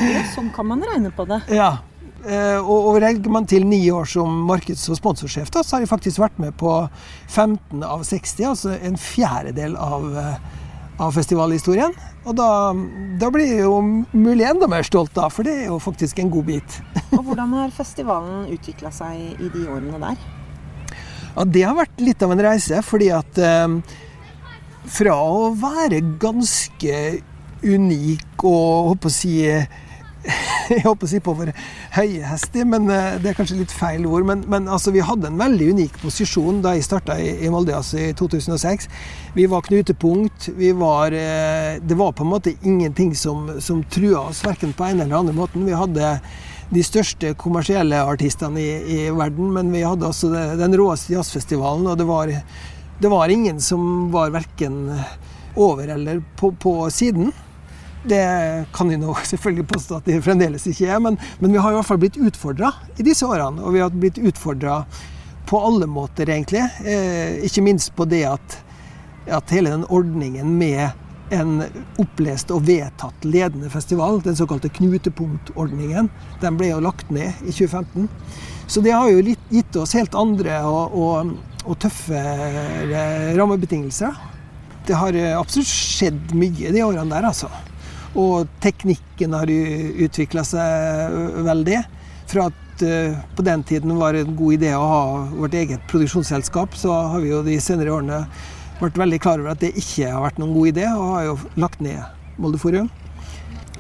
ja, 0.04 0.28
sånn 0.36 0.52
kan 0.54 0.68
man 0.68 0.84
regne 0.92 1.16
på 1.16 1.26
det. 1.32 1.40
Ja, 1.56 1.78
Eh, 2.24 2.60
og 2.64 3.02
legger 3.04 3.32
man 3.34 3.48
til 3.50 3.66
ni 3.68 3.82
år 3.92 4.08
som 4.08 4.32
markeds- 4.48 4.88
og 4.92 4.96
sponsorsjef, 4.96 5.50
da, 5.52 5.64
så 5.64 5.76
har 5.76 5.84
jeg 5.84 5.92
faktisk 5.92 6.22
vært 6.24 6.38
med 6.40 6.56
på 6.56 6.72
15 7.28 7.84
av 7.84 8.06
60, 8.08 8.46
altså 8.48 8.76
en 8.80 8.96
fjerdedel 8.96 9.76
av, 9.76 10.06
eh, 10.18 10.38
av 11.04 11.12
festivalhistorien. 11.12 11.92
Og 12.24 12.38
da, 12.40 12.48
da, 13.20 13.32
blir 13.34 13.50
jeg 13.50 13.66
jo 13.66 13.82
mulig 14.14 14.48
enda 14.48 14.70
mer 14.72 14.88
stolt, 14.88 15.12
da, 15.18 15.28
for 15.28 15.44
det 15.44 15.58
er 15.66 15.68
jo 15.68 15.82
faktisk 15.84 16.24
en 16.24 16.32
god 16.32 16.48
bit. 16.48 16.80
og 17.18 17.26
Hvordan 17.28 17.58
har 17.60 17.76
festivalen 17.76 18.48
utvikla 18.56 18.94
seg 18.96 19.44
i 19.44 19.52
de 19.52 19.68
årene 19.68 20.00
der? 20.00 20.24
Ja, 21.34 21.44
Det 21.44 21.68
har 21.68 21.76
vært 21.76 22.00
litt 22.00 22.24
av 22.24 22.32
en 22.32 22.46
reise, 22.48 22.80
fordi 22.88 23.12
at 23.12 23.44
eh, 23.44 23.80
fra 24.96 25.20
å 25.20 25.52
være 25.60 26.00
ganske 26.24 27.00
unik 27.64 28.44
og 28.48 28.94
håper 28.94 29.12
å 29.12 29.18
si 29.18 29.36
jeg 30.72 30.84
håper 30.86 31.08
å 31.08 31.10
si 31.10 31.20
på 31.24 31.34
vår 31.36 31.52
høyhestig, 31.96 32.64
men 32.70 32.88
eh, 32.92 33.18
det 33.22 33.32
er 33.32 33.38
kanskje 33.38 33.60
litt 33.60 33.74
feil 33.76 34.06
ord. 34.08 34.26
Men, 34.28 34.44
men 34.52 34.70
altså, 34.72 34.94
vi 34.96 35.04
hadde 35.04 35.30
en 35.30 35.42
veldig 35.42 35.70
unik 35.76 36.00
posisjon 36.04 36.62
da 36.64 36.76
jeg 36.78 36.88
starta 36.88 37.18
i, 37.20 37.34
i 37.44 37.52
Molde 37.54 37.76
altså, 37.76 38.00
i 38.00 38.14
2006. 38.18 38.88
Vi 39.36 39.48
var 39.52 39.66
knutepunkt. 39.68 40.50
Vi 40.60 40.72
var, 40.80 41.16
eh, 41.18 41.82
det 41.84 42.00
var 42.00 42.16
på 42.16 42.26
en 42.26 42.32
måte 42.32 42.56
ingenting 42.62 43.14
som, 43.20 43.50
som 43.64 43.84
trua 43.92 44.30
oss, 44.30 44.44
verken 44.46 44.76
på 44.78 44.88
en 44.88 45.04
eller 45.04 45.20
andre 45.20 45.36
måten. 45.38 45.68
Vi 45.68 45.76
hadde 45.78 46.16
de 46.74 46.84
største 46.86 47.34
kommersielle 47.38 48.00
artistene 48.02 48.62
i, 48.62 48.72
i 48.96 49.00
verden, 49.14 49.52
men 49.54 49.70
vi 49.74 49.84
hadde 49.86 50.08
også 50.08 50.32
den 50.58 50.78
råeste 50.80 51.14
jazzfestivalen, 51.14 51.86
og 51.92 52.00
det 52.00 52.08
var, 52.10 52.32
det 53.04 53.12
var 53.12 53.30
ingen 53.30 53.60
som 53.62 54.10
var 54.14 54.34
verken 54.34 54.88
over 55.60 55.92
eller 55.94 56.24
på, 56.40 56.50
på 56.58 56.78
siden. 56.90 57.30
Det 58.04 58.66
kan 58.76 58.90
vi 58.90 58.98
nå 59.00 59.16
selvfølgelig 59.32 59.68
påstå 59.68 60.00
at 60.00 60.10
det 60.10 60.22
fremdeles 60.26 60.68
ikke 60.68 60.90
er, 60.92 61.00
men, 61.04 61.18
men 61.40 61.56
vi 61.56 61.62
har 61.64 61.72
i 61.72 61.80
hvert 61.80 61.88
fall 61.88 62.02
blitt 62.02 62.20
utfordra 62.20 62.74
i 62.98 63.06
disse 63.08 63.28
årene. 63.28 63.64
Og 63.64 63.76
vi 63.76 63.84
har 63.84 63.94
blitt 63.94 64.20
utfordra 64.20 64.84
på 65.48 65.60
alle 65.60 65.88
måter, 65.88 66.30
egentlig. 66.30 66.64
Eh, 66.86 67.40
ikke 67.48 67.64
minst 67.64 67.94
på 67.96 68.08
det 68.10 68.26
at, 68.30 68.60
at 69.28 69.56
hele 69.56 69.74
den 69.74 69.88
ordningen 69.92 70.58
med 70.60 70.92
en 71.34 71.64
opplest 72.02 72.52
og 72.54 72.66
vedtatt 72.68 73.26
ledende 73.26 73.70
festival, 73.72 74.20
den 74.22 74.38
såkalte 74.38 74.70
knutepunktordningen, 74.70 76.10
den 76.44 76.60
ble 76.60 76.70
jo 76.74 76.82
lagt 76.84 77.10
ned 77.14 77.32
i 77.42 77.52
2015. 77.52 78.10
Så 78.68 78.84
det 78.84 78.94
har 78.96 79.10
jo 79.10 79.24
gitt 79.24 79.80
oss 79.80 79.96
helt 79.98 80.16
andre 80.16 80.60
og, 80.68 80.96
og, 80.96 81.34
og 81.66 81.80
tøffere 81.84 83.34
rammebetingelser. 83.38 84.16
Det 84.88 85.00
har 85.00 85.18
absolutt 85.40 85.72
skjedd 85.72 86.34
mye 86.38 86.74
de 86.76 86.84
årene 86.84 87.12
der, 87.12 87.30
altså. 87.32 87.50
Og 88.20 88.50
teknikken 88.62 89.34
har 89.34 89.50
utvikla 89.50 90.44
seg 90.46 91.44
veldig. 91.48 91.80
Fra 92.30 92.48
at 92.52 92.84
uh, 92.86 93.22
på 93.36 93.46
den 93.46 93.64
tiden 93.64 93.96
var 94.00 94.14
det 94.14 94.26
en 94.26 94.36
god 94.38 94.58
idé 94.60 94.74
å 94.78 94.84
ha 94.88 95.04
vårt 95.34 95.56
eget 95.58 95.86
produksjonsselskap, 95.92 96.78
så 96.78 96.94
har 97.14 97.24
vi 97.24 97.32
jo 97.34 97.44
de 97.46 97.60
senere 97.62 97.94
årene 97.94 98.24
vært 98.80 99.00
veldig 99.00 99.20
klar 99.22 99.42
over 99.42 99.54
at 99.54 99.62
det 99.62 99.74
ikke 99.80 100.10
har 100.10 100.24
vært 100.26 100.40
noen 100.42 100.56
god 100.56 100.72
idé, 100.74 100.88
og 100.90 101.16
har 101.16 101.28
jo 101.28 101.36
lagt 101.62 101.84
ned 101.84 102.02
Molde 102.42 102.62
Forum. 102.62 102.90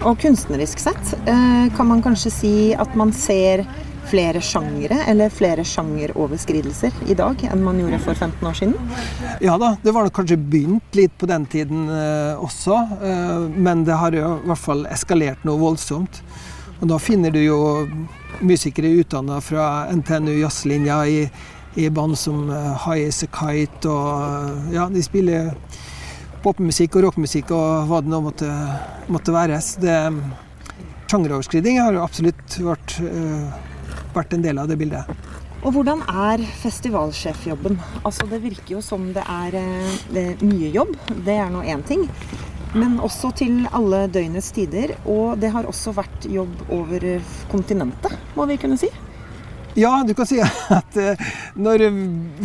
Og 0.04 0.18
kunstnerisk 0.22 0.82
sett 0.82 1.16
uh, 1.30 1.66
kan 1.78 1.90
man 1.90 2.04
kanskje 2.04 2.34
si 2.34 2.54
at 2.78 2.98
man 3.00 3.14
ser 3.16 3.66
flere 4.10 4.42
sjangere, 4.44 5.00
eller 5.08 5.32
flere 5.34 5.64
sjangeroverskridelser 5.68 7.04
i 7.10 7.16
dag 7.18 7.44
enn 7.50 7.64
man 7.66 7.80
gjorde 7.82 8.00
for 8.04 8.18
15 8.18 8.50
år 8.50 8.58
siden? 8.60 8.76
Ja 9.44 9.58
da, 9.62 9.74
det 9.84 9.94
var 9.96 10.10
kanskje 10.14 10.38
begynt 10.38 10.98
litt 10.98 11.16
på 11.18 11.30
den 11.30 11.46
tiden 11.50 11.88
eh, 11.90 12.42
også. 12.42 12.80
Eh, 13.04 13.48
men 13.56 13.86
det 13.88 14.00
har 14.00 14.16
jo 14.16 14.36
i 14.38 14.50
hvert 14.52 14.64
fall 14.64 14.86
eskalert 14.92 15.48
noe 15.48 15.62
voldsomt. 15.62 16.22
Og 16.82 16.90
da 16.92 17.00
finner 17.00 17.32
du 17.32 17.40
jo 17.40 17.60
musikere 18.44 18.92
utdanna 19.00 19.40
fra 19.42 19.88
NTNU 19.94 20.34
jazzlinja 20.42 21.00
i, 21.08 21.20
i 21.80 21.90
band 21.90 22.18
som 22.20 22.50
uh, 22.50 22.74
High 22.84 23.08
As 23.08 23.24
A 23.24 23.30
Kite, 23.32 23.88
og 23.88 24.74
ja, 24.74 24.90
de 24.92 25.04
spiller 25.06 25.54
popmusikk 26.44 26.98
og 27.00 27.08
rockmusikk 27.08 27.54
og 27.56 27.88
hva 27.88 28.02
det 28.04 28.12
nå 28.12 28.20
måtte, 28.26 28.50
måtte 29.08 29.36
være. 29.36 29.62
Så 29.64 29.84
det 29.86 30.00
Sjangeroverskriding 31.14 31.78
har 31.78 31.94
jo 31.94 32.02
absolutt 32.02 32.56
vært 32.66 32.98
uh, 33.06 33.73
vært 34.16 34.36
en 34.38 34.46
del 34.46 34.62
av 34.62 34.70
det 34.72 34.78
bildet. 34.80 35.10
Og 35.64 35.78
hvordan 35.78 36.02
er 36.10 36.42
festivalsjefjobben? 36.60 37.78
Altså 38.04 38.28
Det 38.28 38.42
virker 38.44 38.76
jo 38.76 38.82
som 38.84 39.14
det 39.16 39.24
er, 39.24 39.56
eh, 39.56 39.94
det 40.12 40.24
er 40.34 40.46
mye 40.46 40.72
jobb. 40.74 40.98
Det 41.24 41.38
er 41.40 41.50
nå 41.50 41.64
én 41.64 41.84
ting. 41.88 42.10
Men 42.76 43.00
også 43.00 43.32
til 43.38 43.68
alle 43.72 44.08
døgnets 44.08 44.52
tider. 44.52 44.98
Og 45.06 45.40
det 45.40 45.52
har 45.54 45.64
også 45.64 45.94
vært 45.94 46.28
jobb 46.28 46.66
over 46.70 47.22
kontinentet, 47.52 48.18
må 48.36 48.46
vi 48.50 48.58
kunne 48.58 48.78
si. 48.78 48.90
Ja, 49.76 50.04
du 50.08 50.14
kan 50.14 50.28
si 50.30 50.38
at 50.80 50.98
eh, 51.02 51.22
når, 51.58 51.88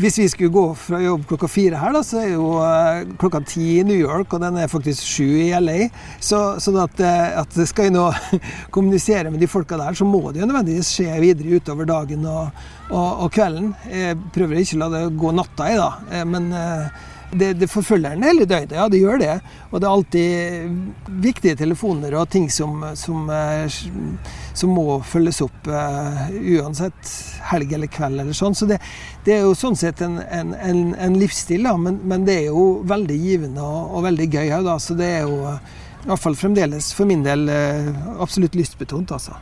hvis 0.00 0.18
vi 0.22 0.28
skulle 0.32 0.52
gå 0.52 0.64
fra 0.80 1.00
jobb 1.02 1.26
klokka 1.28 1.50
fire 1.50 1.80
her, 1.80 1.92
da, 1.92 2.00
så 2.06 2.22
er 2.22 2.30
jo 2.32 2.54
eh, 2.64 3.02
klokka 3.20 3.42
ti 3.44 3.66
i 3.78 3.84
New 3.84 3.98
York, 3.98 4.32
og 4.32 4.40
den 4.44 4.56
er 4.56 4.70
faktisk 4.72 5.04
sju 5.04 5.26
i 5.42 5.50
LA. 5.60 5.90
Så, 6.24 6.40
sånn 6.64 6.80
at, 6.80 6.96
eh, 7.04 7.36
at 7.42 7.58
skal 7.68 7.90
jeg 7.90 7.96
nå 7.98 8.06
kommunisere 8.74 9.32
med 9.32 9.44
de 9.44 9.50
folka 9.50 9.76
der, 9.80 9.98
så 9.98 10.08
må 10.08 10.30
det 10.32 10.40
jo 10.40 10.48
nødvendigvis 10.48 10.94
skje 10.96 11.20
videre 11.20 11.60
utover 11.60 11.90
dagen 11.90 12.24
og, 12.24 12.64
og, 12.88 13.26
og 13.26 13.30
kvelden. 13.36 13.74
Jeg 13.92 14.16
prøver 14.32 14.62
ikke 14.62 14.80
å 14.80 14.82
la 14.86 14.90
det 14.96 15.04
gå 15.20 15.36
natta 15.36 15.68
i, 15.68 15.78
da. 15.78 16.24
Men 16.28 16.48
det, 17.28 17.52
det 17.60 17.68
forfølger 17.68 18.16
en 18.16 18.24
hele 18.24 18.46
døgnet, 18.48 18.72
ja 18.78 18.86
det 18.88 19.02
gjør 19.02 19.20
det. 19.20 19.34
Og 19.68 19.80
det 19.80 19.88
er 19.88 19.92
alltid 19.92 21.16
viktige 21.28 21.58
telefoner 21.60 22.16
og 22.16 22.28
ting 22.32 22.48
som, 22.52 22.80
som, 22.96 23.28
som 24.58 24.72
må 24.74 24.98
følges 25.06 25.40
opp 25.44 25.68
uh, 25.70 26.28
uansett 26.58 27.12
helg 27.50 27.72
eller 27.76 27.90
kveld 27.92 28.22
eller 28.24 28.36
sånn. 28.36 28.56
Så 28.58 28.68
det, 28.70 28.80
det 29.26 29.36
er 29.36 29.44
jo 29.46 29.56
sånn 29.58 29.78
sett 29.78 30.02
en, 30.04 30.18
en, 30.20 30.54
en, 30.54 30.80
en 30.98 31.18
livsstil, 31.18 31.66
da, 31.68 31.76
men, 31.80 32.00
men, 32.08 32.26
det 32.28 32.40
er 32.42 32.48
jo 32.50 32.64
veldig 32.88 33.18
givende 33.22 33.64
og, 33.64 33.92
og 33.98 34.08
veldig 34.08 34.30
gøy 34.32 34.56
òg, 34.58 34.66
da. 34.66 34.78
Så 34.82 34.98
det 34.98 35.12
er 35.20 35.28
jo 35.28 35.38
i 35.48 36.08
hvert 36.08 36.40
fremdeles 36.40 36.92
for 36.96 37.08
min 37.10 37.22
del 37.26 37.46
uh, 37.50 37.92
absolutt 38.22 38.58
lystbetont, 38.58 39.14
altså. 39.14 39.38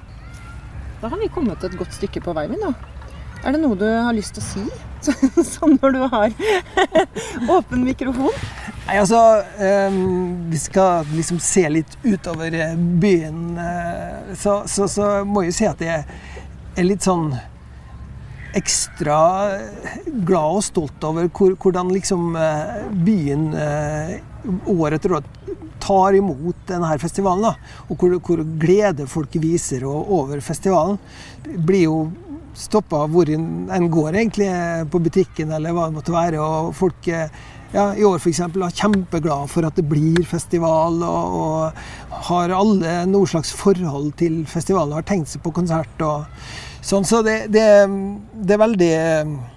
Da 1.01 1.11
har 1.13 1.21
vi 1.21 1.33
kommet 1.33 1.65
et 1.65 1.77
godt 1.79 1.97
stykke 1.97 2.23
på 2.25 2.37
vei, 2.37 2.49
da. 2.61 2.75
Er 3.47 3.55
det 3.55 3.61
noe 3.63 3.77
du 3.79 3.87
har 3.87 4.15
lyst 4.17 4.37
til 4.37 4.43
å 4.43 4.47
si? 4.47 4.65
Sånn 5.55 5.77
når 5.83 5.93
du 5.95 6.01
har 6.11 6.33
åpen 7.57 7.85
mikrofon? 7.87 8.33
Nei, 8.87 9.01
altså 9.03 9.19
um, 9.91 10.51
Vi 10.51 10.59
skal 10.63 11.09
liksom 11.11 11.41
se 11.43 11.65
litt 11.69 11.97
utover 12.05 12.55
eh, 12.55 12.77
byen. 12.77 13.59
Uh, 13.59 14.35
så, 14.39 14.61
så, 14.71 14.87
så, 14.89 15.09
må 15.27 15.43
jeg 15.43 15.53
jo 15.53 15.57
si 15.59 15.69
at 15.73 15.83
jeg 15.83 16.05
er 16.77 16.87
litt 16.87 17.07
sånn 17.07 17.33
ekstra 18.57 19.19
glad 20.07 20.61
og 20.61 20.63
stolt 20.65 21.03
over 21.05 21.27
hvor, 21.35 21.57
hvordan 21.61 21.91
liksom 21.93 22.39
byen 23.05 23.51
år 24.73 24.97
etter 24.97 25.13
år 25.19 25.27
tar 25.83 26.17
imot 26.17 26.63
denne 26.71 26.95
festivalen. 27.03 27.45
Da, 27.51 27.75
og 27.91 28.01
hvor, 28.01 28.17
hvor 28.25 28.45
glede 28.61 29.09
folk 29.11 29.37
viser 29.43 29.85
over 29.89 30.41
festivalen. 30.45 30.97
Blir 31.45 31.85
jo 31.85 31.99
stoppa 32.57 33.05
hvor 33.13 33.29
en 33.31 33.91
går, 33.93 34.17
egentlig, 34.17 34.49
på 34.91 35.01
butikken 35.05 35.53
eller 35.53 35.77
hva 35.77 35.89
det 35.89 35.99
måtte 35.99 36.15
være. 36.15 36.41
Og 36.41 36.73
folk 36.77 37.11
ja, 37.75 37.91
i 37.95 38.05
år 38.07 38.21
f.eks. 38.21 38.41
er 38.47 38.79
kjempeglade 38.79 39.49
for 39.51 39.67
at 39.67 39.77
det 39.79 39.87
blir 39.89 40.23
festival, 40.29 41.03
og, 41.03 41.35
og 41.41 42.23
har 42.31 42.55
alle 42.55 43.01
noe 43.11 43.29
slags 43.29 43.53
forhold 43.57 44.15
til 44.21 44.45
festivalen, 44.49 44.97
har 44.97 45.07
tenkt 45.07 45.33
seg 45.33 45.43
på 45.45 45.53
konsert. 45.57 46.01
og 46.01 46.25
sånn, 46.81 47.05
Så 47.05 47.23
det, 47.27 47.37
det, 47.55 47.67
det 48.41 48.57
er 48.57 48.63
veldig 48.63 48.93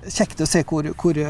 kjekt 0.10 0.44
å 0.44 0.50
se 0.50 0.66
hvor, 0.68 0.90
hvor 1.00 1.22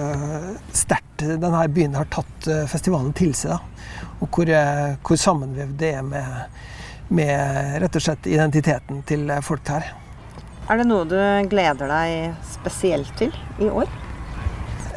sterkt 0.72 1.28
denne 1.28 1.68
byen 1.76 2.00
har 2.00 2.10
tatt 2.14 2.50
festivalen 2.72 3.14
til 3.18 3.36
seg. 3.38 3.58
Da. 3.58 4.06
Og 4.24 4.36
hvor, 4.36 4.52
hvor 5.06 5.20
sammenvevd 5.20 5.80
det 5.80 5.94
er 6.00 6.06
med, 6.08 6.62
med 7.14 7.80
rett 7.84 8.00
og 8.00 8.08
slett 8.08 8.30
identiteten 8.32 9.04
til 9.08 9.28
folk 9.46 9.76
her. 9.76 9.99
Er 10.70 10.78
det 10.78 10.86
noe 10.86 11.06
du 11.10 11.18
gleder 11.50 11.90
deg 11.90 12.36
spesielt 12.46 13.10
til 13.18 13.34
i 13.58 13.72
år? 13.74 13.90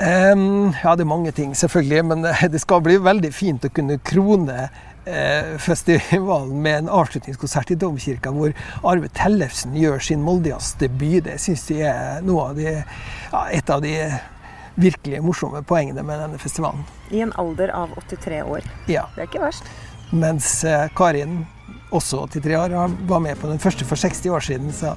Um, 0.03 0.73
ja, 0.83 0.93
det 0.97 1.05
er 1.05 1.09
mange 1.09 1.33
ting, 1.33 1.55
selvfølgelig. 1.57 2.03
Men 2.11 2.27
det 2.53 2.61
skal 2.61 2.83
bli 2.85 2.99
veldig 3.01 3.31
fint 3.33 3.64
å 3.64 3.70
kunne 3.73 3.97
krone 4.05 4.66
eh, 5.07 5.55
festivalen 5.62 6.59
med 6.61 6.83
en 6.83 6.91
avslutningskonsert 6.93 7.73
i 7.73 7.79
Domkirka 7.81 8.35
hvor 8.37 8.53
Arve 8.85 9.09
Tellefsen 9.16 9.73
gjør 9.79 10.03
sin 10.05 10.20
Moldejazz-debut. 10.27 11.25
Det 11.31 11.39
syns 11.41 11.64
jeg 11.73 11.89
er 11.89 12.20
av 12.20 12.53
de, 12.59 12.68
ja, 12.77 13.43
et 13.49 13.73
av 13.73 13.81
de 13.85 13.97
virkelig 14.75 15.23
morsomme 15.25 15.64
poengene 15.68 16.05
med 16.05 16.20
denne 16.20 16.41
festivalen. 16.41 16.85
I 17.12 17.25
en 17.25 17.33
alder 17.41 17.73
av 17.77 17.97
83 18.11 18.43
år. 18.45 18.68
Ja. 18.93 19.09
Det 19.16 19.25
er 19.25 19.33
ikke 19.33 19.45
verst. 19.45 19.73
Mens 20.12 20.59
eh, 20.68 20.89
Karin, 20.97 21.47
også 21.93 22.26
83 22.32 22.57
år, 22.57 22.76
Han 22.76 22.97
var 23.09 23.18
med 23.20 23.36
på 23.36 23.47
den 23.49 23.59
første 23.59 23.84
for 23.84 23.97
60 23.97 24.26
år 24.26 24.40
siden. 24.40 24.72
Så. 24.72 24.95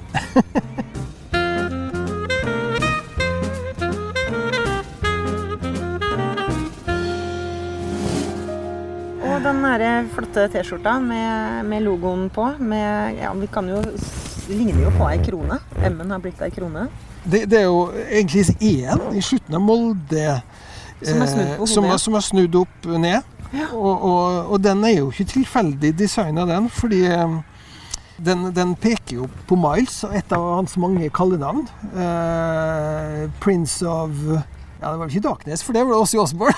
Og 9.26 9.42
den 9.44 9.64
her 9.64 10.04
flotte 10.14 10.48
T-skjorta 10.48 10.98
med, 11.00 11.64
med 11.68 11.80
logoen 11.84 12.30
på. 12.30 12.48
Med, 12.58 13.18
ja, 13.20 13.32
vi 13.36 13.46
kan 13.52 13.68
jo 13.68 13.82
ligner 14.48 14.86
jo 14.86 14.92
på 14.96 15.08
ei 15.10 15.18
krone. 15.24 15.58
M-en 15.84 16.10
har 16.14 16.22
blitt 16.22 16.40
ei 16.44 16.50
krone. 16.54 16.86
Det, 17.26 17.44
det, 17.50 17.58
er 17.60 17.66
jo 17.66 17.90
egentlig 18.06 18.46
én 18.62 19.08
i 19.18 19.22
slutten 19.24 19.56
av 19.58 19.62
Molde 19.64 20.42
som 21.02 21.20
har 21.84 21.98
eh, 21.98 22.14
er 22.16 22.24
snudd 22.24 22.54
opp 22.62 22.86
ned. 22.96 23.35
Og, 23.72 24.02
og, 24.02 24.50
og, 24.52 24.56
den 24.64 24.84
er 24.84 24.98
jo 24.98 25.10
ikke 25.10 25.28
tilfeldig 25.32 25.92
designa, 25.98 26.46
den. 26.48 26.68
Fordi 26.72 27.04
eh, 27.08 27.36
den, 28.24 28.50
den, 28.56 28.74
peker 28.80 29.22
jo 29.22 29.28
på 29.48 29.58
Miles 29.60 30.04
og 30.06 30.16
et 30.16 30.32
av 30.32 30.44
hans 30.58 30.76
mange 30.80 31.10
kallenavn. 31.14 31.66
Uh, 31.92 33.26
Prince 33.40 33.86
of 33.86 34.10
Ja, 34.76 34.90
det 34.92 34.98
var 34.98 35.06
vel 35.06 35.14
ikke 35.14 35.28
Darkness, 35.28 35.62
for 35.64 35.72
det 35.72 35.86
var 35.88 35.96
Åssi 35.96 36.18
Osborne. 36.20 36.56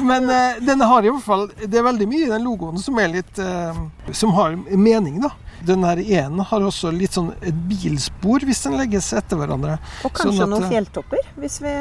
Men 0.10 0.28
uh, 0.28 0.60
den 0.64 0.80
har 0.80 1.04
i 1.04 1.10
hvert 1.10 1.24
fall 1.24 1.46
Det 1.60 1.78
er 1.78 1.84
veldig 1.84 2.08
mye 2.08 2.26
i 2.26 2.30
den 2.30 2.44
logoen 2.44 2.78
som 2.80 2.98
er 3.00 3.08
litt 3.12 3.40
uh, 3.40 3.76
Som 4.12 4.34
har 4.36 4.56
mening, 4.76 5.20
da. 5.24 5.32
Den 5.66 5.84
her 5.84 6.00
ene 6.00 6.44
har 6.46 6.64
også 6.64 6.92
litt 6.94 7.16
sånn 7.16 7.30
et 7.46 7.56
bilspor 7.68 8.44
hvis 8.48 8.62
den 8.64 8.76
legges 8.80 9.10
etter 9.16 9.40
hverandre. 9.40 9.76
Og 10.06 10.14
kanskje 10.16 10.38
sånn 10.38 10.46
at, 10.46 10.52
noen 10.54 10.72
fjelltopper, 10.72 11.28
hvis 11.42 11.58
vi 11.64 11.74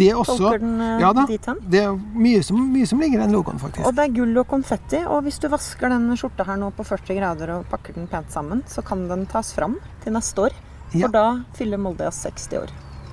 det 0.00 0.10
også, 0.14 0.38
tolker 0.38 0.64
den 0.64 0.80
uh, 0.80 0.94
ja 1.02 1.12
da, 1.16 1.26
dit 1.28 1.50
hen. 1.50 1.60
Det 1.74 1.84
er 1.84 1.98
mye 2.26 2.42
som, 2.46 2.62
mye 2.72 2.88
som 2.88 3.04
ligger 3.04 3.20
i 3.20 3.24
den 3.26 3.36
logoen, 3.36 3.60
faktisk. 3.62 3.84
Og 3.88 3.96
det 3.98 4.08
er 4.08 4.16
gull 4.16 4.42
og 4.42 4.48
konfetti. 4.50 5.04
Og 5.06 5.22
hvis 5.28 5.40
du 5.42 5.48
vasker 5.52 5.92
den 5.94 6.08
skjorta 6.18 6.48
her 6.48 6.60
nå 6.60 6.72
på 6.76 6.86
40 6.88 7.20
grader 7.20 7.54
og 7.58 7.68
pakker 7.72 7.98
den 7.98 8.08
pent 8.10 8.32
sammen, 8.34 8.64
så 8.70 8.84
kan 8.86 9.06
den 9.10 9.28
tas 9.30 9.52
fram 9.56 9.78
til 10.04 10.16
neste 10.16 10.48
år. 10.48 10.60
For 10.88 11.04
ja. 11.04 11.12
da 11.12 11.26
fyller 11.58 11.80
Molde 11.80 12.08
60 12.08 12.62
år. 12.62 12.72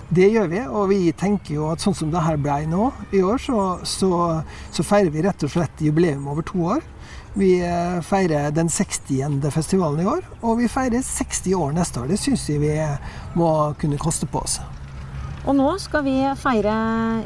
Det 0.10 0.28
gjør 0.30 0.50
vi, 0.52 0.60
og 0.70 0.90
vi 0.92 1.00
tenker 1.18 1.56
jo 1.56 1.70
at 1.72 1.82
sånn 1.82 1.96
som 1.98 2.12
det 2.14 2.22
her 2.22 2.38
ble 2.38 2.60
nå 2.70 2.92
i 3.16 3.24
år, 3.26 3.40
så, 3.42 3.62
så, 3.90 4.12
så 4.72 4.86
feirer 4.86 5.10
vi 5.14 5.24
rett 5.26 5.46
og 5.48 5.54
slett 5.56 5.82
jubileum 5.82 6.28
over 6.30 6.46
to 6.46 6.62
år. 6.76 6.86
Vi 7.36 7.58
eh, 7.66 7.98
feirer 8.06 8.54
den 8.56 8.70
60. 8.72 9.50
festivalen 9.52 10.06
i 10.06 10.08
år, 10.08 10.22
og 10.46 10.62
vi 10.62 10.70
feirer 10.72 11.02
60 11.04 11.58
år 11.58 11.74
neste 11.76 12.04
år. 12.04 12.08
Det 12.14 12.22
syns 12.22 12.46
vi 12.50 12.72
må 13.36 13.50
kunne 13.82 14.00
koste 14.00 14.30
på 14.30 14.46
oss. 14.46 14.60
Og 15.46 15.54
nå 15.58 15.68
skal 15.82 16.06
vi 16.06 16.16
feire 16.42 16.74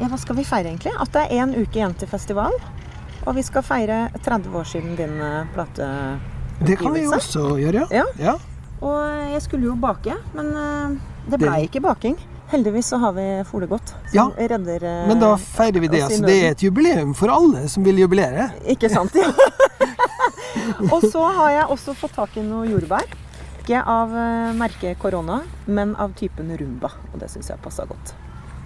Ja, 0.00 0.08
hva 0.10 0.18
skal 0.20 0.36
vi 0.36 0.44
feire 0.44 0.72
egentlig? 0.72 0.92
At 1.00 1.12
det 1.14 1.22
er 1.24 1.44
én 1.44 1.54
uke 1.56 1.80
igjen 1.80 1.96
til 1.96 2.10
festival. 2.10 2.56
Og 3.28 3.36
vi 3.36 3.44
skal 3.44 3.64
feire 3.64 4.02
30 4.24 4.56
år 4.56 4.68
siden 4.68 4.96
din 4.96 5.16
eh, 5.20 5.48
plateutgivelse. 5.54 6.36
Det 6.60 6.76
kan 6.76 6.92
vi 6.92 7.04
jo 7.06 7.12
også 7.16 7.44
gjøre, 7.56 7.86
ja. 7.92 8.04
ja. 8.20 8.34
Og 8.84 8.98
jeg 9.32 9.40
skulle 9.44 9.68
jo 9.68 9.76
bake, 9.80 10.16
men 10.36 10.50
eh, 10.56 10.98
det 11.32 11.40
blei 11.40 11.62
ikke 11.68 11.80
baking. 11.84 12.18
Heldigvis 12.50 12.86
så 12.90 12.98
har 13.02 13.12
vi 13.14 13.26
Folegodt 13.46 13.88
som 13.88 14.16
ja, 14.16 14.26
redder 14.36 14.82
Men 15.06 15.20
da 15.22 15.36
feirer 15.38 15.80
vi 15.80 15.88
det. 15.88 16.02
Altså, 16.02 16.26
det 16.26 16.36
er 16.42 16.54
et 16.56 16.62
jubileum 16.64 17.14
for 17.14 17.30
alle 17.30 17.68
som 17.70 17.84
vil 17.86 18.00
jubilere. 18.02 18.48
Ikke 18.66 18.90
sant? 18.90 19.14
Ja. 19.14 19.30
og 20.94 21.04
så 21.06 21.22
har 21.36 21.52
jeg 21.54 21.66
også 21.76 21.94
fått 21.98 22.16
tak 22.18 22.34
i 22.40 22.44
noe 22.46 22.66
jordbær. 22.66 23.06
Ikke 23.60 23.84
av 23.86 24.16
merket 24.58 24.98
korona, 24.98 25.44
men 25.70 25.94
av 25.94 26.16
typen 26.18 26.50
rumba. 26.58 26.90
Og 27.12 27.20
det 27.22 27.30
syns 27.30 27.52
jeg 27.52 27.62
passa 27.62 27.86
godt. 27.86 28.16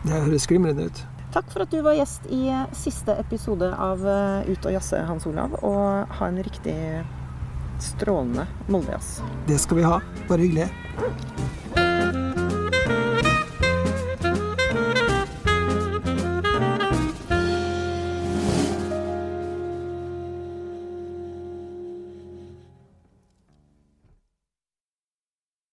Det 0.05 0.17
høres 0.17 0.49
glimrende 0.49 0.89
ut. 0.89 1.05
Takk 1.35 1.51
for 1.53 1.67
at 1.67 1.73
du 1.75 1.81
var 1.85 1.97
gjest 1.99 2.25
i 2.33 2.47
siste 2.79 3.17
episode 3.21 3.69
av 3.69 4.01
Ut 4.49 4.69
og 4.71 4.73
jazze, 4.73 5.03
Hans 5.05 5.29
Olav. 5.29 5.59
Og 5.61 6.17
ha 6.21 6.31
en 6.31 6.41
riktig 6.47 6.79
strålende 7.85 8.47
Moldejazz. 8.69 9.19
Det 9.47 9.59
skal 9.61 9.77
vi 9.77 9.89
ha. 9.93 10.01
Bare 10.29 10.41
hyggelig. 10.41 10.71